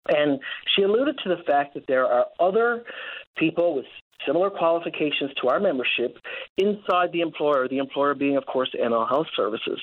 [0.08, 0.40] And
[0.74, 2.84] she alluded to the fact that there are other
[3.36, 3.86] people with
[4.26, 6.18] similar qualifications to our membership
[6.58, 9.80] inside the employer, the employer being, of course, NL Health Services.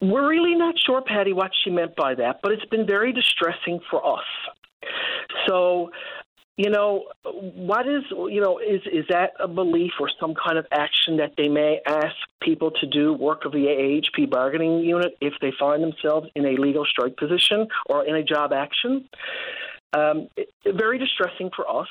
[0.00, 3.78] We're really not sure, Paddy, what she meant by that, but it's been very distressing
[3.88, 4.24] for us.
[5.46, 5.90] So,
[6.56, 10.66] you know, what is, you know, is, is that a belief or some kind of
[10.72, 15.34] action that they may ask people to do work of the AHP bargaining unit if
[15.40, 19.08] they find themselves in a legal strike position or in a job action?
[19.94, 20.28] Um,
[20.66, 21.88] very distressing for us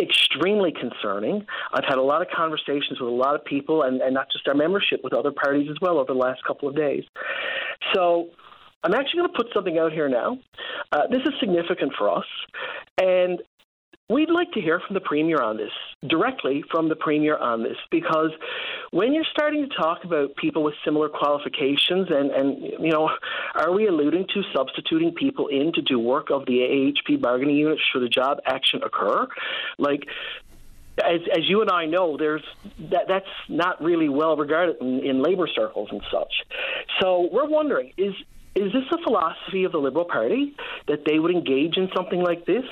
[0.00, 1.46] extremely concerning.
[1.72, 4.46] I've had a lot of conversations with a lot of people, and, and not just
[4.48, 7.04] our membership, with other parties as well over the last couple of days.
[7.94, 8.28] So
[8.84, 10.38] I'm actually going to put something out here now.
[10.92, 12.26] Uh, this is significant for us,
[13.00, 13.40] and
[14.10, 15.72] We'd like to hear from the Premier on this,
[16.08, 18.30] directly from the Premier on this, because
[18.90, 23.10] when you're starting to talk about people with similar qualifications, and, and you know,
[23.54, 27.78] are we alluding to substituting people in to do work of the AHP bargaining unit
[27.92, 29.26] should a job action occur?
[29.76, 30.06] Like,
[31.04, 32.42] as, as you and I know, there's
[32.90, 36.32] that that's not really well regarded in, in labor circles and such.
[37.00, 38.14] So we're wondering is
[38.54, 40.54] is this a philosophy of the Liberal Party
[40.88, 42.64] that they would engage in something like this?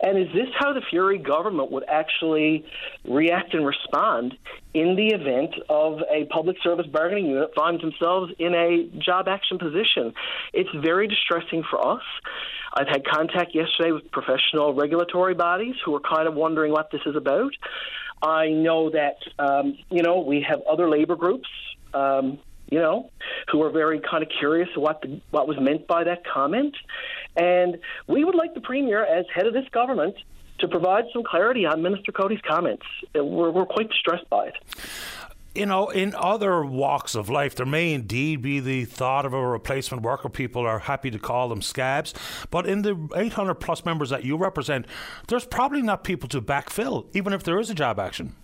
[0.00, 2.64] And is this how the Furey government would actually
[3.04, 4.34] react and respond
[4.74, 9.58] in the event of a public service bargaining unit finds themselves in a job action
[9.58, 10.14] position?
[10.52, 12.02] It's very distressing for us.
[12.74, 17.00] I've had contact yesterday with professional regulatory bodies who are kind of wondering what this
[17.06, 17.52] is about.
[18.22, 21.48] I know that, um, you know, we have other labor groups.
[21.94, 22.38] Um,
[22.70, 23.10] you know,
[23.50, 26.76] who are very kind of curious what the, what was meant by that comment.
[27.36, 30.16] And we would like the premier, as head of this government,
[30.58, 32.84] to provide some clarity on Minister Coady's comments.
[33.16, 34.54] Uh, we're, we're quite distressed by it.
[35.54, 39.44] You know, in other walks of life, there may indeed be the thought of a
[39.44, 40.28] replacement worker.
[40.28, 42.14] People are happy to call them scabs.
[42.50, 44.86] But in the 800 plus members that you represent,
[45.26, 48.36] there's probably not people to backfill, even if there is a job action.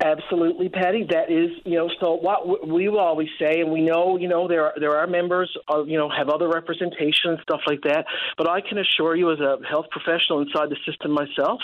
[0.00, 1.06] Absolutely, Paddy.
[1.10, 4.46] That is, you know, so what we will always say, and we know, you know,
[4.46, 8.06] there are there are members, of, you know, have other representation and stuff like that.
[8.36, 11.60] But I can assure you, as a health professional inside the system myself,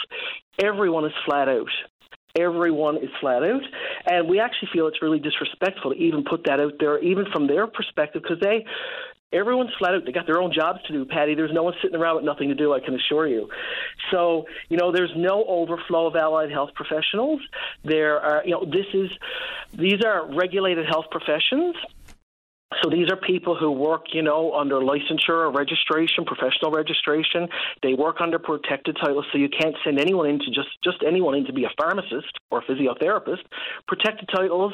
[0.60, 1.70] everyone is flat out.
[2.36, 3.62] Everyone is flat out,
[4.06, 7.46] and we actually feel it's really disrespectful to even put that out there, even from
[7.46, 8.66] their perspective, because they
[9.32, 10.04] Everyone's flat out.
[10.04, 11.34] They got their own jobs to do, Paddy.
[11.34, 13.48] There's no one sitting around with nothing to do, I can assure you.
[14.12, 17.40] So, you know, there's no overflow of allied health professionals.
[17.84, 19.10] There are, you know, this is,
[19.72, 21.74] these are regulated health professions.
[22.82, 27.48] So these are people who work, you know, under licensure or registration, professional registration.
[27.82, 31.44] They work under protected titles, so you can't send anyone into just just anyone in
[31.46, 33.42] to be a pharmacist or a physiotherapist.
[33.86, 34.72] Protected titles,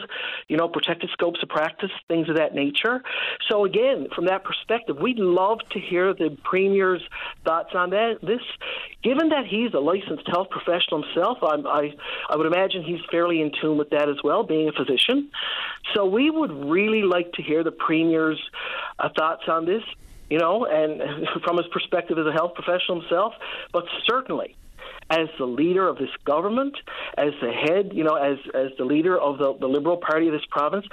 [0.48, 3.03] you know, protected scopes of practice, things of that nature.
[3.48, 7.03] So again, from that perspective, we'd love to hear the premier's
[7.44, 8.18] thoughts on that.
[8.22, 8.40] This,
[9.03, 11.90] given that he's a licensed health professional himself, I'm, I
[12.28, 15.30] I would imagine he's fairly in tune with that as well, being a physician.
[15.95, 18.41] So we would really like to hear the Premier's
[18.99, 19.83] uh, thoughts on this,
[20.28, 23.35] you know, and from his perspective as a health professional himself,
[23.72, 24.57] but certainly
[25.11, 26.76] as the leader of this government,
[27.18, 30.33] as the head, you know, as as the leader of the, the Liberal Party of
[30.33, 30.87] this province,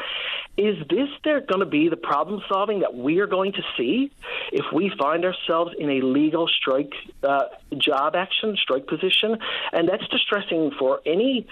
[0.57, 4.11] is this there going to be the problem solving that we are going to see
[4.51, 7.45] if we find ourselves in a legal strike uh,
[7.77, 9.37] job action strike position?
[9.71, 11.47] And that's distressing for any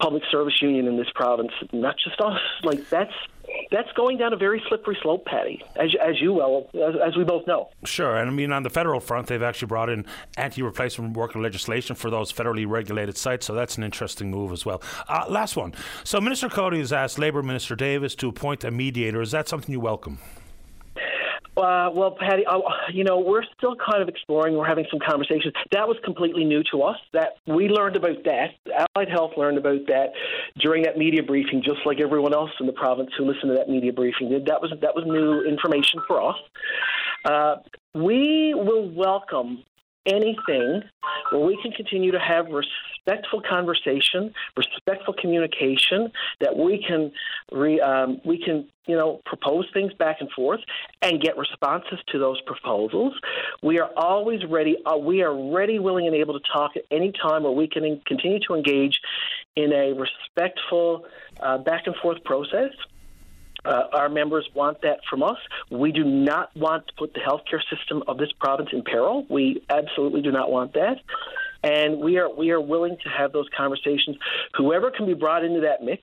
[0.00, 2.40] public service union in this province, not just us.
[2.62, 3.12] Like that's
[3.70, 7.24] that's going down a very slippery slope, Paddy, as, as you well, as, as, we
[7.24, 7.68] both know.
[7.84, 8.16] Sure.
[8.16, 11.96] And I mean, on the federal front, they've actually brought in anti replacement worker legislation
[11.96, 13.46] for those federally regulated sites.
[13.46, 14.82] So that's an interesting move as well.
[15.08, 15.74] Uh, last one.
[16.04, 19.20] So Minister Coady has asked Labour Minister Davis to appoint a mediator.
[19.20, 20.18] Is that something you welcome?
[21.56, 22.58] Uh, well, Paddy, uh,
[22.92, 24.56] you know, we're still kind of exploring.
[24.56, 25.52] We're having some conversations.
[25.72, 26.96] That was completely new to us.
[27.12, 28.50] That we learned about that.
[28.96, 30.12] Allied Health learned about that
[30.58, 33.68] during that media briefing, just like everyone else in the province who listened to that
[33.68, 34.46] media briefing did.
[34.46, 36.36] That was that was new information for us.
[37.24, 37.56] Uh,
[37.94, 39.64] we will welcome
[40.06, 40.82] anything
[41.30, 47.12] where we can continue to have respectful conversation, respectful communication, that we can
[47.52, 50.60] re, um, we can you know propose things back and forth
[51.02, 53.12] and get responses to those proposals.
[53.62, 54.76] We are always ready.
[54.84, 58.00] Uh, we are ready, willing, and able to talk at any time where we can
[58.06, 58.98] continue to engage
[59.56, 61.04] in a respectful
[61.40, 62.70] uh, back and forth process.
[63.64, 65.36] Uh, our members want that from us.
[65.70, 69.26] We do not want to put the healthcare system of this province in peril.
[69.28, 70.96] We absolutely do not want that.
[71.62, 74.16] And we are we are willing to have those conversations.
[74.56, 76.02] Whoever can be brought into that mix,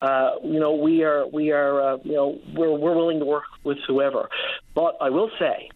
[0.00, 3.44] uh, you know, we are we are uh, you know we're we're willing to work
[3.62, 4.30] with whoever.
[4.74, 5.68] But I will say,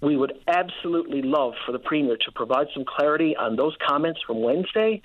[0.00, 4.42] we would absolutely love for the Premier to provide some clarity on those comments from
[4.42, 5.00] Wednesday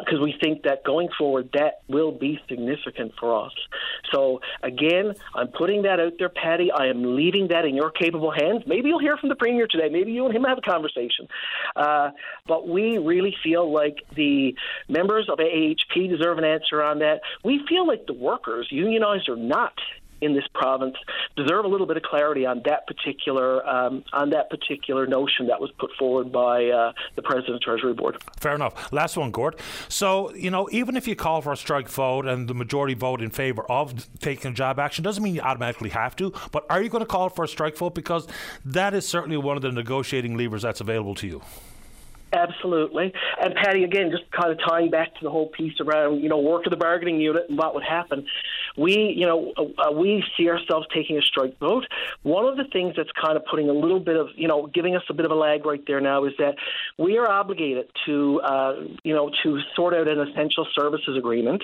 [0.00, 3.52] because uh, we think that going forward that will be significant for us.
[4.12, 6.70] So again, I'm putting that out there, Paddy.
[6.70, 8.62] I am leaving that in your capable hands.
[8.66, 9.88] Maybe you'll hear from the premier today.
[9.90, 11.28] Maybe you and him have a conversation.
[11.76, 12.10] Uh,
[12.46, 14.54] but we really feel like the
[14.88, 17.20] members of AHP deserve an answer on that.
[17.44, 19.74] We feel like the workers, unionized or not,
[20.24, 20.96] in this province
[21.36, 25.60] deserve a little bit of clarity on that particular um, on that particular notion that
[25.60, 28.16] was put forward by uh, the president of the Treasury Board.
[28.40, 28.92] Fair enough.
[28.92, 29.56] Last one, Gord.
[29.88, 33.20] So you know, even if you call for a strike vote and the majority vote
[33.20, 36.32] in favour of taking job action, doesn't mean you automatically have to.
[36.52, 38.26] But are you going to call for a strike vote because
[38.64, 41.42] that is certainly one of the negotiating levers that's available to you?
[42.34, 43.12] Absolutely.
[43.40, 46.38] And Paddy, again, just kind of tying back to the whole piece around, you know,
[46.38, 48.26] work of the bargaining unit and what would happen.
[48.76, 51.86] We, you know, uh, we see ourselves taking a strike vote.
[52.24, 54.96] One of the things that's kind of putting a little bit of, you know, giving
[54.96, 56.56] us a bit of a lag right there now is that
[56.98, 58.74] we are obligated to, uh,
[59.04, 61.62] you know, to sort out an essential services agreement.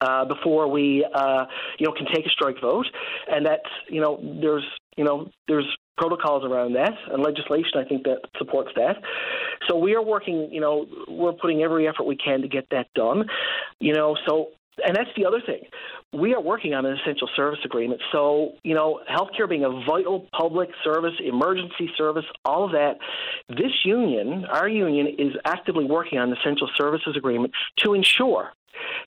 [0.00, 1.44] Uh, before we, uh,
[1.78, 2.86] you know, can take a strike vote,
[3.30, 4.64] and that's, you know, there's,
[4.96, 5.66] you know, there's
[5.96, 8.96] protocols around that and legislation I think that supports that.
[9.68, 12.86] So we are working, you know, we're putting every effort we can to get that
[12.94, 13.26] done.
[13.80, 14.48] You know, so
[14.84, 15.64] and that's the other thing.
[16.12, 18.00] We are working on an essential service agreement.
[18.10, 22.96] So, you know, healthcare being a vital public service, emergency service, all of that,
[23.48, 28.52] this union, our union, is actively working on an essential services agreement to ensure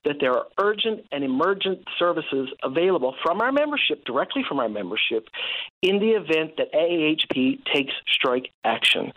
[0.03, 5.27] that there are urgent and emergent services available from our membership, directly from our membership,
[5.81, 9.11] in the event that AAHP takes strike action.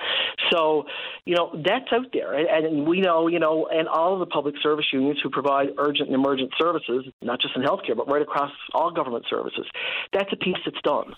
[0.51, 0.85] So,
[1.25, 2.35] you know, that's out there.
[2.35, 6.09] And we know, you know, and all of the public service unions who provide urgent
[6.09, 9.67] and emergent services, not just in healthcare, but right across all government services,
[10.13, 11.15] that's a piece that's done.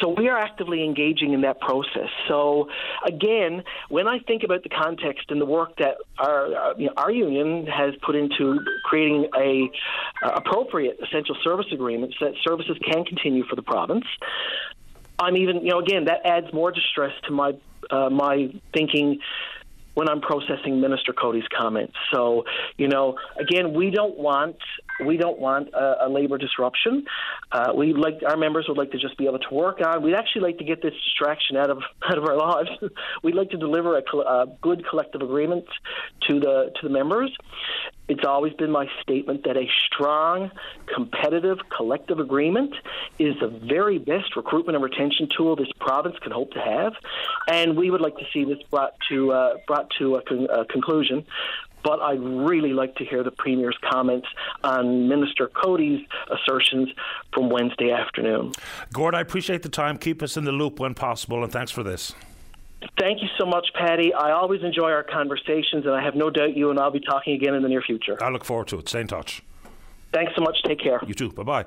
[0.00, 2.08] So we are actively engaging in that process.
[2.28, 2.68] So,
[3.06, 6.92] again, when I think about the context and the work that our, uh, you know,
[6.96, 9.70] our union has put into creating a
[10.24, 14.04] uh, appropriate essential service agreements that services can continue for the province.
[15.18, 17.52] I'm even, you know, again, that adds more distress to my
[17.90, 19.20] uh, my thinking
[19.94, 21.94] when I'm processing Minister Coady's comments.
[22.12, 22.44] So,
[22.76, 24.56] you know, again, we don't want
[25.04, 27.04] we don't want a, a labor disruption.
[27.50, 30.02] Uh, we like our members would like to just be able to work on.
[30.02, 32.70] We'd actually like to get this distraction out of out of our lives.
[33.22, 35.66] We'd like to deliver a, a good collective agreement
[36.28, 37.34] to the to the members.
[38.08, 40.50] It's always been my statement that a strong,
[40.94, 42.74] competitive, collective agreement
[43.18, 46.94] is the very best recruitment and retention tool this province can hope to have,
[47.48, 50.64] and we would like to see this brought to uh, brought to a, con- a
[50.64, 51.26] conclusion
[51.88, 54.28] but I'd really like to hear the Premier's comments
[54.62, 56.90] on Minister Coady's assertions
[57.32, 58.52] from Wednesday afternoon.
[58.92, 59.96] Gord, I appreciate the time.
[59.96, 62.14] Keep us in the loop when possible, and thanks for this.
[63.00, 64.12] Thank you so much, Paddy.
[64.12, 67.32] I always enjoy our conversations, and I have no doubt you and I'll be talking
[67.32, 68.22] again in the near future.
[68.22, 68.88] I look forward to it.
[68.90, 69.42] Stay in touch.
[70.12, 70.58] Thanks so much.
[70.66, 71.00] Take care.
[71.06, 71.30] You too.
[71.30, 71.64] Bye bye.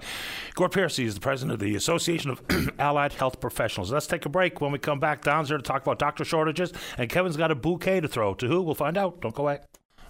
[0.54, 2.44] Gord Piercy is the president of the Association of
[2.80, 3.92] Allied Health Professionals.
[3.92, 4.62] Let's take a break.
[4.62, 7.56] When we come back, Don's here to talk about doctor shortages, and Kevin's got a
[7.56, 8.36] bouquet to throw.
[8.36, 8.62] To who?
[8.62, 9.20] We'll find out.
[9.22, 9.62] Don't go away.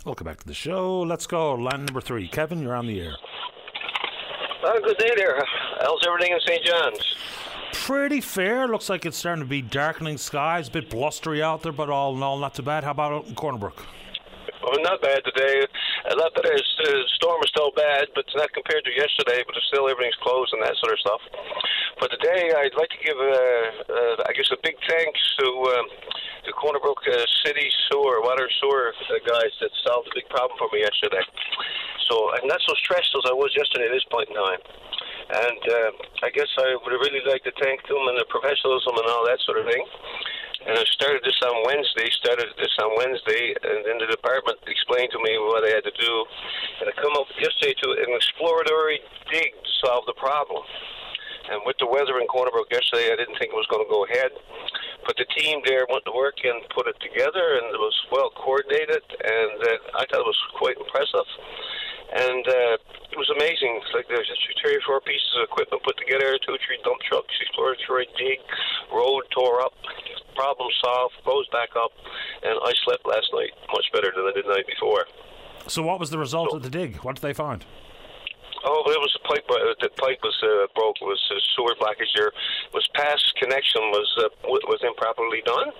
[0.03, 1.01] Welcome back to the show.
[1.01, 1.53] Let's go.
[1.53, 2.27] Line number three.
[2.27, 3.13] Kevin, you're on the air.
[4.65, 5.39] Uh, good day there.
[5.79, 6.65] How's everything in St.
[6.65, 7.15] John's?
[7.73, 8.67] Pretty fair.
[8.67, 10.69] Looks like it's starting to be darkening skies.
[10.69, 12.83] A bit blustery out there, but all in all, not too bad.
[12.83, 13.85] How about out in Corner Brook?
[14.63, 15.67] Well, not bad today.
[16.09, 16.49] A lot better.
[16.49, 19.43] The storm is still bad, but it's not compared to yesterday.
[19.45, 21.21] But still, everything's closed and that sort of stuff.
[21.99, 25.85] But today, I'd like to give, uh, uh, I guess, a big thanks to um,
[26.45, 30.57] the Corner Brook uh, City Sewer, Water Sewer uh, guys that solved a big problem
[30.57, 31.21] for me yesterday.
[32.09, 34.61] So I'm not so stressed as I was yesterday at this point in time.
[35.31, 35.91] And uh,
[36.25, 39.39] I guess I would really like to thank them and their professionalism and all that
[39.45, 39.85] sort of thing.
[40.61, 45.09] And I started this on Wednesday, started this on Wednesday, and then the department explained
[45.13, 46.13] to me what I had to do.
[46.81, 49.01] And I come up yesterday to an exploratory
[49.33, 50.61] dig to solve the problem.
[51.49, 53.89] And with the weather in Corner Brook yesterday, I didn't think it was going to
[53.89, 54.31] go ahead.
[55.05, 58.29] But the team there went to work and put it together, and it was well
[58.37, 61.25] coordinated, and uh, I thought it was quite impressive.
[62.11, 62.75] And uh,
[63.11, 63.81] it was amazing.
[63.81, 66.77] It's like there's just three or four pieces of equipment put together, two, or three
[66.83, 68.39] dump trucks, exploratory dig,
[68.93, 69.73] road tore up,
[70.35, 71.91] problem solved, closed back up,
[72.43, 75.05] and I slept last night much better than I did the night before.
[75.67, 76.97] So, what was the result so, of the dig?
[76.97, 77.65] What did they find?
[78.63, 79.45] Oh, it was a pipe.
[79.49, 81.01] Uh, the pipe was uh, broke.
[81.01, 82.31] It was uh, sewer blockage there.
[82.73, 85.73] Was past connection was uh, was improperly done.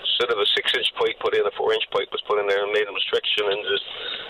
[0.00, 2.72] Instead of a six-inch pipe put in, a four-inch pipe was put in there and
[2.72, 3.86] made a restriction, and just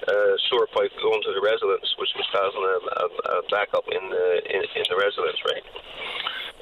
[0.09, 4.03] uh, sewer pipe going to the residence, which was causing a, a, a backup in
[4.11, 5.67] the in, in the residence, right?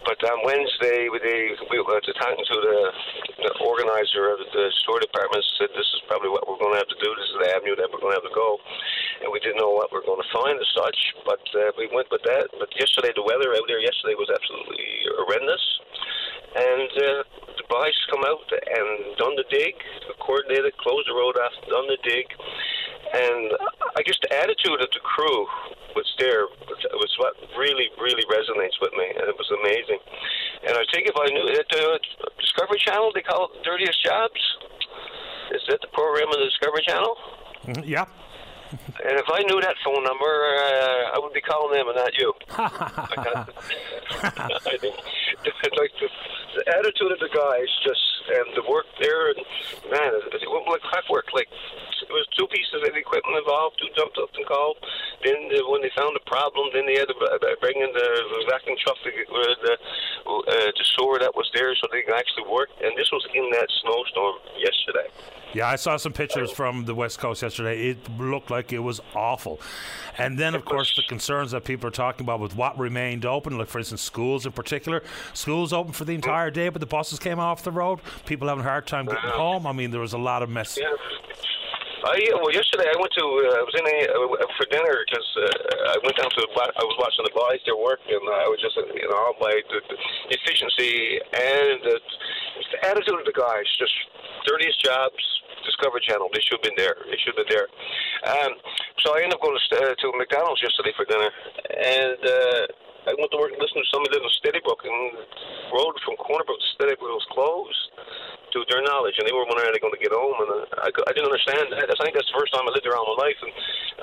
[0.04, 2.78] But on Wednesday, we, they, we were talking to the,
[3.44, 5.44] the organizer of the store department.
[5.60, 7.08] Said this is probably what we're going to have to do.
[7.20, 8.56] This is the avenue that we're going to have to go,
[9.20, 10.98] and we didn't know what we're going to find as such.
[11.28, 12.48] But uh, we went with that.
[12.56, 14.88] But yesterday, the weather out there yesterday was absolutely
[15.20, 15.64] horrendous,
[16.56, 17.20] and uh,
[17.60, 18.88] the boys come out and
[19.20, 19.76] done the dig,
[20.16, 22.26] coordinated, closed the road off, done the dig,
[23.10, 23.52] and
[23.98, 25.46] I guess the attitude of the crew
[25.98, 26.46] was there
[26.94, 29.89] was what really, really resonates with me, and it was amazing.
[29.90, 31.98] And I think if I knew that the
[32.38, 34.40] Discovery Channel, they call it Dirtiest Jobs.
[35.52, 37.16] Is that the program on the Discovery Channel?
[37.66, 37.88] Mm-hmm.
[37.88, 38.04] Yeah.
[39.00, 42.12] And if I knew that phone number, uh, I would be calling them and not
[42.18, 42.32] you.
[44.60, 46.08] I think like the,
[46.56, 49.40] the attitude of the guys, just and the work there, and
[49.88, 51.32] man, it, went like clockwork.
[51.32, 53.80] Like it was two pieces of equipment involved.
[53.80, 54.76] Two jumped up and called.
[55.24, 58.08] Then uh, when they found a problem, then they had to uh, bring in the
[58.52, 59.74] vacuum truck to of the
[60.28, 62.70] uh, the sewer that was there, so they could actually work.
[62.84, 65.08] And this was in that snowstorm yesterday.
[65.52, 67.88] Yeah, I saw some pictures from the West Coast yesterday.
[67.90, 69.60] It looked like it was awful.
[70.16, 73.58] And then, of course, the concerns that people are talking about with what remained open,
[73.58, 75.02] like, for instance, schools in particular.
[75.34, 78.00] Schools open for the entire day, but the buses came off the road.
[78.26, 79.66] People having a hard time getting home.
[79.66, 80.78] I mean, there was a lot of mess.
[80.80, 80.94] Yeah.
[82.00, 85.28] I well yesterday I went to uh, I was in a uh, for dinner because
[85.36, 88.56] uh, I went down to I was watching the guys their work and I was
[88.60, 89.96] just you know all by the, the
[90.32, 93.92] efficiency and the, the attitude of the guys just
[94.48, 95.20] dirtiest jobs
[95.60, 97.68] Discovery Channel they should have been there they should have been there.
[98.24, 98.56] Um,
[99.04, 102.64] so I ended up going to, uh, to McDonald's yesterday for dinner and uh,
[103.08, 105.16] I went to work and listened to somebody live in Steadybrook and
[105.72, 107.82] road from Corner Brook to Steadybrook was closed
[108.52, 110.36] to their knowledge, and they were wondering how they're going to get home.
[110.42, 111.86] And uh, I, I didn't understand that.
[111.86, 113.52] I think that's the first time I lived around my life, and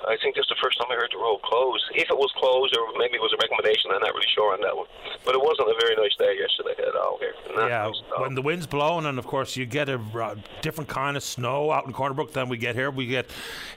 [0.08, 1.84] I think that's the first time I heard the road closed.
[1.94, 4.62] If it was closed, or maybe it was a recommendation, I'm not really sure on
[4.64, 4.88] that one.
[5.28, 7.36] But it wasn't a very nice day yesterday at all here.
[7.68, 11.18] Yeah, nice when the wind's blowing, and of course you get a uh, different kind
[11.18, 12.90] of snow out in Corner Brook than we get here.
[12.92, 13.28] We get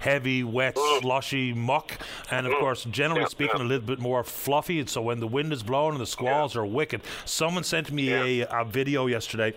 [0.00, 1.00] heavy, wet, mm.
[1.00, 1.98] slushy muck,
[2.30, 2.60] and of mm.
[2.60, 3.66] course, generally yeah, speaking, yeah.
[3.66, 4.80] a little bit more fluffy.
[4.80, 6.60] And so when the wind is blowing and the squalls yeah.
[6.60, 9.52] are wicked, someone sent me a, a video yesterday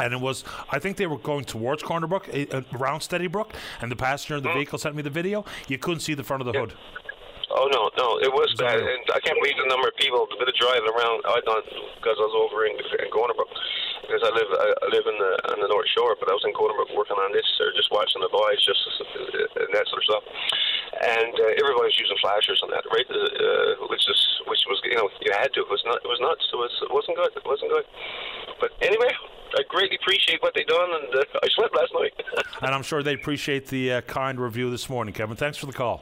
[0.00, 3.92] and it was I think they were going towards Corner Brook, uh, around Steadybrook, and
[3.92, 4.54] the passenger in the mm.
[4.54, 5.44] vehicle sent me the video.
[5.68, 6.66] You couldn't see the front of the yeah.
[6.66, 6.74] hood.
[7.50, 10.26] Oh no, no, it was bad, and I can't believe the number of people.
[10.26, 11.62] that bit of driving around I done
[11.94, 13.48] because I was over in, in Corner Brook
[14.08, 16.56] because I live I, live in the on the North Shore, but I was in
[16.56, 20.24] Brook working on this or just watching the boys, just and that sort of stuff.
[21.04, 23.04] and everybody's using flashers and that, right?
[23.04, 25.60] Uh, uh, which is which was you know you had to.
[25.60, 26.00] It was not.
[26.00, 26.48] It was nuts.
[26.48, 26.72] It was.
[26.80, 27.32] It wasn't good.
[27.36, 27.86] It wasn't good.
[28.56, 29.12] But anyway,
[29.54, 32.14] I greatly appreciate what they done, and uh, I slept last night.
[32.64, 35.36] and I'm sure they appreciate the uh, kind review this morning, Kevin.
[35.36, 36.00] Thanks for the call.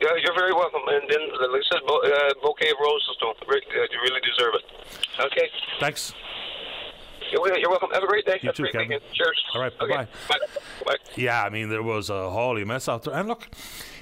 [0.00, 0.82] Yeah, you're very welcome.
[0.86, 3.36] And then, like I said, bo- uh, bouquet of roses, don't.
[3.48, 4.64] You really deserve it.
[5.18, 5.48] Okay.
[5.80, 6.12] Thanks.
[7.30, 7.90] You're, welcome.
[7.92, 8.38] Have a great day.
[8.42, 8.88] You Have too, Kevin.
[8.88, 9.02] weekend.
[9.12, 9.44] Cheers.
[9.54, 9.94] All right, Okay.
[10.28, 10.38] Bye.
[10.86, 10.94] Bye.
[11.16, 13.14] Yeah, I mean, there was a holy mess out there.
[13.14, 13.48] And look,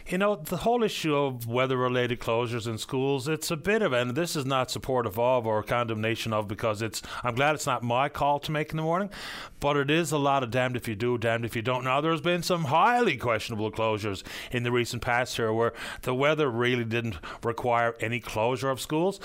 [0.08, 3.92] you know, the whole issue of weather related closures in schools, it's a bit of,
[3.92, 7.82] and this is not supportive of or condemnation of because it's, I'm glad it's not
[7.82, 9.10] my call to make in the morning,
[9.58, 11.82] but it is a lot of damned if you do, damned if you don't.
[11.84, 14.22] Now, there's been some highly questionable closures
[14.52, 15.72] in the recent past here where
[16.02, 19.18] the weather really didn't require any closure of schools.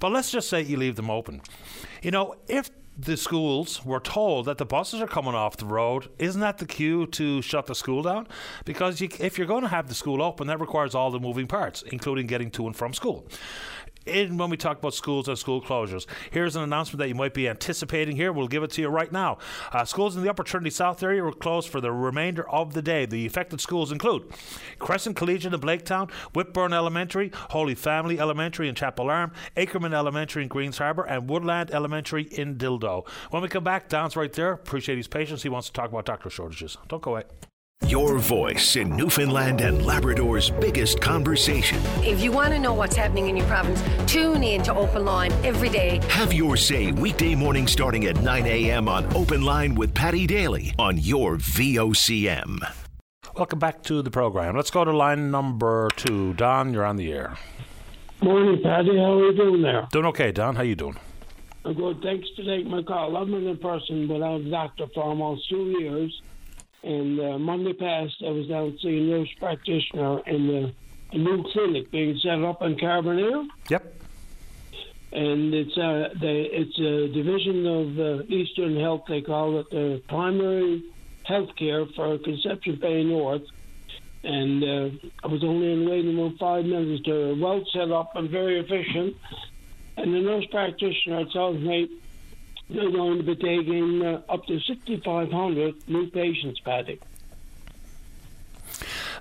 [0.00, 1.40] But let's just say you leave them open.
[2.02, 6.08] You know, if the schools were told that the buses are coming off the road,
[6.18, 8.26] isn't that the cue to shut the school down?
[8.64, 11.46] Because you, if you're going to have the school open, that requires all the moving
[11.46, 13.24] parts, including getting to and from school.
[14.08, 17.34] In, when we talk about schools and school closures, here's an announcement that you might
[17.34, 18.32] be anticipating here.
[18.32, 19.38] We'll give it to you right now.
[19.72, 22.82] Uh, schools in the Upper Trinity South area were closed for the remainder of the
[22.82, 23.06] day.
[23.06, 24.24] The affected schools include
[24.78, 30.48] Crescent Collegiate in Blaketown, Whitbourne Elementary, Holy Family Elementary in Chapel Arm, Ackerman Elementary in
[30.48, 33.06] Greens Harbour, and Woodland Elementary in Dildo.
[33.30, 34.52] When we come back, Don's right there.
[34.52, 35.42] Appreciate his patience.
[35.42, 36.78] He wants to talk about doctor shortages.
[36.88, 37.24] Don't go away.
[37.86, 41.80] Your voice in Newfoundland and Labrador's biggest conversation.
[42.04, 45.32] If you want to know what's happening in your province, tune in to Open Line
[45.44, 46.00] every day.
[46.08, 48.88] Have your say weekday morning starting at 9 a.m.
[48.88, 52.58] on Open Line with Paddy Daly on your VOCM.
[53.36, 54.56] Welcome back to the program.
[54.56, 56.34] Let's go to line number two.
[56.34, 57.38] Don, you're on the air.
[58.20, 58.98] Morning, Paddy.
[58.98, 59.86] How are you doing there?
[59.92, 60.56] Doing okay, Don.
[60.56, 60.96] How you doing?
[61.64, 62.02] I'm good.
[62.02, 63.16] Thanks to take my call.
[63.16, 66.20] I'm a person without a doctor for almost two years.
[66.82, 70.72] And uh, Monday past, I was down seeing a nurse practitioner in the,
[71.12, 73.46] a new clinic being set up in Carbonear.
[73.68, 73.94] Yep.
[75.10, 79.04] And it's a, they, it's a division of uh, Eastern Health.
[79.08, 80.84] They call it the primary
[81.24, 83.42] health care for Conception Bay North.
[84.22, 84.90] And uh,
[85.24, 87.02] I was only in waiting room five minutes.
[87.04, 89.16] They're well set up and very efficient.
[89.96, 91.90] And the nurse practitioner tells me
[92.70, 97.00] they're going to be taking uh, up to 6,500 new patients, Paddy.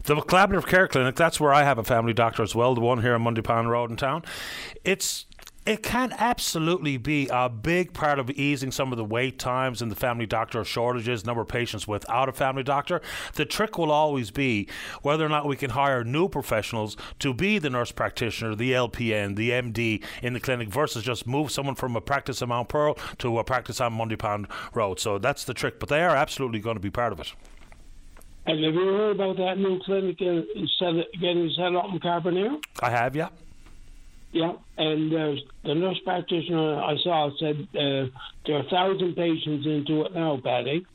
[0.04, 3.02] The Collaborative Care Clinic, that's where I have a family doctor as well, the one
[3.02, 4.24] here on Mundy Pond Road in town.
[4.84, 5.26] It's
[5.68, 9.92] it can absolutely be a big part of easing some of the wait times and
[9.92, 13.02] the family doctor shortages, number of patients without a family doctor.
[13.34, 14.70] The trick will always be
[15.02, 19.36] whether or not we can hire new professionals to be the nurse practitioner, the LPN,
[19.36, 22.98] the MD in the clinic versus just move someone from a practice on Mount Pearl
[23.18, 25.02] to a practice on Mundy Pond Road.
[25.02, 27.34] So that's the trick, but they are absolutely going to be part of it.
[28.46, 32.58] And have you heard about that new clinic set, getting set up in Carbonear?
[32.82, 33.28] I have, yeah.
[34.32, 38.12] Yeah, and uh, the nurse practitioner I saw said uh,
[38.46, 40.86] there are a thousand patients into it now, Paddy.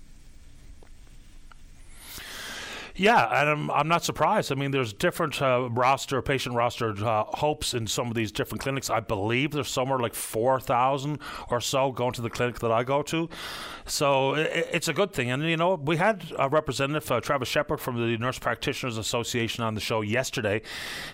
[2.94, 4.52] Yeah, and I'm, I'm not surprised.
[4.52, 8.60] I mean, there's different uh, roster, patient roster uh, hopes in some of these different
[8.60, 8.90] clinics.
[8.90, 11.18] I believe there's somewhere like 4,000
[11.50, 13.28] or so going to the clinic that I go to.
[13.86, 15.30] So it, it's a good thing.
[15.30, 19.64] And, you know, we had a representative, uh, Travis Shepard from the Nurse Practitioners Association
[19.64, 20.60] on the show yesterday,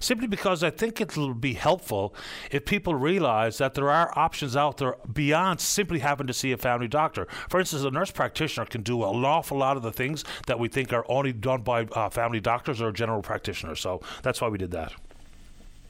[0.01, 2.15] simply because I think it'll be helpful
[2.51, 6.57] if people realize that there are options out there beyond simply having to see a
[6.57, 7.29] family doctor.
[7.49, 10.69] For instance, a nurse practitioner can do an awful lot of the things that we
[10.69, 13.79] think are only done by uh, family doctors or general practitioners.
[13.79, 14.93] So that's why we did that.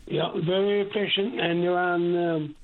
[0.06, 2.56] Yeah, very efficient, and you're on um,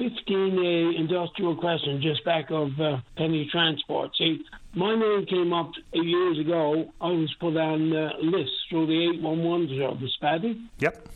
[0.00, 4.12] 15A Industrial Crescent, just back of uh, Penny Transport.
[4.16, 4.42] See,
[4.74, 6.90] my name came up years ago.
[7.02, 10.58] I was put on uh, lists through the 811 service, Paddy.
[10.78, 11.06] Yep.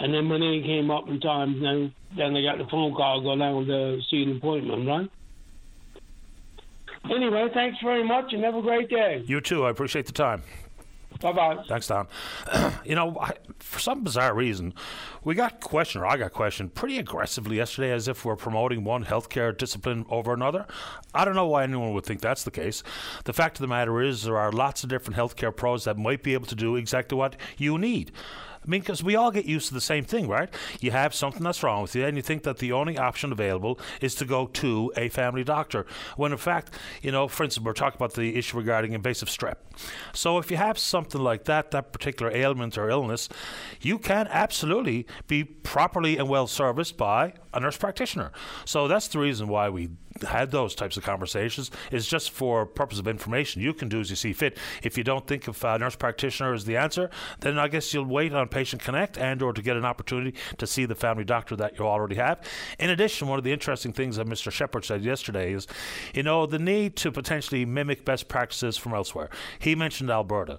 [0.00, 1.62] And then my name came up in time.
[1.62, 5.10] Then, then I got the phone call, go down to see an appointment, right?
[7.04, 9.22] Anyway, thanks very much, and have a great day.
[9.26, 9.64] You too.
[9.64, 10.42] I appreciate the time.
[11.20, 11.64] Bye bye.
[11.68, 12.06] Thanks, Don.
[12.84, 14.72] you know, I, for some bizarre reason,
[15.24, 19.04] we got questioned, or I got questioned pretty aggressively yesterday as if we're promoting one
[19.04, 20.66] healthcare discipline over another.
[21.14, 22.82] I don't know why anyone would think that's the case.
[23.24, 26.22] The fact of the matter is, there are lots of different healthcare pros that might
[26.22, 28.12] be able to do exactly what you need.
[28.62, 30.50] I mean, because we all get used to the same thing, right?
[30.80, 33.80] You have something that's wrong with you, and you think that the only option available
[34.00, 35.86] is to go to a family doctor.
[36.16, 39.56] When in fact, you know, for instance, we're talking about the issue regarding invasive strep.
[40.12, 43.28] So if you have something like that, that particular ailment or illness,
[43.80, 48.30] you can absolutely be properly and well serviced by a nurse practitioner.
[48.66, 49.90] So that's the reason why we
[50.22, 51.70] had those types of conversations.
[51.90, 53.62] Is just for purpose of information.
[53.62, 54.56] You can do as you see fit.
[54.82, 57.10] If you don't think of a nurse practitioner as the answer,
[57.40, 60.66] then I guess you'll wait on Patient Connect and or to get an opportunity to
[60.66, 62.40] see the family doctor that you already have.
[62.78, 64.50] In addition, one of the interesting things that Mr.
[64.50, 65.66] Shepard said yesterday is,
[66.14, 69.30] you know, the need to potentially mimic best practices from elsewhere.
[69.58, 70.58] He mentioned Alberta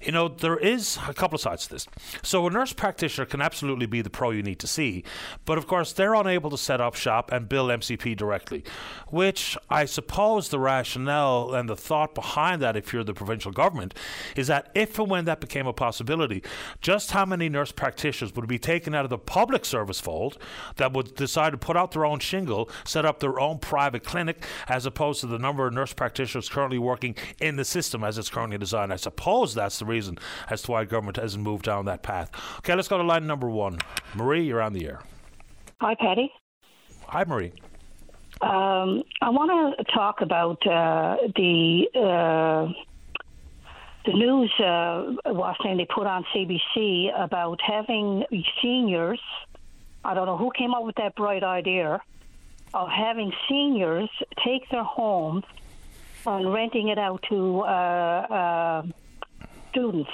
[0.00, 1.86] you know, there is a couple of sides to this.
[2.22, 5.04] So a nurse practitioner can absolutely be the pro you need to see,
[5.44, 8.64] but of course they're unable to set up shop and bill MCP directly,
[9.08, 13.94] which I suppose the rationale and the thought behind that, if you're the provincial government,
[14.36, 16.42] is that if and when that became a possibility,
[16.80, 20.38] just how many nurse practitioners would be taken out of the public service fold
[20.76, 24.44] that would decide to put out their own shingle, set up their own private clinic,
[24.68, 28.30] as opposed to the number of nurse practitioners currently working in the system as it's
[28.30, 28.92] currently designed.
[28.92, 30.18] I suppose that's the reason
[30.50, 32.30] as to why government hasn't moved down that path.
[32.58, 33.78] Okay, let's go to line number one.
[34.14, 35.00] Marie, you're on the air.
[35.80, 36.32] Hi, Paddy.
[37.06, 37.52] Hi, Marie.
[38.40, 42.72] Um, I want to talk about uh, the uh,
[44.04, 48.24] the news uh, was saying they put on CBC about having
[48.62, 49.20] seniors.
[50.04, 52.00] I don't know who came up with that bright idea
[52.74, 54.08] of having seniors
[54.44, 55.44] take their homes
[56.26, 58.82] and renting it out to uh, uh,
[59.78, 60.10] students.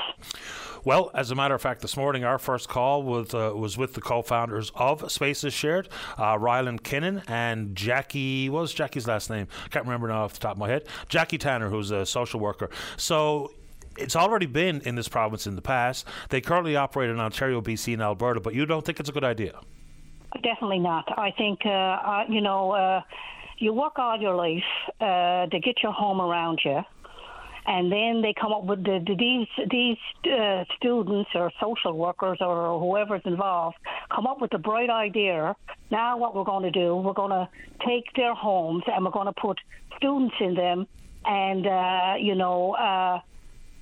[0.85, 3.95] Well, as a matter of fact, this morning our first call was uh, was with
[3.95, 5.89] the co-founders of Spaces Shared,
[6.19, 8.51] uh, Ryland Kinnan and Jackie.
[8.51, 9.49] What was Jackie's last name?
[9.65, 10.85] I can't remember now off the top of my head.
[11.09, 12.69] Jackie Tanner, who's a social worker.
[12.99, 13.53] So
[13.97, 16.07] it's already been in this province in the past.
[16.29, 19.25] They currently operate in Ontario, BC, and Alberta, but you don't think it's a good
[19.25, 19.59] idea?
[20.43, 21.07] Definitely not.
[21.17, 23.01] I think, uh, uh, you know, uh,
[23.59, 24.65] you work all your life
[25.01, 26.83] uh, to get your home around you
[27.67, 29.97] and then they come up with the, the, these these
[30.31, 33.77] uh, students or social workers or whoever's involved
[34.15, 35.57] come up with a bright idea.
[35.91, 37.49] Now, what we're going to do, we're going to
[37.87, 39.59] take their homes and we're going to put
[39.97, 40.87] students in them,
[41.25, 42.73] and uh, you know.
[42.73, 43.21] Uh,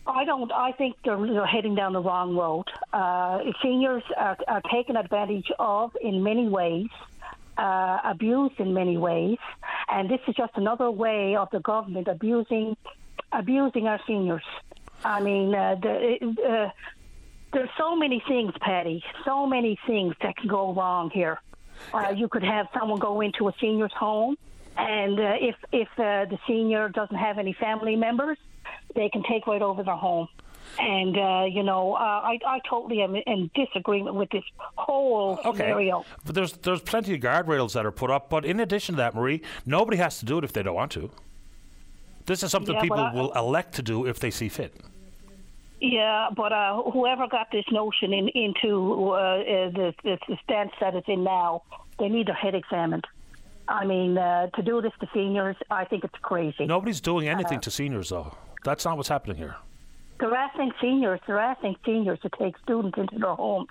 [0.05, 0.51] I don't.
[0.51, 2.65] I think they're, they're heading down the wrong road.
[2.93, 6.89] Uh, seniors are, are taken advantage of in many ways,
[7.57, 9.39] uh, abused in many ways,
[9.89, 12.77] and this is just another way of the government abusing
[13.33, 14.43] abusing our seniors.
[15.05, 16.71] I mean, uh, the, uh,
[17.53, 21.41] there's so many things, Paddy, so many things that can go wrong here.
[21.93, 24.37] Uh, you could have someone go into a senior's home,
[24.77, 28.39] and uh, if if uh, the senior doesn't have any family members,
[28.95, 30.29] they can take right over their home.
[30.79, 35.59] And uh, you know, uh, I I totally am in disagreement with this whole okay.
[35.59, 36.05] scenario.
[36.25, 38.31] But there's there's plenty of guardrails that are put up.
[38.31, 40.93] But in addition to that, Marie, nobody has to do it if they don't want
[40.93, 41.11] to.
[42.27, 44.75] This is something Yeah, people I- will elect to do if they see fit.
[45.81, 50.71] Yeah, but uh, whoever got this notion in, into uh, uh, the, the, the stance
[50.81, 51.63] that it's in now,
[51.99, 53.05] they need their head examined.
[53.67, 56.67] I mean, uh, to do this to seniors, I think it's crazy.
[56.67, 58.33] Nobody's doing anything Uh, to seniors, though.
[58.65, 59.57] That's not what's happening here.
[60.21, 63.67] They're asking seniors, they're asking seniors to take students into their homes.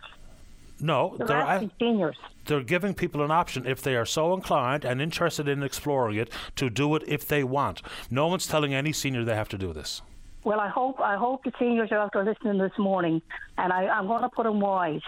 [0.82, 2.18] No, They're they're asking seniors.
[2.46, 6.30] they're giving people an option if they are so inclined and interested in exploring it
[6.56, 7.82] to do it if they want.
[8.10, 10.02] No one's telling any senior they have to do this.
[10.44, 13.22] Well, I hope I hope the seniors are out there listening this morning,
[13.58, 15.02] and I, I'm going to put them wise.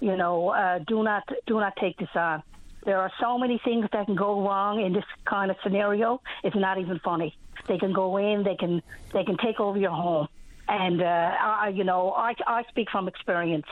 [0.00, 2.42] You know, uh, do not do not take this on.
[2.84, 6.20] There are so many things that can go wrong in this kind of scenario.
[6.42, 7.36] It's not even funny.
[7.68, 8.42] They can go in.
[8.44, 8.82] They can
[9.12, 10.26] they can take over your home.
[10.68, 11.04] And uh,
[11.40, 13.66] I, you know, I, I speak from experience.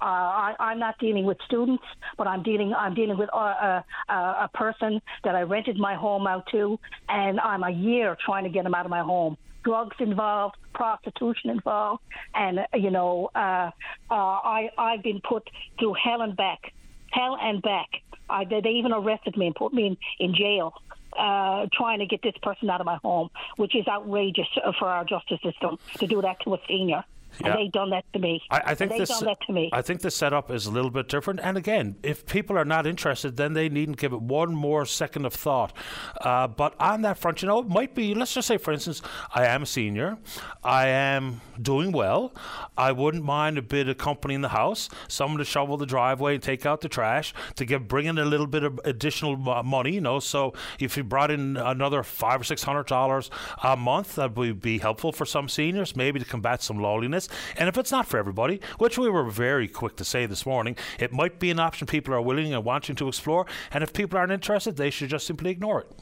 [0.00, 1.84] Uh, I, I'm not dealing with students,
[2.18, 5.94] but I'm dealing I'm dealing with a, a, a a person that I rented my
[5.94, 9.36] home out to, and I'm a year trying to get him out of my home.
[9.64, 12.02] Drugs involved, prostitution involved,
[12.34, 13.70] and uh, you know, uh,
[14.10, 15.48] uh, I I've been put
[15.78, 16.72] through hell and back,
[17.10, 17.88] hell and back.
[18.28, 20.74] I, they they even arrested me and put me in, in jail
[21.18, 24.88] uh, trying to get this person out of my home, which is outrageous uh, for
[24.88, 27.04] our justice system to do that to a senior.
[27.40, 27.48] Yeah.
[27.48, 28.42] And they done that to me.
[28.50, 29.08] I, I think they this.
[29.08, 29.70] done that to me.
[29.72, 31.40] I think the setup is a little bit different.
[31.42, 35.24] And again, if people are not interested, then they needn't give it one more second
[35.24, 35.72] of thought.
[36.20, 38.14] Uh, but on that front, you know, it might be.
[38.14, 39.02] Let's just say, for instance,
[39.34, 40.18] I am a senior.
[40.62, 42.32] I am doing well.
[42.76, 46.34] I wouldn't mind a bit of company in the house, someone to shovel the driveway
[46.34, 49.62] and take out the trash, to give bring in a little bit of additional mo-
[49.62, 49.92] money.
[49.92, 53.30] You know, so if you brought in another five or six hundred dollars
[53.62, 57.23] a month, that would be helpful for some seniors, maybe to combat some loneliness.
[57.56, 60.76] And if it's not for everybody, which we were very quick to say this morning,
[60.98, 63.46] it might be an option people are willing and wanting to explore.
[63.72, 65.92] And if people aren't interested, they should just simply ignore it.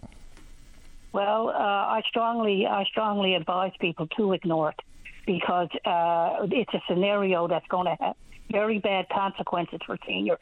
[1.12, 4.81] Well, uh, I strongly, I strongly advise people to ignore it
[5.27, 8.16] because uh, it's a scenario that's going to have
[8.51, 10.40] very bad consequences for seniors.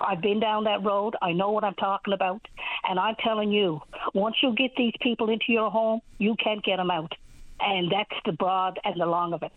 [0.00, 1.16] I've been down that road.
[1.20, 2.46] I know what I'm talking about.
[2.88, 3.80] And I'm telling you,
[4.14, 7.12] once you get these people into your home, you can't get them out.
[7.60, 9.52] And that's the broad and the long of it.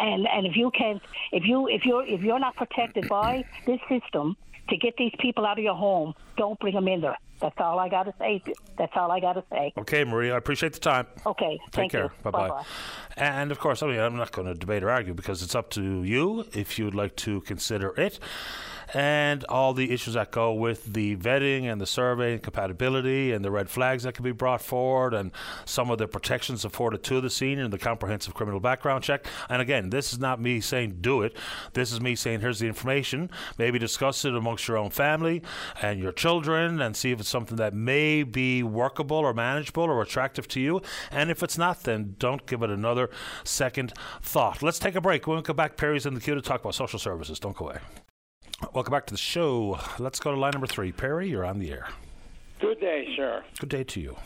[0.00, 3.80] And and if you can't, if you if you're if you're not protected by this
[3.88, 4.36] system
[4.70, 7.18] to get these people out of your home, don't bring them in there.
[7.40, 8.42] That's all I got to say.
[8.76, 9.72] That's all I got to say.
[9.78, 11.06] Okay, Maria, I appreciate the time.
[11.24, 12.04] Okay, Take thank care.
[12.04, 12.30] you.
[12.30, 12.64] Bye bye.
[13.16, 15.70] And of course, I mean, I'm not going to debate or argue because it's up
[15.70, 18.18] to you if you'd like to consider it.
[18.94, 23.44] And all the issues that go with the vetting and the survey and compatibility and
[23.44, 25.30] the red flags that can be brought forward and
[25.64, 29.26] some of the protections afforded to the senior and the comprehensive criminal background check.
[29.48, 31.36] And again, this is not me saying do it.
[31.72, 33.30] This is me saying here's the information.
[33.58, 35.42] Maybe discuss it amongst your own family
[35.80, 40.02] and your children and see if it's something that may be workable or manageable or
[40.02, 40.82] attractive to you.
[41.10, 43.10] And if it's not, then don't give it another
[43.44, 43.92] second
[44.22, 44.62] thought.
[44.62, 45.26] Let's take a break.
[45.26, 47.38] When we come back, Perry's in the queue to talk about social services.
[47.38, 47.78] Don't go away.
[48.74, 49.80] Welcome back to the show.
[49.98, 50.92] Let's go to line number three.
[50.92, 51.88] Perry, you're on the air.
[52.60, 53.42] Good day, sir.
[53.58, 54.16] Good day to you.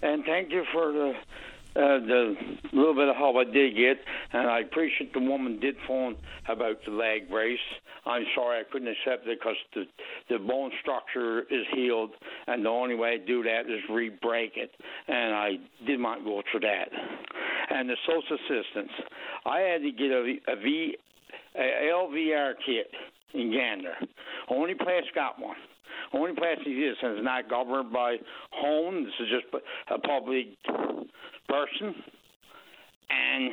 [0.00, 1.12] And thank you for the
[1.74, 2.36] uh, the
[2.72, 3.98] little bit of help I did get,
[4.32, 6.16] and I appreciate the woman did phone
[6.48, 7.58] about the leg brace.
[8.04, 9.84] I'm sorry I couldn't accept it because the
[10.28, 12.10] the bone structure is healed,
[12.46, 14.70] and the only way to do that is re-break it,
[15.08, 15.52] and I
[15.86, 16.88] did not go through that.
[17.70, 18.92] And the social assistance,
[19.44, 20.96] I had to get a, a V
[21.54, 22.90] a LVR kit
[23.34, 23.94] in Gander.
[24.48, 25.56] Only place got one.
[26.12, 28.16] Only place exists and it's not governed by
[28.50, 29.04] home.
[29.04, 30.46] This is just a public
[31.48, 31.94] person.
[33.10, 33.50] And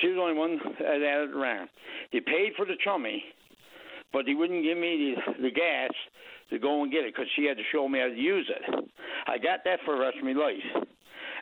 [0.00, 1.68] she was the only one that had it around.
[2.10, 3.22] He paid for the chummy,
[4.12, 5.90] but he wouldn't give me the, the gas
[6.50, 8.90] to go and get it because she had to show me how to use it.
[9.26, 10.88] I got that for the rest of my life.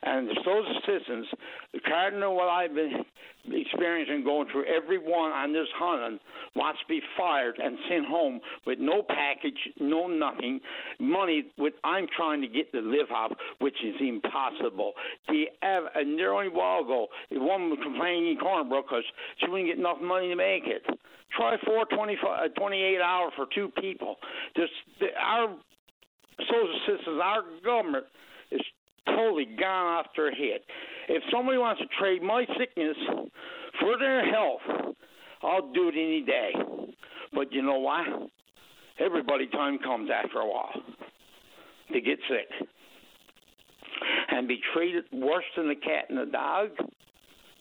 [0.07, 1.27] And the social assistance,
[1.75, 3.05] the cardinal what I've been
[3.51, 6.21] experiencing going through everyone on this hunting
[6.55, 10.61] wants to be fired and sent home with no package, no nothing,
[11.01, 14.93] money with I'm trying to get to live off, which is impossible.
[15.29, 19.05] The and there only a while ago, the woman was complaining in Cornbrook because
[19.41, 20.83] she wouldn't get enough money to make it.
[21.37, 24.17] Try four twenty five, uh, twenty eight hours for two people.
[24.57, 25.55] Just the, our
[26.39, 28.07] social assistance, our government
[29.07, 30.61] totally gone off their head.
[31.09, 32.97] If somebody wants to trade my sickness
[33.81, 34.95] for their health,
[35.43, 36.53] I'll do it any day.
[37.33, 38.07] But you know what?
[38.99, 40.73] Everybody time comes after a while
[41.93, 42.69] to get sick.
[44.31, 46.71] And be treated worse than the cat and the dog.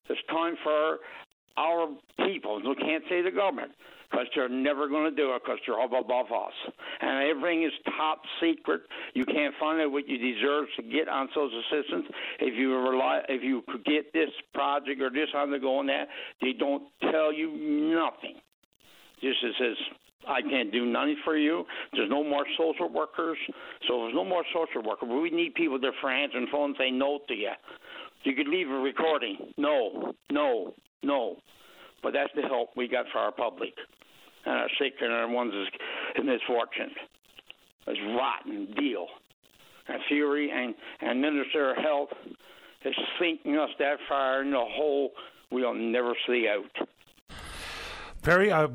[0.09, 0.97] It's time for
[1.57, 1.87] our
[2.25, 2.61] people.
[2.65, 3.71] We can't say the government
[4.09, 6.53] because they're never going to do it because they're up above us.
[7.01, 8.81] And everything is top secret.
[9.13, 12.05] You can't find out what you deserve to get on social assistance.
[12.39, 16.07] If you rely, if you could get this project or this on that,
[16.41, 18.35] they don't tell you nothing.
[19.21, 19.77] Just it says.
[20.27, 21.65] I can't do nothing for you.
[21.93, 23.37] There's no more social workers.
[23.87, 25.07] So there's no more social workers.
[25.07, 27.51] We need people for answering phone and say no to you.
[28.23, 29.53] You could leave a recording.
[29.57, 30.73] No, no,
[31.03, 31.37] no.
[32.03, 33.73] But that's the help we got for our public
[34.45, 34.69] and our
[35.01, 35.53] and our ones
[36.15, 36.91] in misfortune.
[37.87, 39.07] It's rotten deal.
[39.87, 42.09] And Furey and, and Minister of Health
[42.83, 45.11] is sinking us that far in the hole
[45.51, 46.87] we'll never see out.
[48.21, 48.67] Perry, I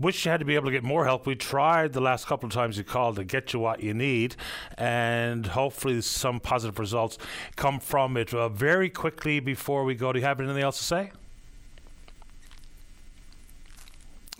[0.00, 1.26] wish you had to be able to get more help.
[1.26, 4.36] We tried the last couple of times you called to get you what you need,
[4.78, 7.18] and hopefully some positive results
[7.56, 8.32] come from it.
[8.32, 11.12] Uh, very quickly before we go, do you have anything else to say?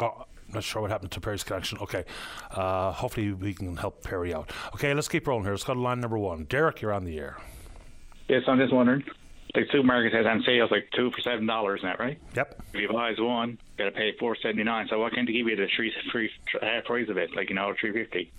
[0.01, 1.79] Oh, not sure what happened to Perry's connection.
[1.79, 2.05] Okay.
[2.51, 4.51] Uh, hopefully we can help Perry out.
[4.75, 5.53] Okay, let's keep rolling here.
[5.53, 6.45] Let's go to line number one.
[6.45, 7.39] Derek, you're on the air.
[8.29, 9.05] Yes, I'm just wondering.
[9.55, 12.19] The supermarket has on sales like two for seven dollars, isn't that right?
[12.35, 12.63] Yep.
[12.73, 14.89] If you buy one, you got to pay four seventy nine.
[14.89, 16.29] So why can't they give you the three, three
[16.61, 18.33] half price of it, like you know, three fifty,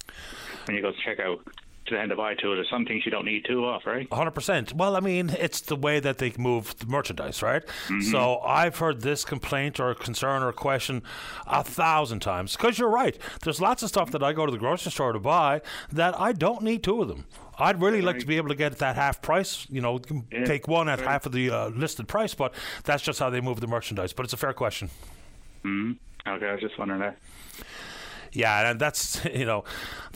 [0.66, 1.40] when you go to check out?
[1.88, 2.56] To then to buy two.
[2.56, 4.10] There's some things you don't need two off, right?
[4.10, 4.74] 100%.
[4.74, 7.64] Well, I mean, it's the way that they move the merchandise, right?
[7.66, 8.02] Mm-hmm.
[8.02, 11.04] So I've heard this complaint or concern or question
[11.48, 13.18] a thousand times because you're right.
[13.44, 16.32] There's lots of stuff that I go to the grocery store to buy that I
[16.32, 17.26] don't need two of them.
[17.58, 19.66] I'd really like to be able to get that half price.
[19.70, 20.02] You know,
[20.32, 20.44] Yeah.
[20.46, 21.08] take one at Right.
[21.08, 22.54] half of the uh, listed price, but
[22.84, 24.12] that's just how they move the merchandise.
[24.12, 24.90] But it's a fair question.
[25.64, 25.94] hmm
[26.28, 27.18] Okay, I was just wondering that.
[28.36, 29.64] Yeah, and that's you know,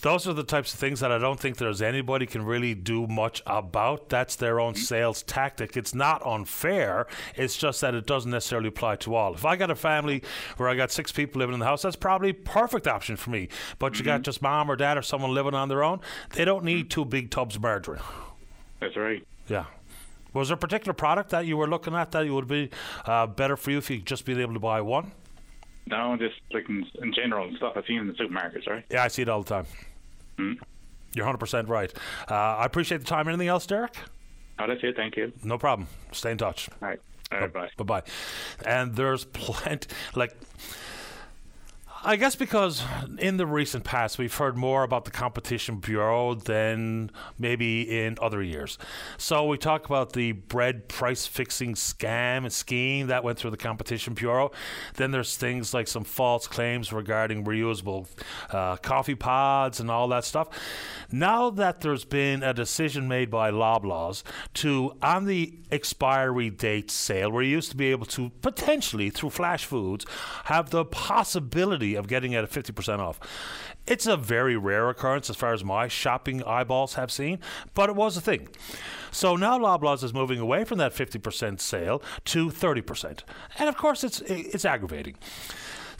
[0.02, 3.08] those are the types of things that I don't think there's anybody can really do
[3.08, 4.10] much about.
[4.10, 4.84] That's their own mm-hmm.
[4.84, 5.78] sales tactic.
[5.78, 7.08] It's not unfair.
[7.36, 9.34] It's just that it doesn't necessarily apply to all.
[9.34, 10.24] If I got a family
[10.58, 13.30] where I got six people living in the house, that's probably a perfect option for
[13.30, 13.50] me.
[13.80, 14.24] But you got mm-hmm.
[14.24, 16.02] just mom or dad or someone living on their own,
[16.34, 17.02] they don't need mm-hmm.
[17.02, 18.02] two big tubs of margarine.
[18.80, 19.26] That's right.
[19.48, 19.66] Yeah.
[20.34, 22.70] Was there a particular product that you were looking at that you would be
[23.06, 25.12] uh, better for you if you just been able to buy one?
[25.90, 28.86] No, just like in, in general and stuff I've seen in the supermarkets, right?
[28.92, 29.66] Yeah, I see it all the time.
[30.38, 30.60] Mm.
[31.16, 31.92] You're 100% right.
[32.30, 33.28] Uh, I appreciate the time.
[33.28, 33.96] Anything else, Derek?
[34.60, 34.96] Oh, that's it.
[34.96, 35.34] Thank you.
[35.44, 35.88] No problem.
[36.12, 36.70] Stay in touch.
[36.82, 37.00] All right.
[37.32, 37.70] All right, bye.
[37.78, 38.04] Bye bye.
[38.66, 40.36] And there's plenty, like,
[42.02, 42.82] I guess because
[43.18, 48.42] in the recent past we've heard more about the Competition Bureau than maybe in other
[48.42, 48.78] years.
[49.18, 53.58] So we talk about the bread price fixing scam and scheme that went through the
[53.58, 54.52] Competition Bureau.
[54.96, 58.08] Then there's things like some false claims regarding reusable
[58.50, 60.48] uh, coffee pods and all that stuff.
[61.12, 64.24] Now that there's been a decision made by Loblaws
[64.56, 69.32] to, on the expiry date sale, where you used to be able to potentially, through
[69.32, 70.06] Flash Foods,
[70.46, 73.20] have the possibility of getting at a 50% off.
[73.88, 77.40] It's a very rare occurrence as far as my shopping eyeballs have seen,
[77.74, 78.50] but it was a thing.
[79.12, 83.24] So now Loblaws is moving away from that 50% sale to 30%.
[83.58, 85.16] And of course, it's, it's aggravating.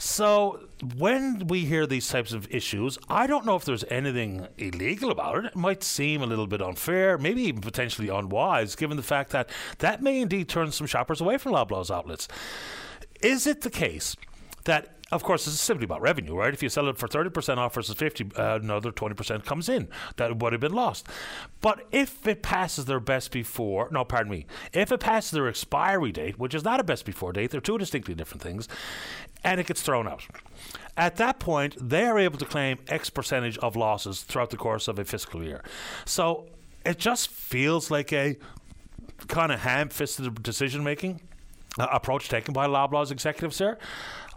[0.00, 0.60] So
[0.96, 5.36] when we hear these types of issues, I don't know if there's anything illegal about
[5.36, 5.44] it.
[5.44, 9.50] It might seem a little bit unfair, maybe even potentially unwise, given the fact that
[9.80, 12.28] that may indeed turn some shoppers away from Loblaws outlets.
[13.20, 14.16] Is it the case
[14.64, 16.54] that of course, this is simply about revenue, right?
[16.54, 19.88] If you sell it for 30% off versus 50, uh, another 20% comes in.
[20.16, 21.08] That would have been lost.
[21.60, 26.12] But if it passes their best before, no, pardon me, if it passes their expiry
[26.12, 28.68] date, which is not a best before date, they're two distinctly different things,
[29.42, 30.26] and it gets thrown out.
[30.96, 34.86] At that point, they are able to claim X percentage of losses throughout the course
[34.86, 35.64] of a fiscal year.
[36.04, 36.46] So
[36.84, 38.36] it just feels like a
[39.28, 41.20] kind of ham fisted decision making
[41.78, 43.78] uh, approach taken by Loblaw's executives here.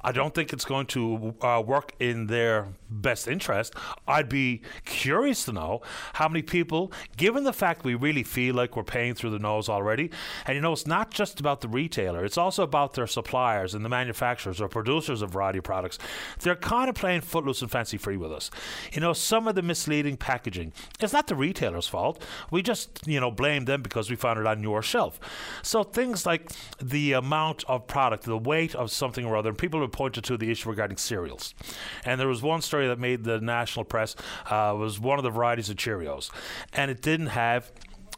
[0.03, 3.73] I don't think it's going to uh, work in their best interest.
[4.07, 5.81] I'd be curious to know
[6.13, 9.69] how many people, given the fact we really feel like we're paying through the nose
[9.69, 10.11] already,
[10.45, 13.83] and you know, it's not just about the retailer, it's also about their suppliers and
[13.83, 15.97] the manufacturers or producers of variety products.
[16.39, 18.51] They're kind of playing footloose and fancy free with us.
[18.91, 22.23] You know, some of the misleading packaging, it's not the retailer's fault.
[22.51, 25.19] We just, you know, blame them because we found it on your shelf.
[25.61, 26.51] So things like
[26.81, 30.37] the amount of product, the weight of something or other, and people have pointed to
[30.37, 31.55] the issue regarding cereals.
[32.03, 34.15] And there was one story that made the national press
[34.49, 36.29] uh, was one of the varieties of Cheerios,
[36.73, 37.71] and it didn't have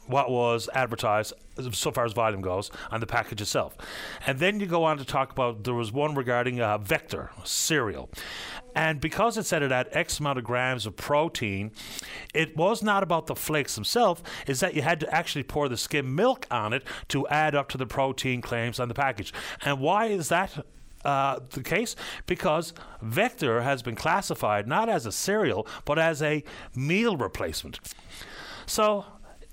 [0.08, 1.34] what was advertised
[1.72, 3.76] so far as volume goes on the package itself.
[4.28, 8.10] And then you go on to talk about there was one regarding uh, Vector cereal.
[8.76, 11.72] And because it said it had X amount of grams of protein,
[12.34, 15.78] it was not about the flakes themselves, is that you had to actually pour the
[15.78, 19.34] skim milk on it to add up to the protein claims on the package.
[19.64, 20.66] And why is that
[21.06, 21.96] uh, the case
[22.26, 26.44] because Vector has been classified not as a cereal but as a
[26.76, 27.80] meal replacement.
[28.66, 29.06] So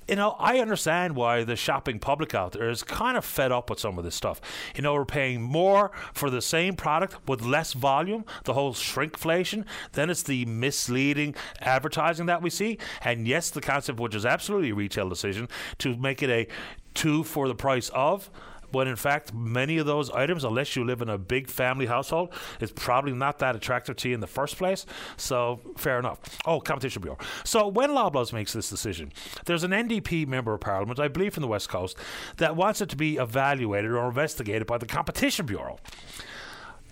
[0.09, 3.71] you know, I understand why the shopping public out there is kind of fed up
[3.71, 4.41] with some of this stuff.
[4.75, 9.65] You know, we're paying more for the same product with less volume, the whole shrinkflation.
[9.93, 12.79] Then it's the misleading advertising that we see.
[13.03, 15.49] And yes, the concept, which is absolutely a retail decision,
[15.79, 16.49] to make it a
[16.95, 18.29] two for the price of
[18.73, 22.33] when in fact many of those items, unless you live in a big family household,
[22.61, 24.87] is probably not that attractive to you in the first place.
[25.17, 26.21] So fair enough.
[26.47, 27.19] Oh, Competition Bureau.
[27.45, 29.13] So when Loblaws makes this decision,
[29.45, 31.97] there's an NDP member of Parliament, I believe from the West Coast,
[32.39, 35.79] that wants it to be evaluated or investigated by the Competition Bureau.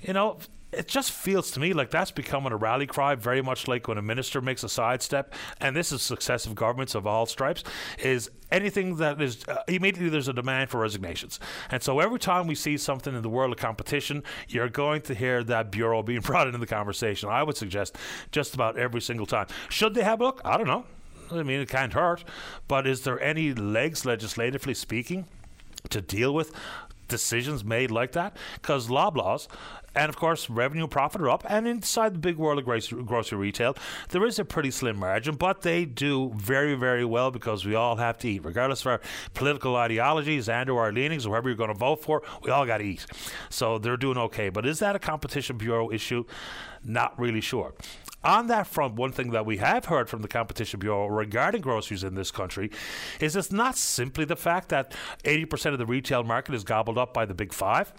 [0.03, 0.39] You know,
[0.73, 3.99] it just feels to me like that's becoming a rally cry, very much like when
[3.99, 7.65] a minister makes a sidestep, and this is successive governments of all stripes,
[7.99, 11.41] is anything that is uh, immediately there's a demand for resignations.
[11.71, 15.15] And so every time we see something in the world of competition, you're going to
[15.15, 17.29] hear that bureau being brought into the conversation.
[17.29, 17.97] I would suggest
[18.33, 19.47] just about every single time.
[19.69, 20.41] Should they have a look?
[20.45, 20.85] I don't know.
[21.31, 22.25] I mean, it can't hurt.
[22.69, 25.27] But is there any legs, legislatively speaking,
[25.91, 26.53] to deal with
[27.09, 28.37] decisions made like that?
[28.55, 29.49] Because Loblaws
[29.95, 31.45] and of course, revenue and profit are up.
[31.49, 33.77] And inside the big world of grocery retail,
[34.11, 37.97] there is a pretty slim margin, but they do very, very well because we all
[37.97, 39.01] have to eat, regardless of our
[39.35, 42.23] political ideologies and or our leanings, or whoever you're going to vote for.
[42.43, 43.07] We all got to eat,
[43.49, 44.49] so they're doing okay.
[44.49, 46.25] But is that a competition bureau issue?
[46.85, 47.75] Not really sure.
[48.23, 52.05] On that front, one thing that we have heard from the Competition Bureau regarding groceries
[52.05, 52.71] in this country
[53.19, 54.95] is it's not simply the fact that
[55.25, 57.93] 80% of the retail market is gobbled up by the big five,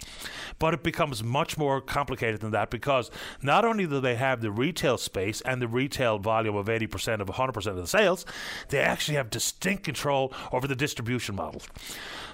[0.59, 3.09] but it becomes much more complicated than that because
[3.41, 7.27] not only do they have the retail space and the retail volume of 80% of
[7.27, 8.25] 100% of the sales,
[8.69, 11.63] they actually have distinct control over the distribution model.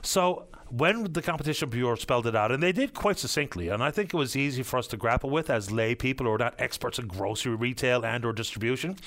[0.02, 3.92] So when the Competition Bureau spelled it out, and they did quite succinctly, and I
[3.92, 6.56] think it was easy for us to grapple with as lay people who are not
[6.60, 8.98] experts in grocery retail and or distribution.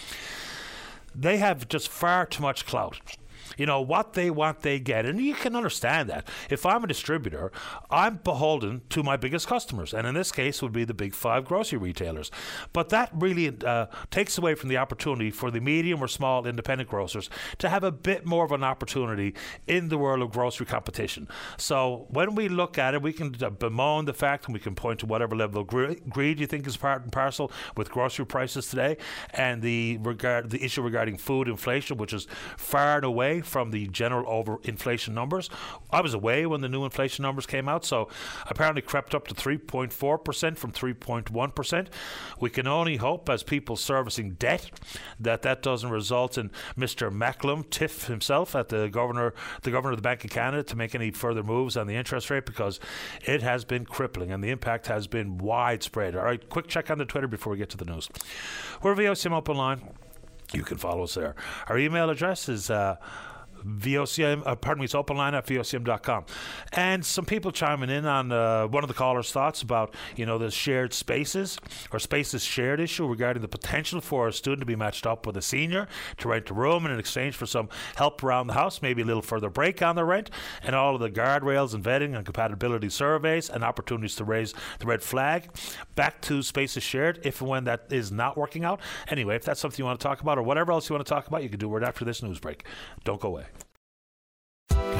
[1.14, 3.00] They have just far too much clout
[3.56, 5.06] You know, what they want, they get.
[5.06, 6.28] And you can understand that.
[6.48, 7.52] If I'm a distributor,
[7.90, 9.92] I'm beholden to my biggest customers.
[9.94, 12.30] And in this case, would be the big five grocery retailers.
[12.72, 16.88] But that really uh, takes away from the opportunity for the medium or small independent
[16.88, 19.34] grocers to have a bit more of an opportunity
[19.66, 21.28] in the world of grocery competition.
[21.56, 25.00] So when we look at it, we can bemoan the fact and we can point
[25.00, 28.96] to whatever level of greed you think is part and parcel with grocery prices today
[29.30, 33.86] and the regard the issue regarding food inflation, which is far and away from the
[33.88, 35.50] general over inflation numbers.
[35.90, 38.08] I was away when the new inflation numbers came out, so
[38.46, 41.86] apparently crept up to 3.4% from 3.1%.
[42.40, 44.70] We can only hope, as people servicing debt,
[45.18, 47.10] that that doesn't result in Mr.
[47.12, 50.94] Macklem, Tiff himself, at the governor, the governor of the Bank of Canada, to make
[50.94, 52.80] any further moves on the interest rate because
[53.24, 56.16] it has been crippling and the impact has been widespread.
[56.16, 58.08] All right, quick check on the Twitter before we get to the news.
[58.82, 59.82] We're VOCM Open Line.
[60.52, 61.34] You can follow us there.
[61.68, 62.96] Our email address is uh,
[63.64, 66.24] VOCM, uh, pardon me, it's open line at VOCM.com.
[66.72, 70.38] And some people chiming in on uh, one of the callers' thoughts about, you know,
[70.38, 71.58] the shared spaces
[71.92, 75.36] or spaces shared issue regarding the potential for a student to be matched up with
[75.36, 75.88] a senior
[76.18, 79.04] to rent a room and in exchange for some help around the house, maybe a
[79.04, 80.30] little further break on the rent,
[80.62, 84.86] and all of the guardrails and vetting and compatibility surveys and opportunities to raise the
[84.86, 85.48] red flag.
[85.94, 88.80] Back to spaces shared if and when that is not working out.
[89.08, 91.10] Anyway, if that's something you want to talk about or whatever else you want to
[91.10, 92.64] talk about, you can do it right after this news break.
[93.04, 93.49] Don't go away.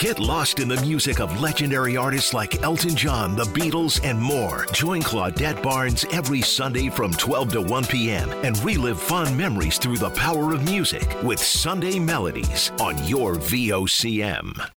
[0.00, 4.64] Get lost in the music of legendary artists like Elton John, the Beatles, and more.
[4.72, 8.30] Join Claudette Barnes every Sunday from 12 to 1 p.m.
[8.42, 14.70] and relive fun memories through the power of music with Sunday Melodies on your VOCM.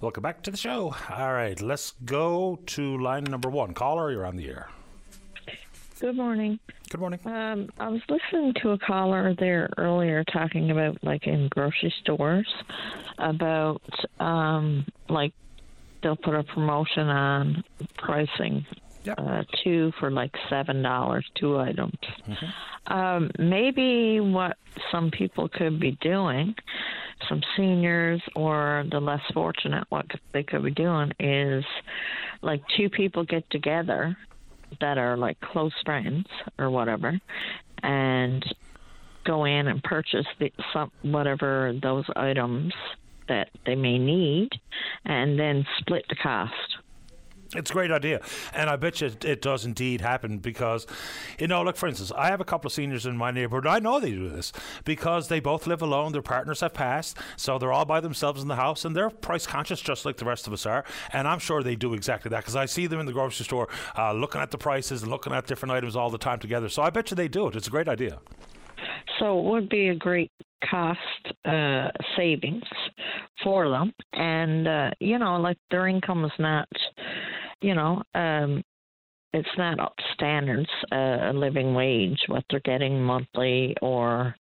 [0.00, 0.94] Welcome back to the show.
[1.10, 3.74] All right, let's go to line number one.
[3.74, 4.68] Caller, you're on the air.
[6.00, 6.58] Good morning.
[6.88, 7.20] Good morning.
[7.26, 12.50] Um, I was listening to a caller there earlier talking about like in grocery stores
[13.18, 13.82] about
[14.18, 15.34] um, like
[16.02, 17.62] they'll put a promotion on
[17.98, 18.64] pricing
[19.04, 19.18] yep.
[19.18, 21.98] uh, two for like seven dollars two items.
[22.26, 22.92] Mm-hmm.
[22.94, 24.56] Um, maybe what
[24.90, 26.54] some people could be doing,
[27.28, 31.62] some seniors or the less fortunate, what they could be doing is
[32.40, 34.16] like two people get together
[34.80, 36.26] that are like close friends
[36.58, 37.18] or whatever,
[37.82, 38.44] and
[39.24, 42.72] go in and purchase the, some whatever those items
[43.28, 44.48] that they may need,
[45.04, 46.52] and then split the cost.
[47.56, 48.20] It's a great idea.
[48.54, 50.86] And I bet you it, it, does indeed happen because,
[51.38, 53.66] you know, look, for instance, I have a couple of seniors in my neighborhood.
[53.66, 54.52] I know they do this
[54.84, 56.12] because they both live alone.
[56.12, 57.16] Their partners have passed.
[57.36, 60.24] So they're all by themselves in the house and they're price conscious just like the
[60.24, 60.84] rest of us are.
[61.12, 63.68] And I'm sure they do exactly that because I see them in the grocery store
[63.98, 66.68] uh, looking at the prices and looking at different items all the time together.
[66.68, 67.56] So I bet you they do it.
[67.56, 68.20] It's a great idea.
[69.18, 70.30] So it would be a great
[70.68, 70.98] cost
[71.44, 72.64] uh, savings
[73.42, 73.92] for them.
[74.12, 76.68] And, uh, you know, like their income is not
[77.60, 78.62] you know, um,
[79.32, 84.34] it's not up to standards, uh, a living wage, what they're getting monthly, or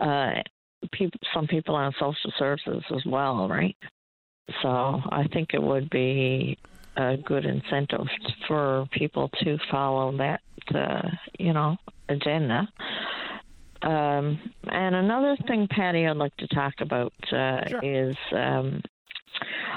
[0.00, 0.32] uh,
[0.92, 3.76] people, some people on social services as well, right?
[4.62, 6.58] So I think it would be
[6.96, 8.06] a good incentive
[8.46, 10.40] for people to follow that,
[10.74, 11.76] uh, you know,
[12.08, 12.68] agenda.
[13.82, 17.80] Um, and another thing, Paddy, I'd like to talk about uh, sure.
[17.82, 18.80] is um,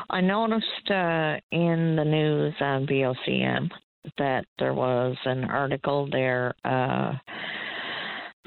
[0.09, 3.69] I noticed uh, in the news on VOCM
[4.17, 7.13] that there was an article there uh,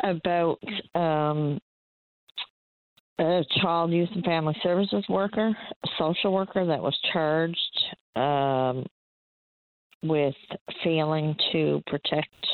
[0.03, 0.59] about
[0.95, 1.59] um,
[3.19, 7.85] a child youth and family services worker, a social worker that was charged
[8.17, 8.87] um,
[10.03, 10.35] with
[10.83, 12.47] failing to protect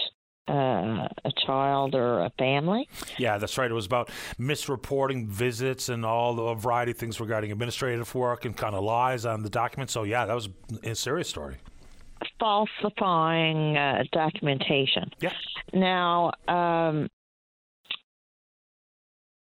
[0.49, 2.89] uh, a child or a family.
[3.19, 3.71] Yeah, that's right.
[3.71, 8.57] It was about misreporting visits and all the variety of things regarding administrative work and
[8.57, 9.91] kind of lies on the document.
[9.91, 10.49] So, yeah, that was
[10.85, 11.57] a serious story.
[12.41, 15.11] Falsifying uh, documentation.
[15.21, 15.33] Yeah.
[15.73, 17.09] Now, um,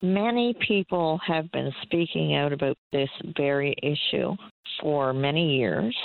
[0.02, 4.36] many people have been speaking out about this very issue
[4.82, 5.96] for many years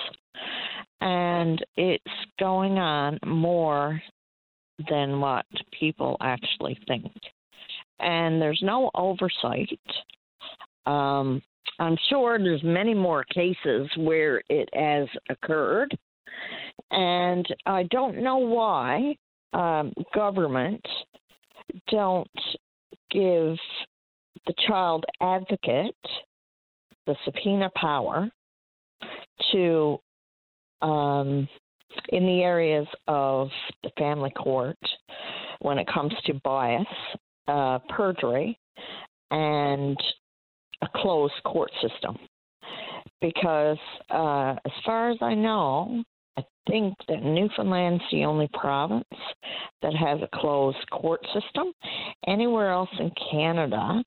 [1.03, 2.05] and it's
[2.39, 4.01] going on more
[4.89, 5.47] than what
[5.79, 7.13] people actually think.
[8.01, 9.79] And there's no oversight.
[10.87, 11.43] Um,
[11.79, 15.97] I'm sure there's many more cases where it has occurred,
[16.91, 19.17] and I don't know why
[19.53, 20.85] um, government
[21.91, 22.29] don't
[23.11, 23.57] give
[24.47, 25.95] the child advocate
[27.07, 28.29] the subpoena power
[29.53, 29.99] to
[30.83, 31.49] um,
[32.11, 33.49] in the areas of
[33.83, 34.79] the family court
[35.61, 36.87] when it comes to bias,
[37.49, 38.59] uh, perjury,
[39.31, 39.97] and
[40.83, 42.19] a closed court system
[43.21, 43.79] because,
[44.11, 46.03] uh, as far as I know,
[46.37, 49.05] I think that Newfoundland's the only province
[49.81, 51.73] that has a closed court system.
[52.27, 54.03] Anywhere else in Canada,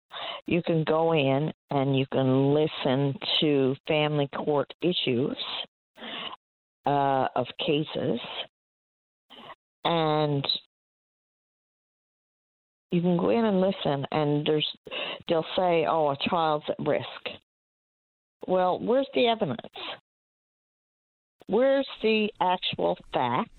[0.45, 5.37] you can go in and you can listen to family court issues
[6.85, 8.19] uh, of cases,
[9.83, 10.45] and
[12.91, 14.67] you can go in and listen, and there's
[15.27, 17.05] they'll say, "Oh, a child's at risk."
[18.47, 19.59] Well, where's the evidence?
[21.47, 23.49] Where's the actual facts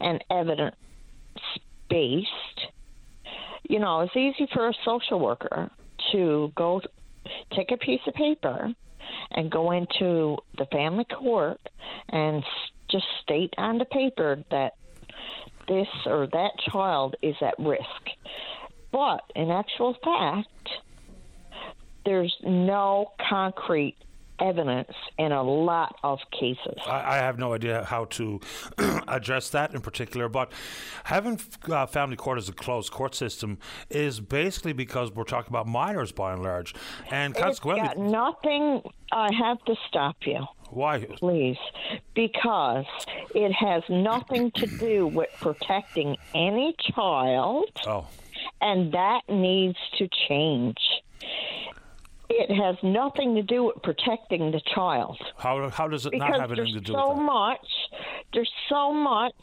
[0.00, 0.76] and evidence
[1.88, 2.28] based?
[3.68, 5.70] You know, it's easy for a social worker
[6.12, 6.80] to go
[7.54, 8.72] take a piece of paper
[9.30, 11.60] and go into the family court
[12.08, 12.44] and
[12.90, 14.74] just state on the paper that
[15.68, 18.10] this or that child is at risk.
[18.92, 20.68] But in actual fact,
[22.04, 23.96] there's no concrete
[24.40, 26.76] evidence in a lot of cases.
[26.86, 28.40] I, I have no idea how to
[29.08, 30.52] address that in particular, but
[31.04, 33.58] having uh, family court as a closed court system
[33.90, 36.74] is basically because we're talking about minors by and large,
[37.10, 38.82] and It's consequently, got nothing.
[39.12, 40.46] I have to stop you.
[40.70, 41.04] why?
[41.16, 41.58] Please,
[42.14, 42.84] because
[43.34, 48.06] it has nothing to do with protecting any child, Oh,
[48.60, 50.78] and that needs to change.
[52.32, 55.18] It has nothing to do with protecting the child.
[55.36, 57.22] how how does it because not have anything to do so with that?
[57.24, 57.68] much
[58.32, 59.34] there's so much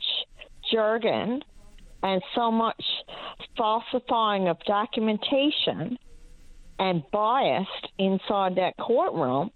[0.72, 1.44] jargon
[2.02, 2.82] and so much
[3.58, 5.98] falsifying of documentation
[6.80, 9.52] and biased inside that courtroom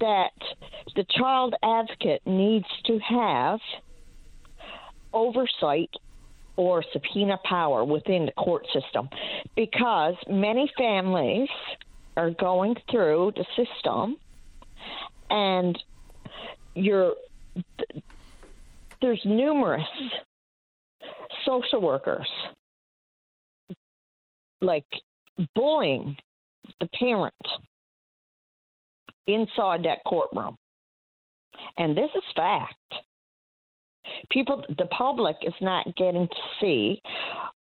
[0.00, 0.32] that
[0.96, 3.60] the child advocate needs to have
[5.12, 5.90] oversight
[6.56, 9.10] or subpoena power within the court system
[9.56, 11.48] because many families
[12.20, 14.14] are going through the system
[15.30, 15.82] and
[16.74, 17.14] you're
[19.00, 19.86] there's numerous
[21.46, 22.28] social workers
[24.60, 24.84] like
[25.54, 26.14] bullying
[26.80, 27.34] the parent
[29.26, 30.56] inside that courtroom.
[31.78, 32.74] And this is fact.
[34.30, 37.00] People the public is not getting to see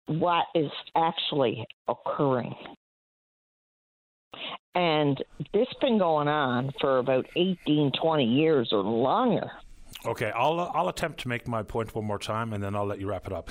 [0.08, 2.56] what is actually occurring
[4.76, 5.24] and
[5.54, 9.52] this been going on for about 18 20 years or longer
[10.06, 12.86] Okay, I'll uh, I'll attempt to make my point one more time, and then I'll
[12.86, 13.50] let you wrap it up.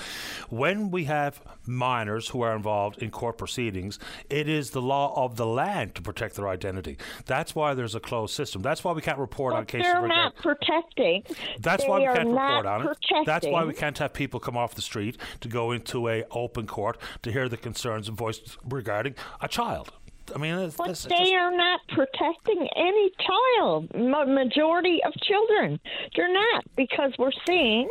[0.48, 3.98] When we have minors who are involved in court proceedings,
[4.30, 6.98] it is the law of the land to protect their identity.
[7.26, 8.62] That's why there's a closed system.
[8.62, 9.92] That's why we can't report on cases.
[9.92, 11.24] they're not protecting
[11.58, 12.84] That's they why we can't report on it.
[12.86, 13.24] protecting.
[13.26, 16.66] That's why we can't have people come off the street to go into a open
[16.66, 19.92] court to hear the concerns voiced regarding a child.
[20.34, 23.94] I mean, it's, But it's they just- are not protecting any child.
[23.94, 25.80] Ma- majority of children,
[26.14, 27.88] they're not because we're seeing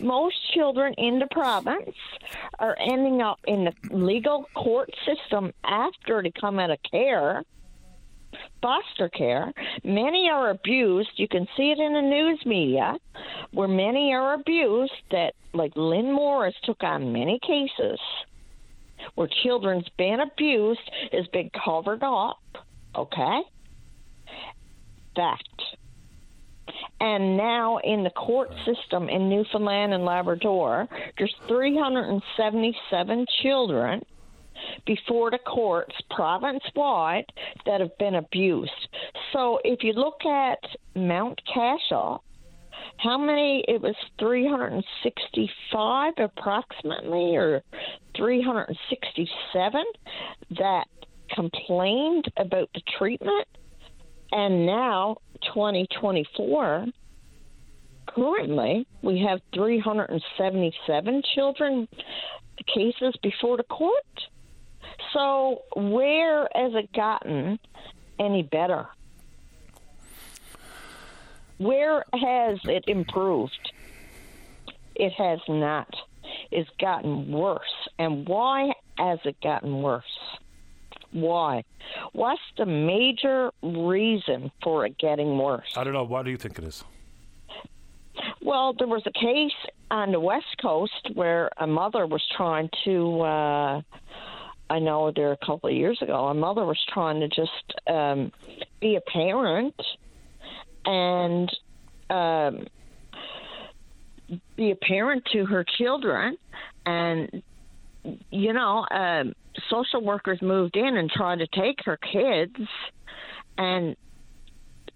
[0.00, 1.96] most children in the province
[2.58, 7.42] are ending up in the legal court system after they come out of care,
[8.60, 9.52] foster care.
[9.84, 11.10] Many are abused.
[11.16, 12.96] You can see it in the news media
[13.52, 14.92] where many are abused.
[15.10, 17.98] That like Lynn Morris took on many cases
[19.14, 22.38] where children's been abused is being covered up.
[22.94, 23.40] Okay?
[25.14, 25.62] Fact.
[27.00, 34.04] And now in the court system in Newfoundland and Labrador, there's 377 children
[34.86, 37.26] before the courts province wide
[37.66, 38.88] that have been abused.
[39.32, 40.58] So if you look at
[40.94, 42.22] Mount Cashel,
[42.98, 43.64] how many?
[43.68, 47.62] It was 365 approximately or
[48.16, 49.84] 367
[50.58, 50.86] that
[51.34, 53.46] complained about the treatment.
[54.32, 55.18] And now
[55.54, 56.86] 2024
[58.06, 61.88] currently we have 377 children
[62.74, 63.92] cases before the court.
[65.12, 67.58] So where has it gotten
[68.18, 68.88] any better
[71.58, 73.72] where has it improved?
[74.94, 75.92] It has not.
[76.50, 77.88] It's gotten worse.
[77.98, 80.04] And why has it gotten worse?
[81.12, 81.64] Why?
[82.12, 85.72] What's the major reason for it getting worse?
[85.76, 86.04] I don't know.
[86.04, 86.84] What do you think it is?
[88.42, 89.52] Well, there was a case
[89.90, 93.20] on the West Coast where a mother was trying to.
[93.20, 93.82] Uh,
[94.70, 98.32] I know there a couple of years ago, a mother was trying to just um,
[98.80, 99.74] be a parent
[100.84, 101.50] and
[102.10, 102.66] um,
[104.56, 106.36] be a parent to her children,
[106.86, 107.42] and
[108.30, 109.34] you know, um,
[109.70, 112.56] social workers moved in and tried to take her kids,
[113.56, 113.96] and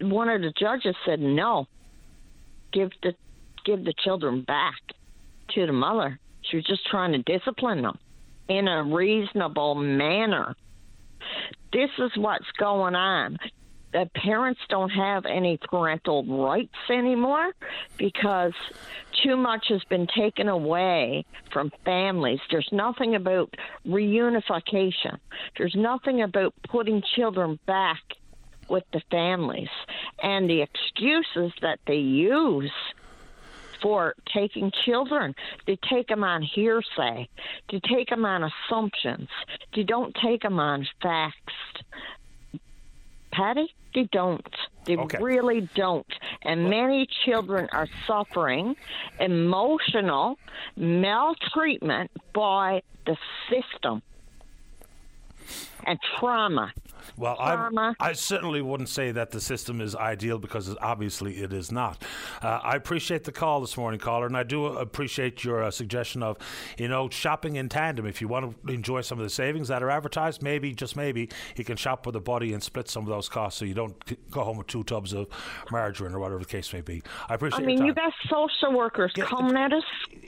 [0.00, 1.66] one of the judges said no.
[2.72, 3.14] Give the
[3.64, 4.74] give the children back
[5.54, 6.18] to the mother.
[6.50, 7.98] She was just trying to discipline them
[8.48, 10.54] in a reasonable manner.
[11.72, 13.38] This is what's going on.
[13.92, 17.52] The parents don't have any parental rights anymore
[17.98, 18.54] because
[19.22, 22.40] too much has been taken away from families.
[22.50, 23.54] There's nothing about
[23.86, 25.18] reunification.
[25.58, 28.02] There's nothing about putting children back
[28.68, 29.68] with the families.
[30.22, 32.72] And the excuses that they use
[33.82, 35.34] for taking children.
[35.66, 37.28] They take them on hearsay.
[37.70, 39.28] They take them on assumptions.
[39.74, 41.52] They don't take them on facts.
[43.32, 44.46] Paddy, they don't.
[44.86, 45.18] They Okay.
[45.20, 46.06] really don't.
[46.42, 48.74] And many children are suffering
[49.18, 50.38] emotional
[50.76, 53.16] maltreatment by the
[53.50, 54.02] system
[55.86, 56.72] and trauma.
[57.16, 61.72] Well, I, I certainly wouldn't say that the system is ideal because obviously it is
[61.72, 62.02] not.
[62.40, 66.22] Uh, I appreciate the call this morning, caller, and I do appreciate your uh, suggestion
[66.22, 66.38] of,
[66.78, 68.06] you know, shopping in tandem.
[68.06, 71.28] If you want to enjoy some of the savings that are advertised, maybe, just maybe,
[71.56, 74.30] you can shop with a buddy and split some of those costs so you don't
[74.30, 75.26] go home with two tubs of
[75.70, 77.02] margarine or whatever the case may be.
[77.28, 79.84] I appreciate I mean, you got social workers coming at us,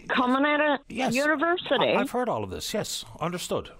[0.09, 1.15] coming at a Yes.
[1.15, 1.77] university.
[1.81, 2.74] I- I've heard all of this.
[2.74, 3.70] Yes, understood.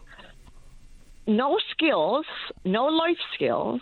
[1.27, 2.27] No skills,
[2.65, 3.81] no life skills,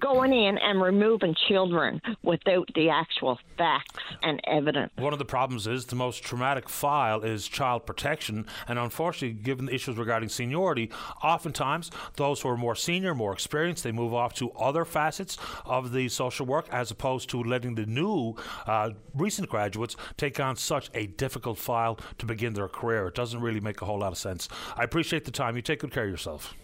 [0.00, 4.92] going in and removing children without the actual facts and evidence.
[4.96, 9.66] One of the problems is the most traumatic file is child protection, and unfortunately, given
[9.66, 10.90] the issues regarding seniority,
[11.22, 15.92] oftentimes those who are more senior, more experienced, they move off to other facets of
[15.92, 18.34] the social work as opposed to letting the new,
[18.66, 23.06] uh, recent graduates take on such a difficult file to begin their career.
[23.06, 24.48] It doesn't really make a whole lot of sense.
[24.76, 25.56] I appreciate the time.
[25.56, 26.54] You take good care of yourself.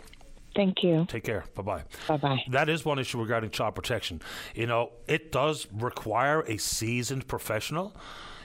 [0.54, 1.06] Thank you.
[1.08, 1.44] Take care.
[1.54, 1.84] Bye bye.
[2.08, 2.42] Bye bye.
[2.50, 4.20] That is one issue regarding child protection.
[4.54, 7.94] You know, it does require a seasoned professional.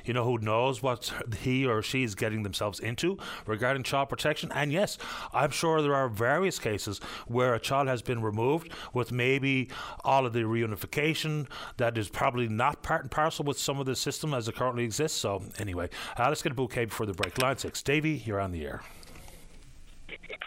[0.06, 3.18] You know, who knows what he or she is getting themselves into
[3.48, 4.52] regarding child protection.
[4.54, 5.00] And yes,
[5.34, 9.70] I'm sure there are various cases where a child has been removed with maybe
[10.04, 13.96] all of the reunification that is probably not part and parcel with some of the
[13.96, 15.18] system as it currently exists.
[15.18, 17.42] So, anyway, uh, let's get a bouquet before the break.
[17.42, 17.82] Line six.
[17.82, 18.84] Davey, you're on the air.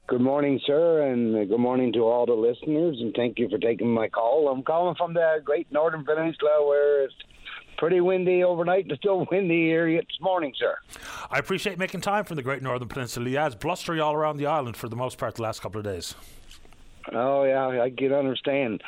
[0.06, 3.92] Good morning, sir, and good morning to all the listeners, and thank you for taking
[3.92, 4.48] my call.
[4.48, 7.14] I'm calling from the Great Northern Peninsula where it's
[7.76, 10.76] pretty windy overnight and still windy here yet this morning, sir.
[11.30, 13.28] I appreciate making time from the Great Northern Peninsula.
[13.28, 15.84] Yeah, it's blustery all around the island for the most part the last couple of
[15.84, 16.14] days.
[17.12, 18.82] Oh yeah, I can understand.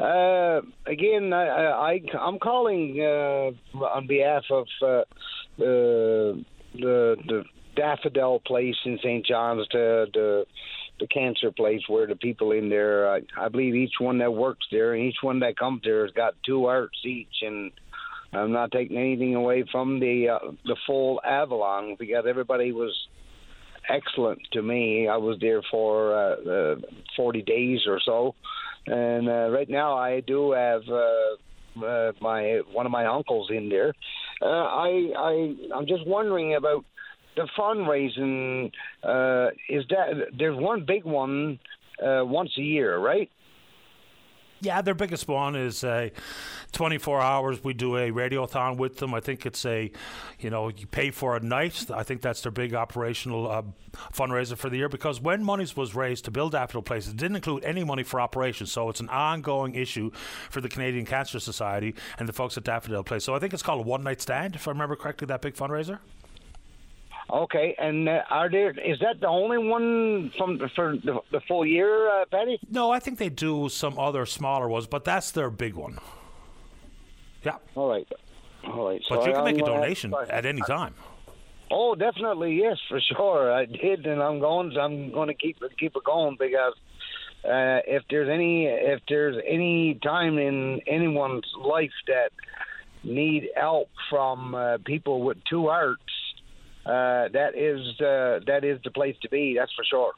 [0.00, 5.04] Uh, again, I, I I'm calling uh, on behalf of uh, uh,
[5.58, 7.44] the the
[7.76, 9.24] Daffodil Place in St.
[9.24, 10.44] John's, the the
[10.98, 13.10] the cancer place where the people in there.
[13.10, 16.12] I, I believe each one that works there and each one that comes there has
[16.12, 17.70] got two hearts each, and
[18.32, 22.94] I'm not taking anything away from the uh, the full Avalon because everybody was
[23.88, 25.08] excellent to me.
[25.08, 26.76] I was there for uh, uh,
[27.16, 28.34] 40 days or so,
[28.86, 33.68] and uh, right now I do have uh, uh, my one of my uncles in
[33.68, 33.92] there.
[34.40, 36.84] Uh, I I I'm just wondering about
[37.36, 38.72] the fundraising.
[39.02, 41.58] Uh, is that there's one big one
[42.02, 43.30] uh, once a year, right?
[44.62, 46.08] Yeah, their biggest one is uh,
[46.72, 47.62] 24 hours.
[47.62, 49.12] We do a radiothon with them.
[49.12, 49.92] I think it's a,
[50.40, 51.90] you know, you pay for a night.
[51.92, 53.62] I think that's their big operational uh,
[54.14, 57.36] fundraiser for the year because when monies was raised to build Daffodil Place, it didn't
[57.36, 58.72] include any money for operations.
[58.72, 60.10] So it's an ongoing issue
[60.48, 63.24] for the Canadian Cancer Society and the folks at Daffodil Place.
[63.24, 65.54] So I think it's called a one night stand, if I remember correctly, that big
[65.54, 65.98] fundraiser.
[67.28, 71.66] Okay, and uh, are there is that the only one from for the, the full
[71.66, 72.60] year, uh, Paddy?
[72.70, 75.98] No, I think they do some other smaller ones, but that's their big one.
[77.42, 77.56] Yeah.
[77.74, 78.06] All right.
[78.64, 79.02] All right.
[79.08, 80.94] But So you can make a I'm, uh, donation at any time.
[81.70, 83.52] Oh, definitely, yes, for sure.
[83.52, 84.76] I did, and I'm going.
[84.76, 86.74] I'm going to keep it keep it going because
[87.44, 92.30] uh, if there's any if there's any time in anyone's life that
[93.02, 96.02] need help from uh, people with two hearts,
[96.86, 99.56] uh, that is uh, that is the place to be.
[99.58, 100.12] That's for sure.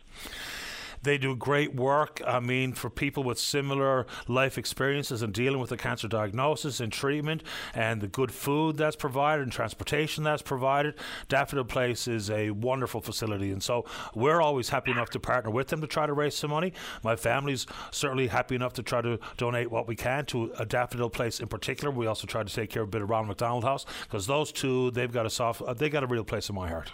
[1.02, 2.20] They do great work.
[2.26, 6.92] I mean, for people with similar life experiences and dealing with the cancer diagnosis and
[6.92, 7.42] treatment,
[7.74, 10.94] and the good food that's provided and transportation that's provided,
[11.28, 13.50] Daffodil Place is a wonderful facility.
[13.50, 13.84] And so
[14.14, 16.72] we're always happy enough to partner with them to try to raise some money.
[17.02, 21.10] My family's certainly happy enough to try to donate what we can to a Daffodil
[21.10, 21.90] Place in particular.
[21.90, 24.52] We also try to take care of a bit of Ronald McDonald House because those
[24.52, 26.92] two, they've got a soft, uh, they got a real place in my heart.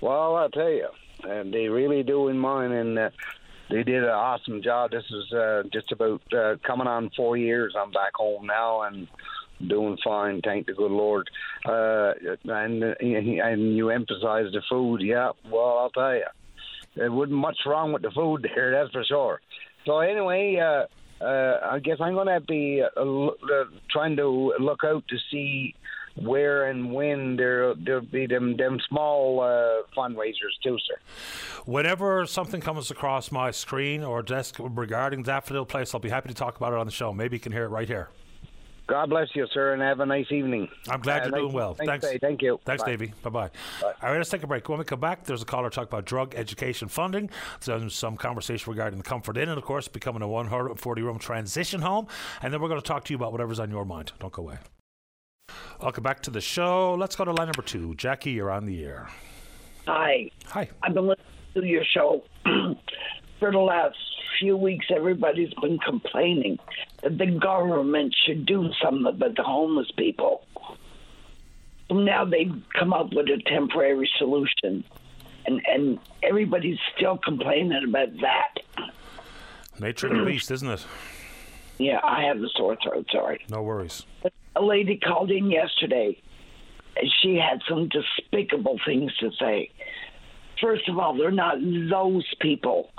[0.00, 0.88] Well, I tell you,
[1.24, 3.10] and they really do in mine, and uh,
[3.70, 4.90] they did an awesome job.
[4.90, 7.74] This is uh, just about uh, coming on four years.
[7.78, 9.08] I'm back home now, and
[9.66, 11.28] doing fine, thank the good Lord.
[11.64, 12.12] Uh,
[12.44, 15.30] and and you emphasize the food, yeah.
[15.50, 16.24] Well, I'll tell you,
[16.94, 19.40] there wasn't much wrong with the food there, that's for sure.
[19.84, 24.84] So anyway, uh, uh, I guess I'm going to be uh, uh, trying to look
[24.84, 25.74] out to see
[26.16, 30.98] where and when there there'll be them them small uh, fundraisers too, sir.
[31.64, 36.34] Whenever something comes across my screen or desk regarding Daffodil Place, I'll be happy to
[36.34, 37.12] talk about it on the show.
[37.12, 38.08] Maybe you can hear it right here.
[38.88, 40.68] God bless you, sir, and have a nice evening.
[40.88, 41.74] I'm glad uh, you're doing well.
[41.74, 42.06] Thanks.
[42.06, 42.20] Thanks.
[42.20, 42.60] Thank you.
[42.64, 42.90] Thanks, Bye.
[42.90, 43.12] Davey.
[43.22, 43.50] Bye bye.
[43.82, 44.68] All right, let's take a break.
[44.68, 47.28] When we come back, there's a caller talk about drug education funding.
[47.64, 51.80] There's some conversation regarding the Comfort Inn, and of course, becoming a 140 room transition
[51.82, 52.06] home.
[52.42, 54.12] And then we're going to talk to you about whatever's on your mind.
[54.20, 54.58] Don't go away.
[55.80, 56.94] Welcome back to the show.
[56.94, 57.94] Let's go to line number two.
[57.96, 59.08] Jackie, you're on the air.
[59.86, 60.30] Hi.
[60.46, 60.70] Hi.
[60.82, 62.24] I've been listening to your show
[63.38, 63.96] for the last
[64.40, 64.86] few weeks.
[64.94, 66.58] Everybody's been complaining
[67.02, 70.46] that the government should do something about the homeless people.
[71.90, 74.82] Now they've come up with a temporary solution,
[75.46, 78.90] and and everybody's still complaining about that.
[79.78, 80.86] Nature of the beast, isn't it?
[81.78, 83.04] Yeah, I have the sore throat.
[83.12, 83.44] Sorry.
[83.50, 84.06] No worries.
[84.56, 86.20] A lady called in yesterday,
[86.96, 89.70] and she had some despicable things to say.
[90.60, 91.58] First of all, they're not
[91.90, 92.90] those people.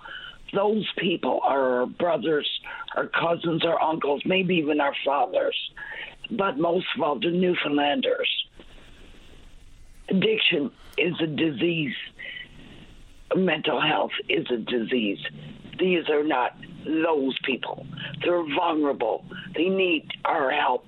[0.54, 2.48] Those people are our brothers,
[2.96, 5.58] our cousins, our uncles, maybe even our fathers.
[6.32, 8.30] But most of all, the Newfoundlanders.
[10.10, 11.96] Addiction is a disease.
[13.36, 15.20] Mental health is a disease.
[15.80, 16.56] These are not
[16.86, 17.86] those people.
[18.24, 19.26] They're vulnerable.
[19.56, 20.86] They need our help.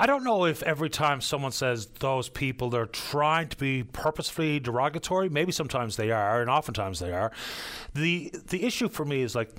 [0.00, 4.58] I don't know if every time someone says those people, they're trying to be purposefully
[4.58, 5.28] derogatory.
[5.28, 7.30] Maybe sometimes they are, and oftentimes they are.
[7.92, 9.50] the The issue for me is like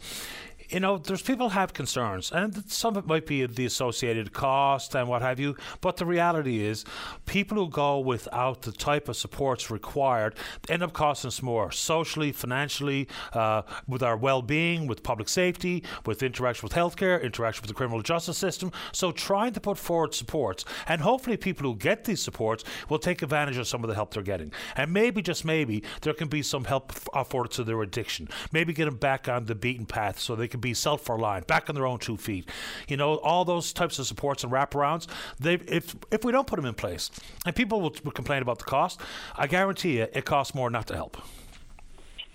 [0.72, 4.95] you know, there's people have concerns, and some of it might be the associated cost
[4.95, 5.57] and what have you.
[5.81, 6.85] But the reality is,
[7.26, 10.35] people who go without the type of supports required
[10.69, 16.23] end up costing us more socially, financially, uh, with our well-being, with public safety, with
[16.23, 18.72] interaction with healthcare, interaction with the criminal justice system.
[18.93, 23.22] So, trying to put forward supports, and hopefully, people who get these supports will take
[23.22, 26.41] advantage of some of the help they're getting, and maybe just maybe there can be
[26.41, 28.30] some help afforded to their addiction.
[28.53, 31.75] Maybe get them back on the beaten path so they can be self-reliant, back on
[31.75, 32.47] their own two feet.
[32.88, 35.07] You know, all those types of supports and wraparounds.
[35.39, 37.11] They, if if we don't put them in place,
[37.45, 39.01] and people will, will complain about the cost,
[39.35, 41.17] I guarantee you, it costs more not to help.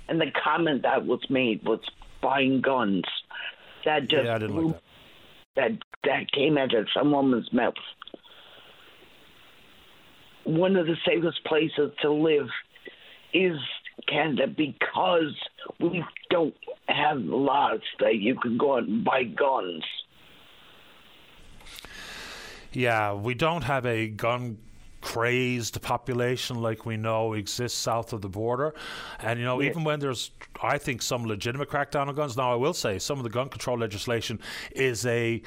[0.08, 1.80] And the comment that was made was
[2.22, 3.04] buying guns.
[3.84, 4.82] That just yeah, I didn't like that.
[5.56, 5.70] that
[6.04, 7.74] that came out of some woman's mouth.
[10.44, 12.48] One of the safest places to live
[13.32, 13.56] is
[14.08, 15.34] Canada because
[15.80, 16.54] we don't
[16.88, 19.84] have laws that you can go and buy guns.
[22.72, 24.58] Yeah, we don't have a gun
[25.06, 28.74] crazed population like we know exists south of the border.
[29.20, 29.70] And, you know, yeah.
[29.70, 33.18] even when there's, I think, some legitimate crackdown on guns, now I will say some
[33.18, 34.40] of the gun control legislation
[34.72, 35.42] is a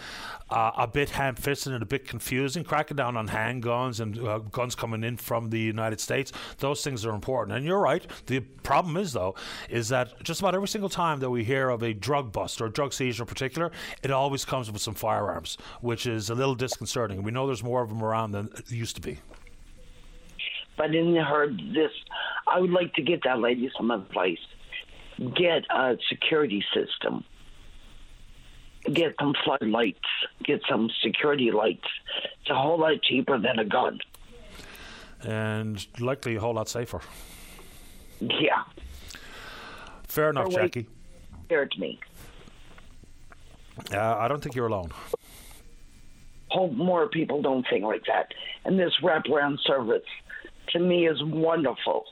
[0.49, 2.63] uh, a bit ham fisted and a bit confusing.
[2.63, 7.05] Cracking down on handguns and uh, guns coming in from the United States, those things
[7.05, 7.57] are important.
[7.57, 8.07] And you're right.
[8.27, 9.35] The problem is, though,
[9.69, 12.67] is that just about every single time that we hear of a drug bust or
[12.67, 13.71] a drug seizure in particular,
[14.03, 17.23] it always comes with some firearms, which is a little disconcerting.
[17.23, 19.19] We know there's more of them around than it used to be
[20.79, 21.91] I didn't heard this.
[22.47, 24.37] I would like to get that lady some advice.
[25.35, 27.23] Get a security system.
[28.93, 29.99] Get some floodlights.
[30.43, 31.87] Get some security lights.
[32.41, 33.99] It's a whole lot cheaper than a gun.
[35.21, 37.01] And likely a whole lot safer.
[38.21, 38.63] Yeah.
[40.07, 40.87] Fair enough, Jackie.
[41.49, 41.99] To me.
[43.93, 44.91] Uh, I don't think you're alone.
[46.49, 48.33] Hope more people don't think like that.
[48.65, 50.03] And this wraparound service
[50.69, 52.05] to me is wonderful.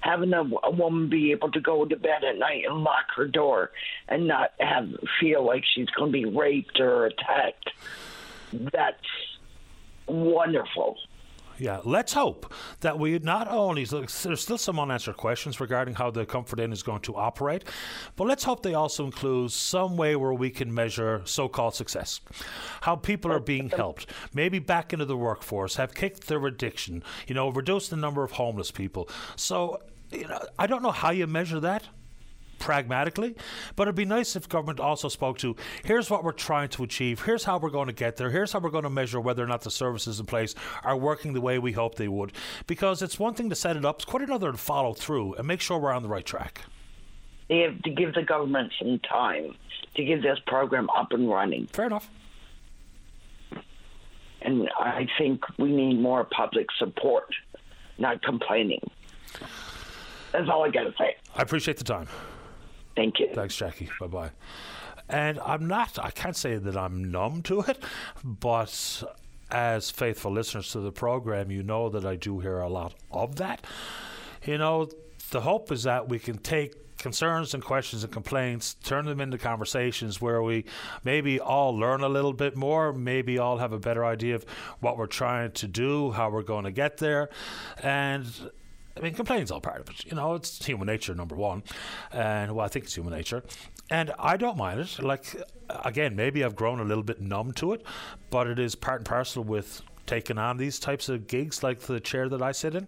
[0.00, 3.26] Having a, a woman be able to go to bed at night and lock her
[3.26, 3.72] door
[4.08, 4.88] and not have
[5.20, 7.70] feel like she's going to be raped or attacked.
[8.52, 9.06] That's
[10.06, 10.96] wonderful
[11.58, 11.80] yeah.
[11.84, 16.60] Let's hope that we not only there's still some unanswered questions regarding how the Comfort
[16.60, 17.64] Inn is going to operate,
[18.16, 22.20] but let's hope they also include some way where we can measure so-called success,
[22.82, 27.34] how people are being helped, maybe back into the workforce, have kicked their addiction, you
[27.34, 29.08] know, reduce the number of homeless people.
[29.36, 29.80] So,
[30.10, 31.84] you know, I don't know how you measure that
[32.66, 33.36] pragmatically,
[33.76, 37.22] but it'd be nice if government also spoke to here's what we're trying to achieve,
[37.22, 39.46] here's how we're going to get there, here's how we're going to measure whether or
[39.46, 40.52] not the services in place
[40.82, 42.32] are working the way we hope they would.
[42.66, 45.46] Because it's one thing to set it up, it's quite another to follow through and
[45.46, 46.62] make sure we're on the right track.
[47.48, 49.54] They have to give the government some time
[49.94, 51.68] to get this program up and running.
[51.68, 52.10] Fair enough.
[54.42, 57.32] And I think we need more public support,
[57.96, 58.80] not complaining.
[60.32, 61.14] That's all I got to say.
[61.36, 62.08] I appreciate the time.
[62.96, 63.28] Thank you.
[63.34, 63.90] Thanks, Jackie.
[64.00, 64.30] Bye bye.
[65.08, 67.78] And I'm not, I can't say that I'm numb to it,
[68.24, 69.04] but
[69.50, 73.36] as faithful listeners to the program, you know that I do hear a lot of
[73.36, 73.64] that.
[74.44, 74.88] You know,
[75.30, 79.38] the hope is that we can take concerns and questions and complaints, turn them into
[79.38, 80.64] conversations where we
[81.04, 84.44] maybe all learn a little bit more, maybe all have a better idea of
[84.80, 87.28] what we're trying to do, how we're going to get there.
[87.82, 88.26] And
[88.96, 90.04] I mean, complaining's all part of it.
[90.06, 91.62] You know, it's human nature, number one.
[92.12, 93.42] And well, I think it's human nature.
[93.90, 95.02] And I don't mind it.
[95.02, 95.36] Like,
[95.68, 97.84] again, maybe I've grown a little bit numb to it,
[98.30, 102.00] but it is part and parcel with taking on these types of gigs like the
[102.00, 102.86] chair that I sit in.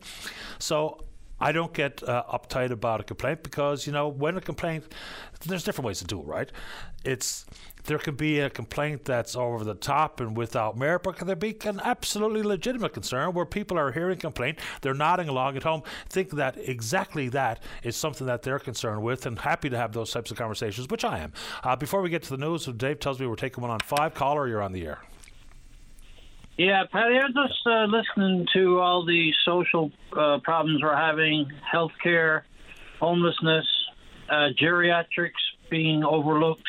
[0.59, 1.05] So
[1.41, 4.85] I don't get uh, uptight about a complaint because you know when a complaint,
[5.47, 6.51] there's different ways to do it, right?
[7.05, 7.47] It's
[7.89, 11.35] there can be a complaint that's over the top and without merit, but can there
[11.35, 15.83] be an absolutely legitimate concern where people are hearing complaint, they're nodding along at home,
[16.09, 20.11] think that exactly that is something that they're concerned with, and happy to have those
[20.13, 21.33] types of conversations, which I am.
[21.65, 24.15] Uh, before we get to the news, Dave tells me we're taking one on five.
[24.15, 25.01] Caller, you're on the air.
[26.59, 32.43] Yeah, Paddy, I'm just uh, listening to all the social uh, problems we're having healthcare,
[33.01, 33.65] homelessness,
[34.29, 35.31] uh, geriatrics
[35.71, 36.67] being overlooked.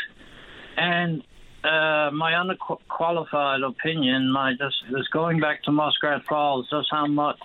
[0.80, 1.24] And
[1.62, 7.42] uh, my unqualified opinion, my just is going back to Muskrat Falls, just how much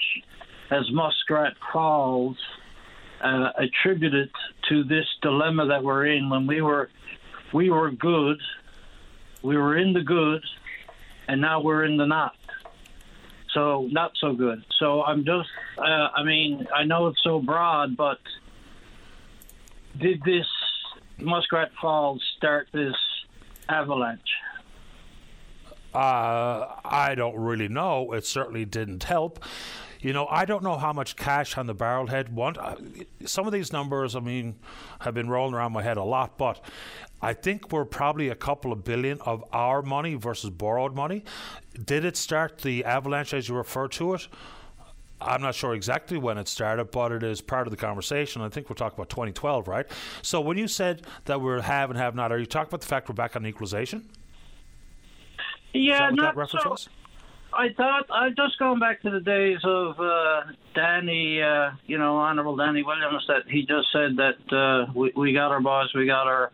[0.71, 2.37] has Muskrat Falls
[3.21, 4.31] uh, attributed
[4.69, 6.91] to this dilemma that we're in when we were
[7.53, 8.41] we were good,
[9.43, 10.45] we were in the good,
[11.27, 12.37] and now we're in the not.
[13.53, 14.65] So not so good.
[14.79, 15.49] So I'm just,
[15.79, 18.19] uh, I mean, I know it's so broad, but
[20.01, 20.47] did this
[21.19, 22.95] Muskrat Falls start this
[23.69, 24.21] avalanche?
[25.95, 28.13] Uh, I don't really know.
[28.13, 29.45] It certainly didn't help.
[30.01, 32.59] You know, I don't know how much cash on the barrelhead want.
[33.25, 34.57] Some of these numbers, I mean,
[35.01, 36.61] have been rolling around my head a lot, but
[37.23, 41.25] I think we're probably a couple of billion of our money versus borrowed money.
[41.83, 44.29] Did it start the avalanche as you refer to it?
[45.21, 48.43] I'm not sure exactly when it started, but it is part of the conversation.
[48.43, 49.87] I think we're talking about 2012, right?
[50.23, 52.87] So when you said that we're have and have not, are you talking about the
[52.87, 54.09] fact we're back on equalization?
[55.73, 56.77] Yeah, not so.
[57.57, 60.43] I thought I just going back to the days of uh,
[60.75, 65.33] Danny, uh, you know, Honorable Danny Williams, that he just said that uh, we, we
[65.33, 66.51] got our boss, we got our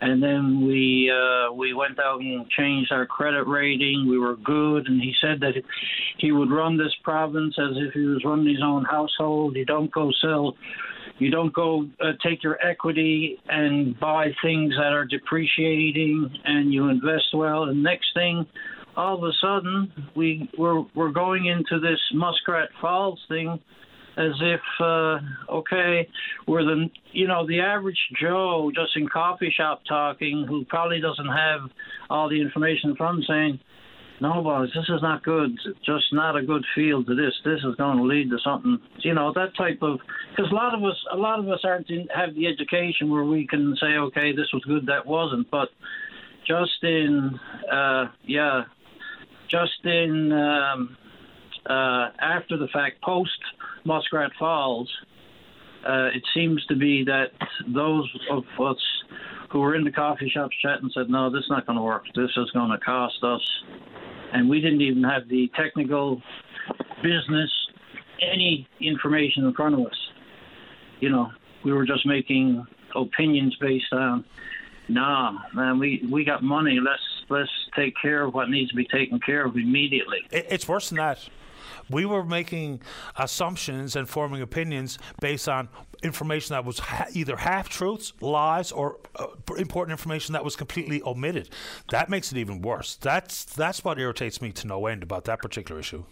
[0.00, 4.06] and then we uh, we went out and changed our credit rating.
[4.08, 5.54] We were good, and he said that
[6.18, 9.56] he would run this province as if he was running his own household.
[9.56, 10.56] You don't go sell,
[11.18, 16.88] you don't go uh, take your equity and buy things that are depreciating, and you
[16.88, 17.64] invest well.
[17.64, 18.46] And next thing,
[18.96, 23.60] all of a sudden, we we're we're going into this Muskrat Falls thing
[24.20, 25.18] as if uh,
[25.48, 26.08] okay,
[26.46, 31.26] we're the you know the average Joe just in coffee shop talking who probably doesn't
[31.26, 31.60] have
[32.10, 33.58] all the information from saying,
[34.20, 35.58] no, boys, this is not good.
[35.84, 37.32] Just not a good feel to this.
[37.44, 38.78] This is going to lead to something.
[38.98, 39.98] You know that type of
[40.30, 43.24] because a lot of us a lot of us aren't in, have the education where
[43.24, 45.70] we can say okay, this was good, that wasn't, but
[46.46, 47.40] just in
[47.72, 48.64] uh, yeah,
[49.48, 50.96] just in um,
[51.66, 53.30] uh, after the fact, post
[53.84, 54.90] Muskrat Falls,
[55.86, 57.32] uh, it seems to be that
[57.68, 58.76] those of us
[59.50, 62.04] who were in the coffee shops chatting said, no, this is not going to work.
[62.14, 63.40] This is going to cost us.
[64.32, 66.22] And we didn't even have the technical
[67.02, 67.50] business,
[68.20, 69.96] any information in front of us.
[71.00, 71.30] You know,
[71.64, 72.64] we were just making
[72.94, 74.24] opinions based on,
[74.88, 76.78] nah, man, we, we got money.
[76.82, 80.18] Let's let's take care of what needs to be taken care of immediately.
[80.30, 81.28] It's worse than that
[81.88, 82.80] we were making
[83.16, 85.68] assumptions and forming opinions based on
[86.02, 89.26] information that was ha- either half truths, lies, or uh,
[89.56, 91.48] important information that was completely omitted.
[91.90, 92.96] That makes it even worse.
[92.96, 96.04] That's that's what irritates me to no end about that particular issue.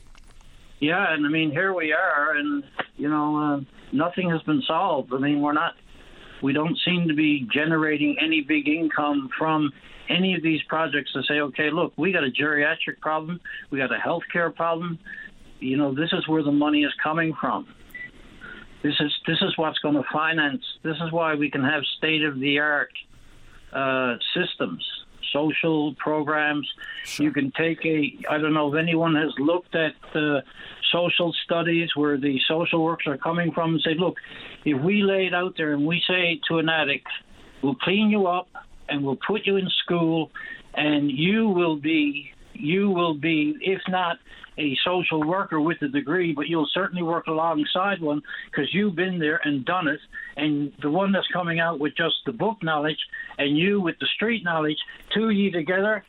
[0.81, 2.65] Yeah, and I mean here we are, and
[2.97, 3.61] you know uh,
[3.93, 5.13] nothing has been solved.
[5.13, 5.75] I mean we're not,
[6.43, 9.73] we don't seem to be generating any big income from
[10.09, 13.41] any of these projects to say, okay, look, we got a geriatric problem,
[13.71, 14.99] we got a healthcare problem,
[15.61, 17.67] you know, this is where the money is coming from.
[18.83, 20.63] This is this is what's going to finance.
[20.83, 22.93] This is why we can have state of the art
[23.73, 24.87] uh, systems,
[25.33, 26.69] social programs.
[27.19, 28.17] You can take a.
[28.31, 30.43] I don't know if anyone has looked at the
[30.93, 34.17] social studies where the social works are coming from and say, look,
[34.65, 37.09] if we lay it out there and we say to an addict,
[37.63, 38.49] we'll clean you up
[38.89, 40.31] and we'll put you in school,
[40.75, 44.19] and you will be you will be, if not
[44.59, 48.21] a social worker with a degree, but you'll certainly work alongside one
[48.51, 50.01] because you've been there and done it.
[50.37, 52.99] And the one that's coming out with just the book knowledge
[53.39, 54.79] and you with the street knowledge,
[55.15, 56.05] two of you together,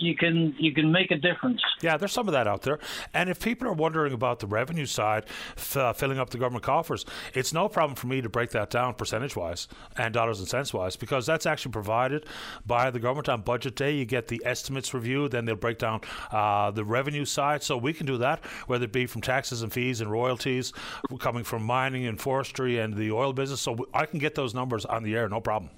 [0.00, 1.60] you can you can make a difference.
[1.82, 2.78] Yeah, there's some of that out there.
[3.14, 5.24] And if people are wondering about the revenue side,
[5.56, 7.04] f- uh, filling up the government coffers,
[7.34, 10.74] it's no problem for me to break that down percentage wise and dollars and cents
[10.74, 12.26] wise because that's actually provided
[12.66, 13.94] by the government on budget day.
[13.94, 16.00] You get the estimates review, then they'll break down
[16.30, 17.62] uh, the revenue side.
[17.62, 20.72] So we can do that, whether it be from taxes and fees and royalties
[21.18, 23.60] coming from mining and forestry and the oil business.
[23.60, 25.70] So I can get those numbers on the air, no problem.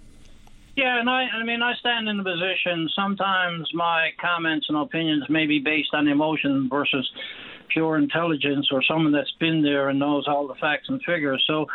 [0.74, 2.88] Yeah, and I, I mean, I stand in the position.
[2.96, 7.08] Sometimes my comments and opinions may be based on emotion versus
[7.72, 11.42] pure intelligence or someone that's been there and knows all the facts and figures.
[11.46, 11.66] So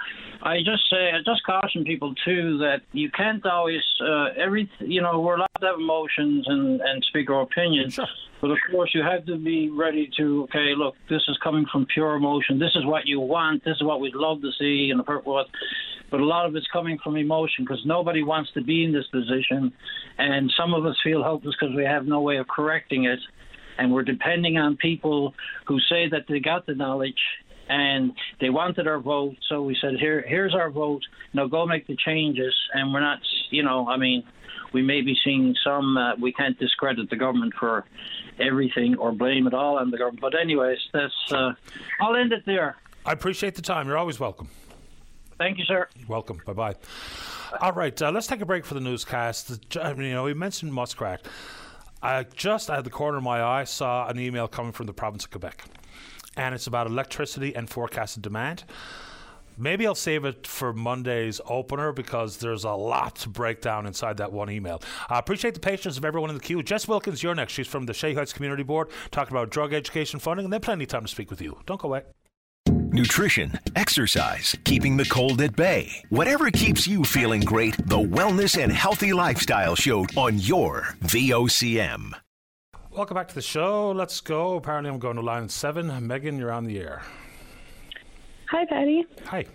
[0.41, 5.01] I just say, I just caution people too that you can't always, uh, every, you
[5.01, 7.95] know, we're allowed to have emotions and, and speak our opinions.
[7.95, 8.05] Sure.
[8.39, 11.87] But of course, you have to be ready to, okay, look, this is coming from
[11.91, 12.59] pure emotion.
[12.59, 13.63] This is what you want.
[13.63, 14.91] This is what we'd love to see.
[14.91, 15.47] And what
[16.09, 19.07] but a lot of it's coming from emotion because nobody wants to be in this
[19.07, 19.73] position,
[20.17, 23.19] and some of us feel hopeless because we have no way of correcting it,
[23.77, 25.33] and we're depending on people
[25.65, 27.19] who say that they got the knowledge
[27.69, 31.01] and they wanted our vote, so we said, here, here's our vote.
[31.33, 34.23] Now go make the changes, and we're not, you know, I mean,
[34.73, 35.97] we may be seeing some.
[35.97, 37.85] Uh, we can't discredit the government for
[38.39, 40.21] everything or blame it all on the government.
[40.21, 41.13] But anyways, that's.
[41.31, 41.53] Uh,
[42.01, 42.75] I'll end it there.
[43.05, 43.87] I appreciate the time.
[43.87, 44.49] You're always welcome.
[45.37, 45.87] Thank you, sir.
[46.07, 46.41] Welcome.
[46.45, 46.75] Bye bye.
[47.61, 49.73] All right, uh, let's take a break for the newscast.
[49.73, 51.25] You know, we mentioned Muskrat.
[52.01, 55.25] I just at the corner of my eye saw an email coming from the province
[55.25, 55.65] of Quebec,
[56.35, 58.63] and it's about electricity and forecasted demand.
[59.59, 64.17] Maybe I'll save it for Monday's opener because there's a lot to break down inside
[64.17, 64.83] that one email.
[65.09, 66.61] I appreciate the patience of everyone in the queue.
[66.61, 67.53] Jess Wilkins, you're next.
[67.53, 70.83] She's from the Shea Heights Community Board, talking about drug education funding, and then plenty
[70.83, 71.57] of time to speak with you.
[71.65, 72.03] Don't go away
[72.97, 76.03] nutrition, exercise, keeping the cold at bay.
[76.09, 82.11] Whatever keeps you feeling great, the Wellness and Healthy Lifestyle Show on your VOCM.
[82.91, 83.91] Welcome back to the show.
[83.91, 84.55] Let's go.
[84.55, 86.07] Apparently, I'm going to line seven.
[86.07, 87.03] Megan, you're on the air.
[88.49, 89.05] Hi, Paddy.
[89.25, 89.45] Hi.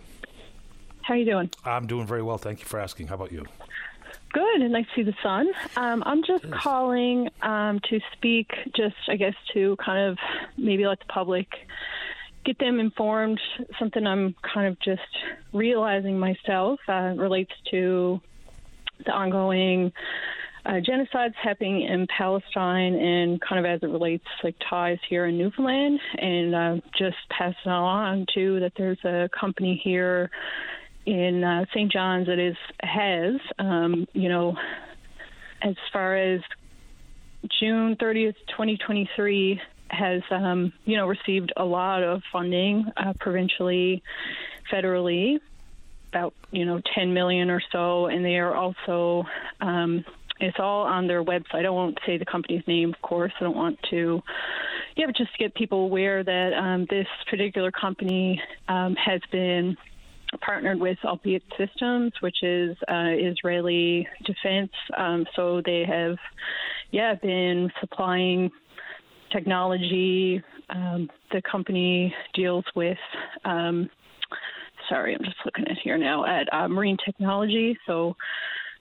[1.03, 1.51] How are you doing?
[1.65, 2.39] I'm doing very well.
[2.39, 3.09] Thank you for asking.
[3.09, 3.45] How about you?
[4.33, 5.49] Good, and nice to see the sun.
[5.77, 6.55] Um, I'm just yes.
[6.57, 10.19] calling um, to speak, just I guess, to kind of
[10.57, 11.49] maybe let the public
[12.45, 13.41] get them informed.
[13.79, 15.01] Something I'm kind of just
[15.53, 18.21] realizing myself uh, relates to
[19.05, 19.93] the ongoing
[20.65, 25.37] uh, genocides happening in Palestine and kind of as it relates like ties here in
[25.37, 30.31] Newfoundland and uh, just passing along to that there's a company here
[31.05, 31.91] in uh, St.
[31.91, 34.57] John's that is has um, you know
[35.63, 36.41] as far as
[37.61, 39.61] June 30th 2023
[39.93, 44.03] has, um, you know, received a lot of funding uh, provincially,
[44.73, 45.39] federally,
[46.09, 49.25] about you know 10 million or so, and they are also.
[49.61, 50.05] Um,
[50.41, 51.65] it's all on their website.
[51.65, 53.33] I won't say the company's name, of course.
[53.39, 54.21] I don't want to.
[54.97, 59.77] Yeah, but just to get people aware that um, this particular company um, has been
[60.41, 64.73] partnered with Elbit Systems, which is uh, Israeli defense.
[64.97, 66.17] Um, so they have,
[66.91, 68.51] yeah, been supplying
[69.33, 70.43] technology.
[70.71, 72.99] Um, the company deals with.
[73.45, 73.89] Um,
[74.89, 77.77] sorry, I'm just looking at here now at uh, marine technology.
[77.87, 78.15] So,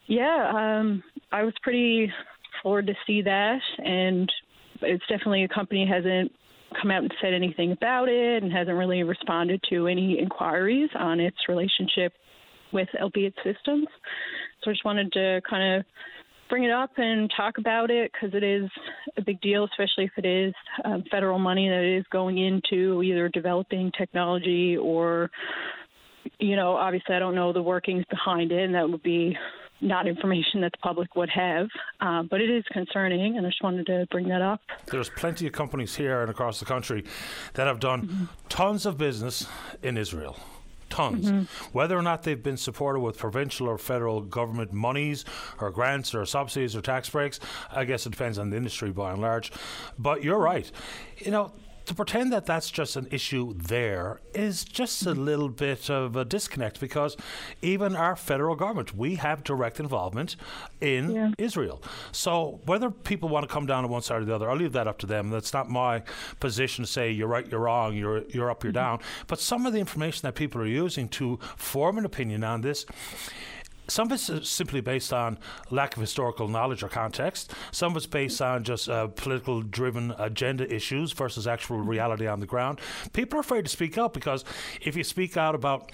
[0.07, 2.11] yeah, um, I was pretty
[2.61, 4.31] floored to see that, and
[4.81, 6.31] it's definitely a company hasn't
[6.79, 11.19] come out and said anything about it and hasn't really responded to any inquiries on
[11.19, 12.13] its relationship
[12.71, 13.87] with Elbit Systems.
[14.63, 15.85] So I just wanted to kind of
[16.51, 18.69] bring it up and talk about it because it is
[19.17, 20.53] a big deal, especially if it is
[20.83, 25.31] um, federal money that is going into either developing technology or,
[26.39, 29.35] you know, obviously I don't know the workings behind it, and that would be
[29.79, 31.67] not information that the public would have,
[32.01, 34.59] uh, but it is concerning, and I just wanted to bring that up.
[34.87, 37.05] There's plenty of companies here and across the country
[37.53, 38.25] that have done mm-hmm.
[38.49, 39.47] tons of business
[39.81, 40.37] in Israel
[40.91, 41.31] tons.
[41.31, 41.43] Mm-hmm.
[41.77, 45.25] Whether or not they've been supported with provincial or federal government monies
[45.59, 47.39] or grants or subsidies or tax breaks,
[47.71, 49.51] I guess it depends on the industry by and large.
[49.97, 50.69] But you're right.
[51.17, 51.51] You know,
[51.91, 56.23] to pretend that that's just an issue there is just a little bit of a
[56.23, 57.17] disconnect because
[57.61, 60.37] even our federal government, we have direct involvement
[60.79, 61.31] in yeah.
[61.37, 61.83] Israel.
[62.13, 64.71] So whether people want to come down on one side or the other, I'll leave
[64.71, 65.29] that up to them.
[65.29, 66.01] That's not my
[66.39, 68.97] position to say you're right, you're wrong, you're you're up, you're mm-hmm.
[68.97, 68.99] down.
[69.27, 72.85] But some of the information that people are using to form an opinion on this
[73.91, 75.37] some of it's simply based on
[75.69, 77.53] lack of historical knowledge or context.
[77.71, 82.39] Some of it's based on just uh, political driven agenda issues versus actual reality on
[82.39, 82.79] the ground.
[83.11, 84.45] People are afraid to speak out because
[84.81, 85.91] if you speak out about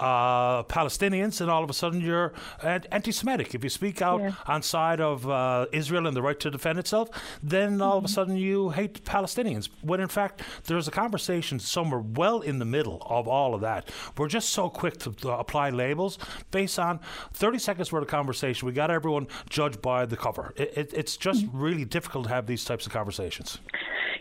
[0.00, 2.32] uh, Palestinians, then all of a sudden you're
[2.62, 3.54] anti Semitic.
[3.54, 4.32] If you speak out yeah.
[4.46, 7.10] on side of uh, Israel and the right to defend itself,
[7.42, 7.82] then mm-hmm.
[7.82, 8.14] all of a mm-hmm.
[8.14, 9.68] sudden you hate Palestinians.
[9.82, 13.90] When in fact, there's a conversation somewhere well in the middle of all of that.
[14.16, 16.18] We're just so quick to, to apply labels
[16.50, 17.00] based on
[17.34, 18.66] 30 seconds worth of conversation.
[18.66, 20.54] We got everyone judged by the cover.
[20.56, 21.58] It, it, it's just mm-hmm.
[21.58, 23.58] really difficult to have these types of conversations.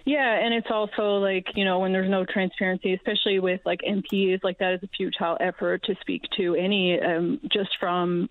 [0.06, 4.44] Yeah, and it's also like, you know, when there's no transparency, especially with like MPs,
[4.44, 8.30] like that is a futile effort to speak to any, um, just from,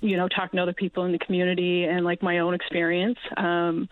[0.00, 3.18] you know, talking to other people in the community and like my own experience.
[3.36, 3.88] Um,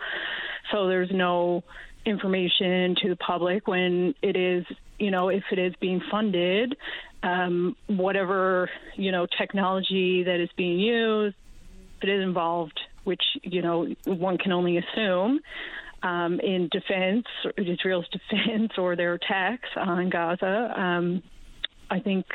[0.70, 1.64] so there's no
[2.04, 4.64] information to the public when it is,
[4.98, 6.76] you know, if it is being funded,
[7.22, 11.36] um, whatever, you know, technology that is being used,
[11.98, 15.40] if it is involved, which, you know, one can only assume
[16.02, 20.72] um, in defense, Israel's defense or their attacks on Gaza.
[20.76, 21.22] Um,
[21.90, 22.26] I think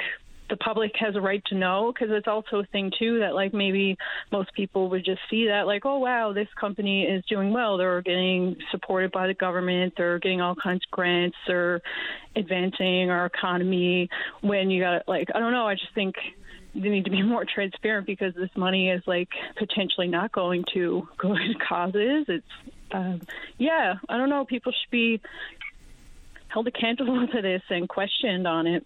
[0.49, 3.53] the public has a right to know because it's also a thing too that like
[3.53, 3.98] maybe
[4.32, 7.78] most people would just see that like oh wow this company is doing well.
[7.78, 9.94] They're getting supported by the government.
[9.98, 11.38] They're getting all kinds of grants.
[11.48, 11.82] They're
[12.36, 14.10] advancing our economy.
[14.41, 16.15] When you got like I don't know I just think
[16.74, 21.07] they need to be more transparent because this money is like potentially not going to
[21.18, 22.26] good causes.
[22.28, 22.45] It's
[22.91, 23.22] um,
[23.57, 24.45] yeah, I don't know.
[24.45, 25.22] People should be
[26.48, 28.86] held accountable to this and questioned on it.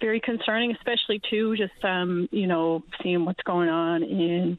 [0.00, 4.58] Very concerning, especially too, just um, you know, seeing what's going on in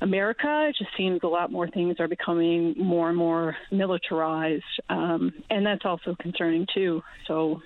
[0.00, 0.66] America.
[0.68, 5.64] It just seems a lot more things are becoming more and more militarized, um, and
[5.66, 7.02] that's also concerning too.
[7.26, 7.62] So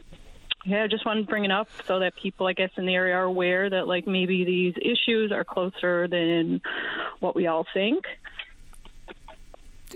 [0.67, 2.95] yeah, I just wanted to bring it up so that people, I guess, in the
[2.95, 6.61] area are aware that like maybe these issues are closer than
[7.21, 8.05] what we all think.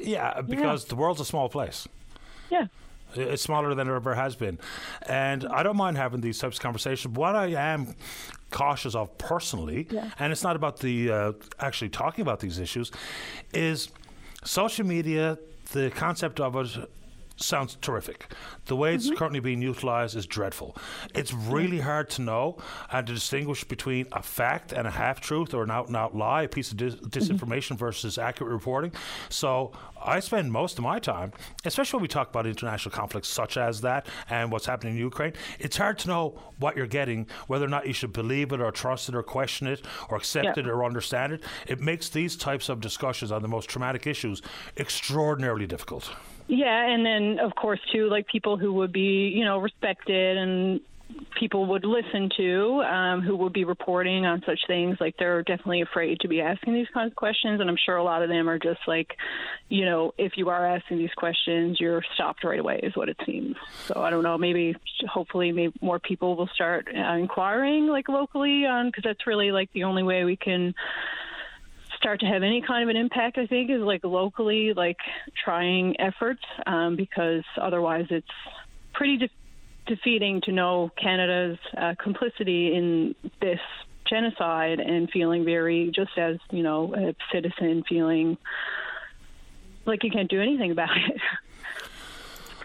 [0.00, 0.88] Yeah, because yeah.
[0.90, 1.88] the world's a small place.
[2.50, 2.66] Yeah.
[3.14, 4.58] It's smaller than it ever has been.
[5.02, 7.16] And I don't mind having these types of conversations.
[7.16, 7.94] What I am
[8.50, 10.10] cautious of personally, yeah.
[10.18, 12.90] and it's not about the uh, actually talking about these issues,
[13.54, 13.88] is
[14.44, 15.38] social media,
[15.72, 16.88] the concept of it
[17.42, 18.26] sounds terrific.
[18.66, 19.16] The way it's mm-hmm.
[19.16, 20.76] currently being utilized is dreadful.
[21.14, 22.58] It's really hard to know
[22.92, 26.14] and to distinguish between a fact and a half truth or an out and out
[26.16, 27.06] lie, a piece of dis- mm-hmm.
[27.06, 27.76] disinformation mm-hmm.
[27.76, 28.92] versus accurate reporting.
[29.28, 29.72] So
[30.02, 31.32] I spend most of my time,
[31.64, 35.32] especially when we talk about international conflicts such as that and what's happening in Ukraine,
[35.58, 38.70] it's hard to know what you're getting, whether or not you should believe it or
[38.70, 40.58] trust it or question it or accept yeah.
[40.58, 41.42] it or understand it.
[41.66, 44.42] It makes these types of discussions on the most traumatic issues
[44.76, 46.10] extraordinarily difficult.
[46.50, 50.80] Yeah, and then of course too, like people who would be, you know, respected and
[51.38, 54.96] people would listen to um, who would be reporting on such things.
[55.00, 58.02] Like they're definitely afraid to be asking these kinds of questions and i'm sure a
[58.02, 59.16] lot of them are just like
[59.68, 63.16] you know if you are asking these questions you're stopped right away is what it
[63.24, 63.54] seems.
[63.86, 64.74] So i don't know maybe
[65.08, 69.72] hopefully maybe more people will start uh, inquiring like locally on because that's really like
[69.72, 70.74] the only way we can
[72.00, 74.96] start to have any kind of an impact, I think, is like locally, like
[75.44, 78.26] trying efforts, um, because otherwise it's
[78.94, 79.30] pretty de-
[79.86, 83.60] defeating to know Canada's uh, complicity in this
[84.08, 88.38] genocide and feeling very, just as, you know, a citizen feeling
[89.86, 91.20] like you can't do anything about it.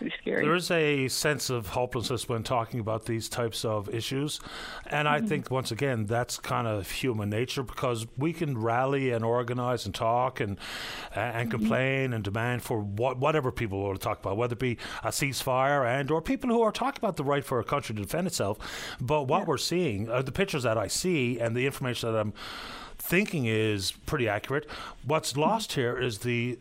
[0.05, 0.45] pretty scary.
[0.45, 4.39] There is a sense of hopelessness when talking about these types of issues.
[4.85, 5.25] And mm-hmm.
[5.25, 9.85] I think, once again, that's kind of human nature because we can rally and organize
[9.85, 10.57] and talk and,
[11.15, 11.49] and mm-hmm.
[11.49, 15.09] complain and demand for what, whatever people want to talk about, whether it be a
[15.09, 18.27] ceasefire and or people who are talking about the right for a country to defend
[18.27, 18.57] itself.
[19.01, 19.45] But what yeah.
[19.45, 22.33] we're seeing, uh, the pictures that I see and the information that I'm
[22.97, 24.67] thinking is pretty accurate.
[25.03, 26.57] What's lost here is the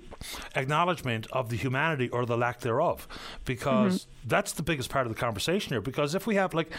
[0.54, 3.06] acknowledgement of the humanity or the lack thereof,
[3.44, 4.28] because mm-hmm.
[4.28, 5.80] that's the biggest part of the conversation here.
[5.80, 6.70] Because if we have like,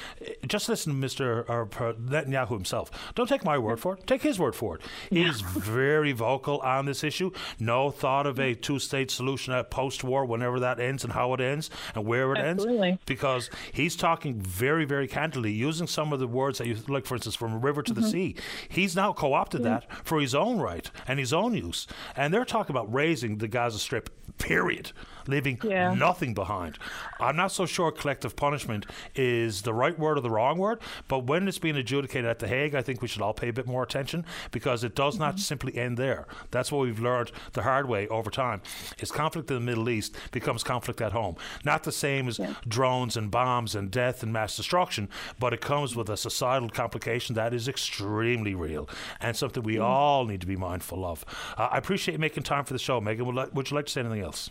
[0.47, 1.47] just listen to Mr.
[1.49, 2.91] Or Netanyahu himself.
[3.15, 4.07] Don't take my word for it.
[4.07, 4.81] Take his word for it.
[5.09, 7.31] He's very vocal on this issue.
[7.59, 11.69] No thought of a two-state solution at post-war, whenever that ends and how it ends
[11.93, 12.89] and where it Absolutely.
[12.89, 13.01] ends.
[13.05, 17.15] Because he's talking very, very candidly, using some of the words that you like, for
[17.15, 18.01] instance, from a river to mm-hmm.
[18.01, 18.35] the sea.
[18.67, 19.69] He's now co-opted mm-hmm.
[19.69, 21.87] that for his own right and his own use.
[22.15, 24.91] And they're talking about razing the Gaza Strip, period.
[25.27, 25.93] Leaving Yeah.
[25.93, 26.77] nothing behind.
[27.19, 28.85] I'm not so sure collective punishment
[29.15, 32.47] is the right word or the wrong word, but when it's being adjudicated at The
[32.47, 35.39] Hague, I think we should all pay a bit more attention because it does not
[35.39, 36.27] simply end there.
[36.51, 38.61] That's what we've learned the hard way over time.
[38.99, 41.35] Is conflict in the Middle East becomes conflict at home.
[41.63, 45.95] Not the same as drones and bombs and death and mass destruction, but it comes
[45.95, 48.89] with a societal complication that is extremely real
[49.21, 51.25] and something we all need to be mindful of.
[51.57, 53.25] Uh, I appreciate you making time for the show, Megan.
[53.25, 54.49] Would, li- would you like to say anything else?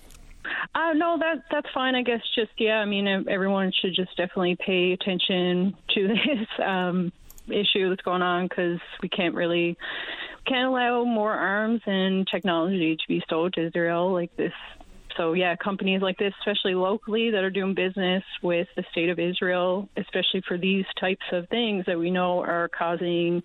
[0.74, 1.94] Uh, no, that that's fine.
[1.94, 2.78] I guess just yeah.
[2.78, 7.12] I mean, everyone should just definitely pay attention to this um,
[7.48, 9.76] issue that's going on because we can't really
[10.46, 14.52] can't allow more arms and technology to be sold to Israel like this.
[15.16, 19.18] So yeah, companies like this, especially locally, that are doing business with the state of
[19.18, 23.42] Israel, especially for these types of things that we know are causing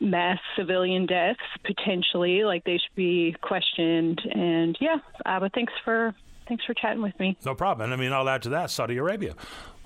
[0.00, 4.20] mass civilian deaths potentially, like they should be questioned.
[4.32, 6.14] And yeah, uh, but thanks for
[6.48, 7.36] thanks for chatting with me.
[7.44, 7.84] No problem.
[7.92, 9.34] And I mean, I'll add to that Saudi Arabia.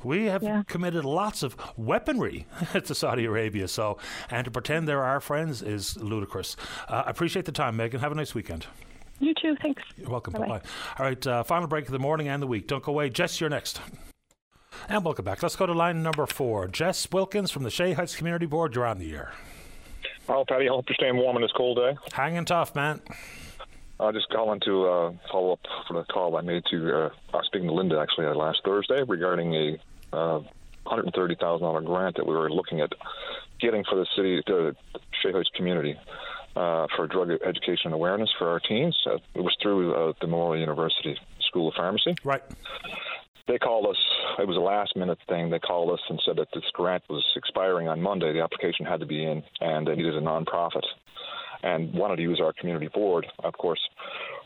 [0.04, 0.62] We have Yeah.
[0.66, 3.98] committed lots of weaponry to Saudi Arabia, so
[4.30, 6.56] and to pretend they're our friends is ludicrous.
[6.88, 8.00] Uh, I appreciate the time, Megan.
[8.00, 8.66] Have a nice weekend.
[9.20, 9.54] You too.
[9.62, 9.82] Thanks.
[9.96, 10.32] You're welcome.
[10.32, 10.46] Bye-bye.
[10.48, 10.64] Bye bye.
[10.98, 12.66] All right, uh, final break of the morning and the week.
[12.66, 13.10] Don't go away.
[13.10, 13.80] Jess, you're next.
[14.88, 15.40] And welcome back.
[15.42, 16.66] Let's go to line number four.
[16.66, 18.74] Jess Wilkins from the Shea Heights Community Board.
[18.74, 19.32] You're on the air.
[20.26, 21.96] Well, Paddy, I hope you're staying warm on this cold day.
[22.12, 23.00] Hanging tough, man.
[24.02, 27.36] I'm just calling to uh, follow up for the call I made to, uh, I
[27.36, 29.78] was speaking to Linda actually uh, last Thursday regarding a
[30.12, 30.40] uh,
[30.86, 32.92] $130,000 grant that we were looking at
[33.60, 34.74] getting for the city, the
[35.22, 35.96] Shea community.
[36.54, 38.94] Uh, for drug education and awareness for our teens.
[39.06, 41.16] Uh, it was through uh, the Memorial University
[41.48, 42.14] School of Pharmacy.
[42.24, 42.42] Right.
[43.48, 43.96] They called us.
[44.38, 45.48] It was a last minute thing.
[45.48, 48.34] They called us and said that this grant was expiring on Monday.
[48.34, 50.84] The application had to be in, and they needed a nonprofit
[51.62, 53.26] and wanted to use our community board.
[53.44, 53.80] Of course,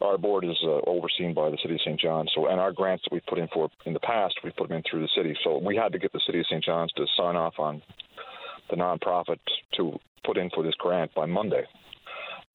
[0.00, 2.00] our board is uh, overseen by the city of St.
[2.00, 2.30] John's.
[2.34, 4.78] So, and our grants that we put in for in the past, we put them
[4.78, 5.36] in through the city.
[5.44, 6.64] So we had to get the city of St.
[6.64, 7.82] John's to sign off on
[8.70, 9.38] the nonprofit
[9.76, 11.64] to put in for this grant by Monday.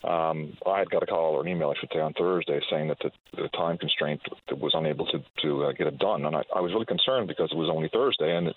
[0.04, 2.88] Um, I had got a call or an email, I should say, on Thursday saying
[2.88, 4.20] that the, the time constraint
[4.50, 7.52] was unable to to uh, get it done, and I, I was really concerned because
[7.52, 8.56] it was only Thursday and it,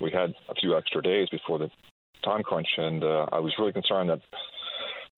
[0.00, 1.70] we had a few extra days before the
[2.24, 4.20] time crunch, and uh, I was really concerned that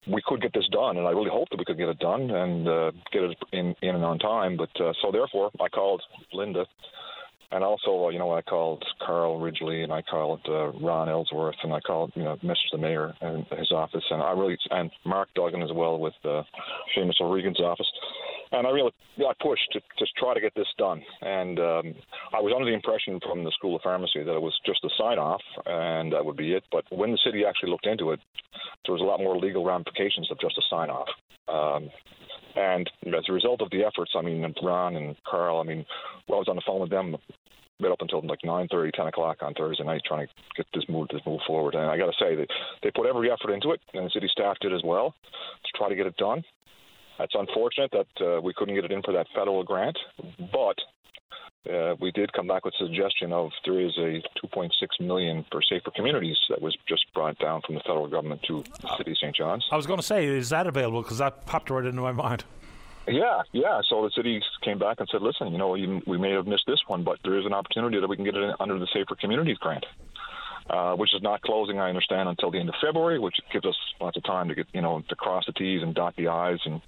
[0.07, 2.31] we could get this done, and I really hoped that we could get it done
[2.31, 4.57] and uh, get it in in and on time.
[4.57, 6.01] But uh, so therefore, I called
[6.33, 6.65] Linda,
[7.51, 11.55] and also uh, you know I called Carl Ridgeley, and I called uh, Ron Ellsworth,
[11.63, 12.55] and I called you know Mr.
[12.71, 16.43] the mayor and his office, and I really and Mark Duggan as well with uh,
[16.95, 17.87] Seamus O'Regan's office.
[18.51, 21.03] And I really, I pushed to just try to get this done.
[21.21, 21.93] And um,
[22.33, 24.89] I was under the impression from the School of Pharmacy that it was just a
[24.97, 26.63] sign off and that would be it.
[26.71, 28.19] But when the city actually looked into it,
[28.85, 31.09] there was a lot more legal ramifications of just a sign off.
[31.47, 31.89] Um,
[32.55, 35.85] and as a result of the efforts, I mean, Ron and Carl, I mean,
[36.27, 37.15] well, I was on the phone with them
[37.79, 41.07] right up until like 9.30, 10 o'clock on Thursday night trying to get this move,
[41.11, 41.75] this move forward.
[41.75, 42.47] And I got to say, they,
[42.83, 45.13] they put every effort into it, and the city staff did as well
[45.63, 46.43] to try to get it done.
[47.19, 49.97] It's unfortunate that uh, we couldn't get it in for that federal grant,
[50.51, 50.77] but
[51.67, 54.69] uh, we did come back with a suggestion of there is a 2.6
[54.99, 58.89] million for safer communities that was just brought down from the federal government to the
[58.97, 59.35] city of St.
[59.35, 59.65] John's.
[59.71, 61.01] I was going to say, is that available?
[61.01, 62.45] Because that popped right into my mind.
[63.07, 63.81] Yeah, yeah.
[63.89, 66.79] So the city came back and said, "Listen, you know, we may have missed this
[66.85, 69.57] one, but there is an opportunity that we can get it under the Safer Communities
[69.57, 69.85] grant."
[70.69, 73.75] Uh, which is not closing, I understand, until the end of February, which gives us
[73.99, 76.59] lots of time to get, you know, to cross the T's and dot the I's
[76.63, 76.79] and,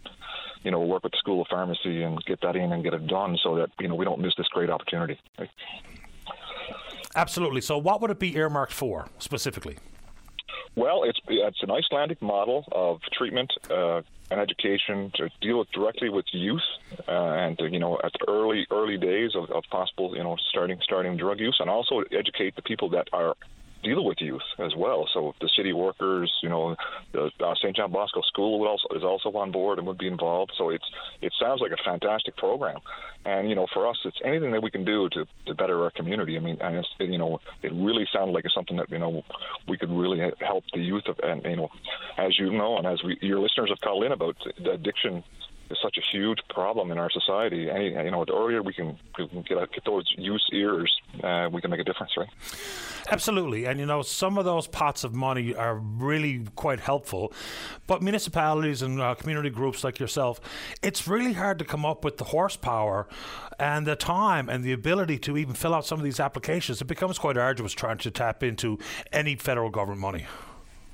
[0.63, 3.07] you know, work with the School of Pharmacy and get that in and get it
[3.07, 5.19] done so that, you know, we don't miss this great opportunity.
[7.15, 7.61] Absolutely.
[7.61, 9.77] So, what would it be earmarked for specifically?
[10.75, 16.25] Well, it's it's an Icelandic model of treatment uh, and education to deal directly with
[16.31, 16.61] youth,
[17.07, 20.37] uh, and to, you know at the early early days of, of possible you know
[20.49, 23.35] starting starting drug use, and also educate the people that are
[23.83, 25.07] deal with youth as well.
[25.13, 26.75] So the city workers, you know,
[27.13, 27.75] the uh, St.
[27.75, 30.51] John Bosco School would also, is also on board and would be involved.
[30.57, 30.85] So it's
[31.21, 32.79] it sounds like a fantastic program,
[33.25, 35.91] and you know, for us, it's anything that we can do to, to better our
[35.91, 36.37] community.
[36.37, 39.23] I mean, and it's you know, it really sounded like it's something that you know
[39.67, 41.69] we could really help the youth of, and you know,
[42.17, 45.23] as you know, and as we, your listeners have called in about the addiction
[45.71, 47.69] is such a huge problem in our society.
[47.69, 50.91] Any, you know, the earlier we can, we can get, get those youth ears,
[51.23, 52.29] uh, we can make a difference, right?
[53.09, 53.65] Absolutely.
[53.65, 57.33] And, you know, some of those pots of money are really quite helpful.
[57.87, 60.39] But municipalities and uh, community groups like yourself,
[60.81, 63.07] it's really hard to come up with the horsepower
[63.59, 66.81] and the time and the ability to even fill out some of these applications.
[66.81, 68.77] It becomes quite arduous trying to tap into
[69.11, 70.25] any federal government money.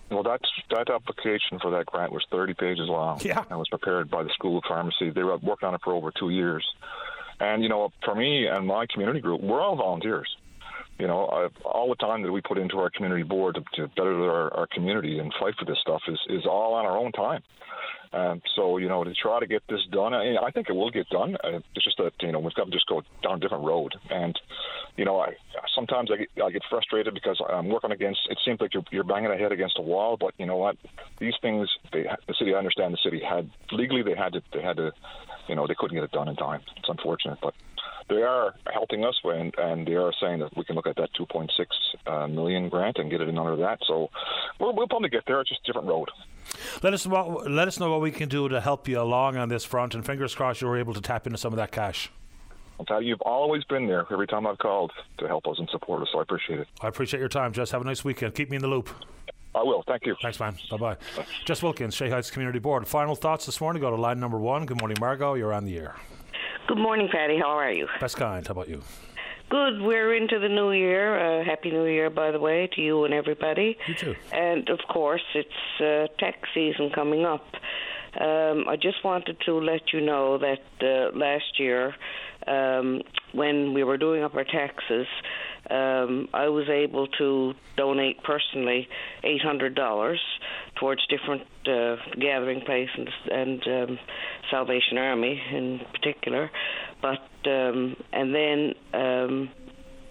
[0.10, 3.20] Well, that's, that application for that grant was 30 pages long.
[3.22, 3.44] Yeah.
[3.50, 5.10] And was prepared by the School of Pharmacy.
[5.10, 6.66] They were working on it for over two years.
[7.40, 10.28] And you know, for me and my community group, we're all volunteers.
[11.00, 14.32] You know, all the time that we put into our community board to, to better
[14.32, 17.44] our, our community and fight for this stuff is is all on our own time.
[18.14, 20.92] Um, so you know, to try to get this done, I, I think it will
[20.92, 21.36] get done.
[21.44, 23.94] Uh, it's just that you know we've got to just go down a different road.
[24.10, 24.38] And
[24.96, 25.34] you know, I
[25.76, 28.22] sometimes I get, I get frustrated because I'm working against.
[28.30, 30.18] It seems like you're, you're banging a head against a wall.
[30.18, 30.78] But you know what?
[31.20, 32.54] These things, they, the city.
[32.54, 34.92] I understand the city had legally they had to they had to,
[35.50, 36.62] you know, they couldn't get it done in time.
[36.78, 37.54] It's unfortunate, but
[38.10, 41.10] they are helping us, and, and they are saying that we can look at that
[41.20, 41.50] 2.6
[42.06, 43.80] uh, million grant and get it in under that.
[43.86, 44.10] So
[44.60, 45.42] we'll, we'll probably get there.
[45.42, 46.10] It's just a different road.
[46.82, 49.50] Let us know, let us know what we can do to help you along on
[49.50, 52.10] this front, and fingers crossed you're able to tap into some of that cash.
[52.80, 55.68] I'll tell you, you've always been there every time I've called to help us and
[55.70, 56.68] support us, so I appreciate it.
[56.82, 57.72] I appreciate your time, Jess.
[57.72, 58.36] Have a nice weekend.
[58.36, 58.90] Keep me in the loop.
[59.56, 59.84] I will.
[59.88, 60.16] Thank you.
[60.22, 60.56] Thanks, man.
[60.70, 60.98] Bye bye.
[61.46, 62.88] Jess Wilkins, Shea Heights Community Board.
[62.88, 63.82] Final thoughts this morning.
[63.82, 64.68] Go to line number one.
[64.68, 65.34] Good morning, Margot.
[65.34, 65.96] You're on the air.
[66.68, 67.38] Good morning, Paddy.
[67.38, 67.88] How are you?
[68.02, 68.46] Best kind.
[68.46, 68.82] How about you?
[69.50, 69.82] Good.
[69.82, 71.40] We're into the new year.
[71.40, 73.78] Uh, Happy New Year, by the way, to you and everybody.
[73.88, 74.16] You too.
[74.34, 77.46] And of course, it's uh, tax season coming up.
[78.20, 81.96] Um, I just wanted to let you know that uh, last year,
[82.48, 85.08] um, when we were doing up our taxes,
[85.70, 88.88] um, I was able to donate personally
[89.24, 90.20] eight hundred dollars
[90.76, 94.00] towards different uh, gathering places and um,
[94.50, 96.50] Salvation Army in particular.
[97.02, 99.50] But um, and then um,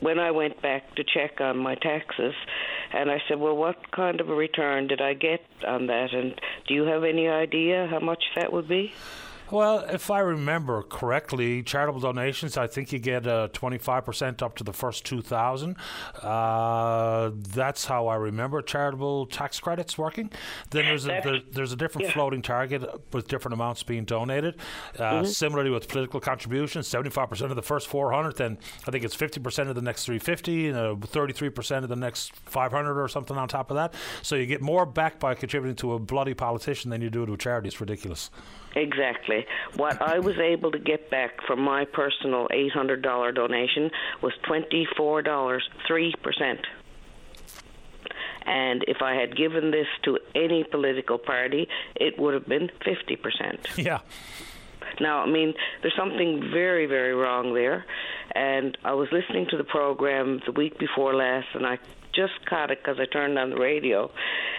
[0.00, 2.34] when I went back to check on my taxes,
[2.92, 6.12] and I said, "Well, what kind of a return did I get on that?
[6.12, 8.92] And do you have any idea how much that would be?"
[9.50, 14.64] Well, if I remember correctly, charitable donations, I think you get uh, 25% up to
[14.64, 15.76] the first 2000
[16.22, 20.30] uh, That's how I remember charitable tax credits working.
[20.70, 22.14] Then there's a, there, there's a different yeah.
[22.14, 22.82] floating target
[23.12, 24.56] with different amounts being donated.
[24.98, 25.24] Uh, mm-hmm.
[25.26, 29.74] Similarly with political contributions, 75% of the first 400 then I think it's 50% of
[29.74, 33.94] the next 350 and 33% of the next 500 or something on top of that.
[34.22, 37.32] So you get more back by contributing to a bloody politician than you do to
[37.32, 37.68] a charity.
[37.68, 38.30] It's ridiculous.
[38.76, 39.46] Exactly.
[39.76, 43.90] What I was able to get back from my personal $800 donation
[44.22, 46.58] was $24, 3%.
[48.42, 53.76] And if I had given this to any political party, it would have been 50%.
[53.84, 54.00] Yeah.
[55.00, 57.84] Now, I mean, there's something very, very wrong there.
[58.34, 61.78] And I was listening to the program the week before last, and I
[62.14, 64.10] just caught it because I turned on the radio.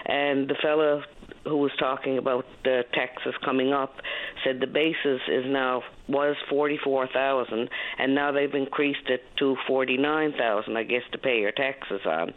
[0.06, 1.02] And the fellow
[1.44, 3.96] who was talking about the taxes coming up
[4.44, 7.68] said the basis is now was 44,000
[7.98, 12.34] and now they've increased it to 49,000 I guess to pay your taxes on.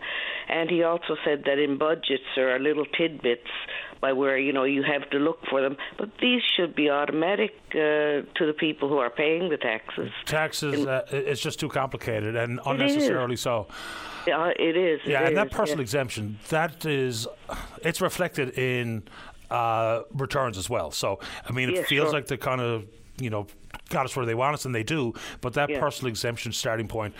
[0.49, 3.49] And he also said that in budgets there are little tidbits
[4.01, 7.53] by where you know you have to look for them, but these should be automatic
[7.69, 10.09] uh, to the people who are paying the taxes.
[10.25, 13.67] Taxes, uh, it's just too complicated and unnecessarily so.
[14.27, 14.99] Yeah, it is.
[15.05, 15.83] It yeah, is, and that personal yeah.
[15.83, 17.27] exemption that is,
[17.83, 19.03] it's reflected in
[19.49, 20.91] uh, returns as well.
[20.91, 22.13] So I mean, it yeah, feels sure.
[22.13, 22.85] like the kind of
[23.19, 23.47] you know
[23.91, 25.13] got us where they want us, and they do.
[25.41, 25.79] But that Yeah.
[25.79, 27.13] personal exemption starting point.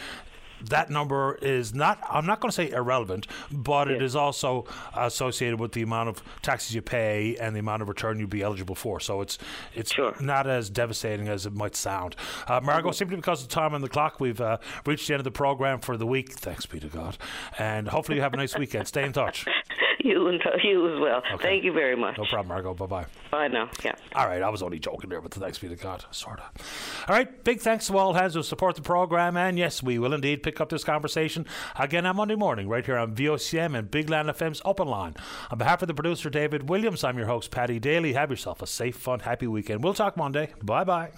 [0.70, 4.66] That number is not, I'm not going to say irrelevant, but it is also
[4.96, 8.42] associated with the amount of taxes you pay and the amount of return you'd be
[8.42, 9.00] eligible for.
[9.00, 9.38] So it's
[9.74, 12.16] it's not as devastating as it might sound.
[12.48, 15.26] Uh, Margot, simply because of time on the clock, we've uh, reached the end of
[15.26, 16.34] the program for the week.
[16.34, 17.18] Thanks be to God.
[17.58, 18.88] And hopefully you have a nice weekend.
[18.88, 19.46] Stay in touch.
[20.04, 21.22] You and you as well.
[21.42, 22.18] Thank you very much.
[22.18, 22.74] No problem, Margot.
[22.74, 23.06] Bye bye.
[23.30, 23.70] Bye now.
[23.84, 23.94] Yeah.
[24.16, 27.06] All right, I was only joking there, but thanks be to God, sort of.
[27.08, 30.14] All right, big thanks to all hands who support the program, and yes, we will
[30.14, 31.46] indeed pick up this conversation
[31.78, 35.16] again on Monday morning, right here on VOCM and Big Land FM's Open Line.
[35.52, 38.14] On behalf of the producer David Williams, I'm your host Paddy Daly.
[38.14, 39.84] Have yourself a safe, fun, happy weekend.
[39.84, 40.50] We'll talk Monday.
[40.62, 41.12] Bye bye.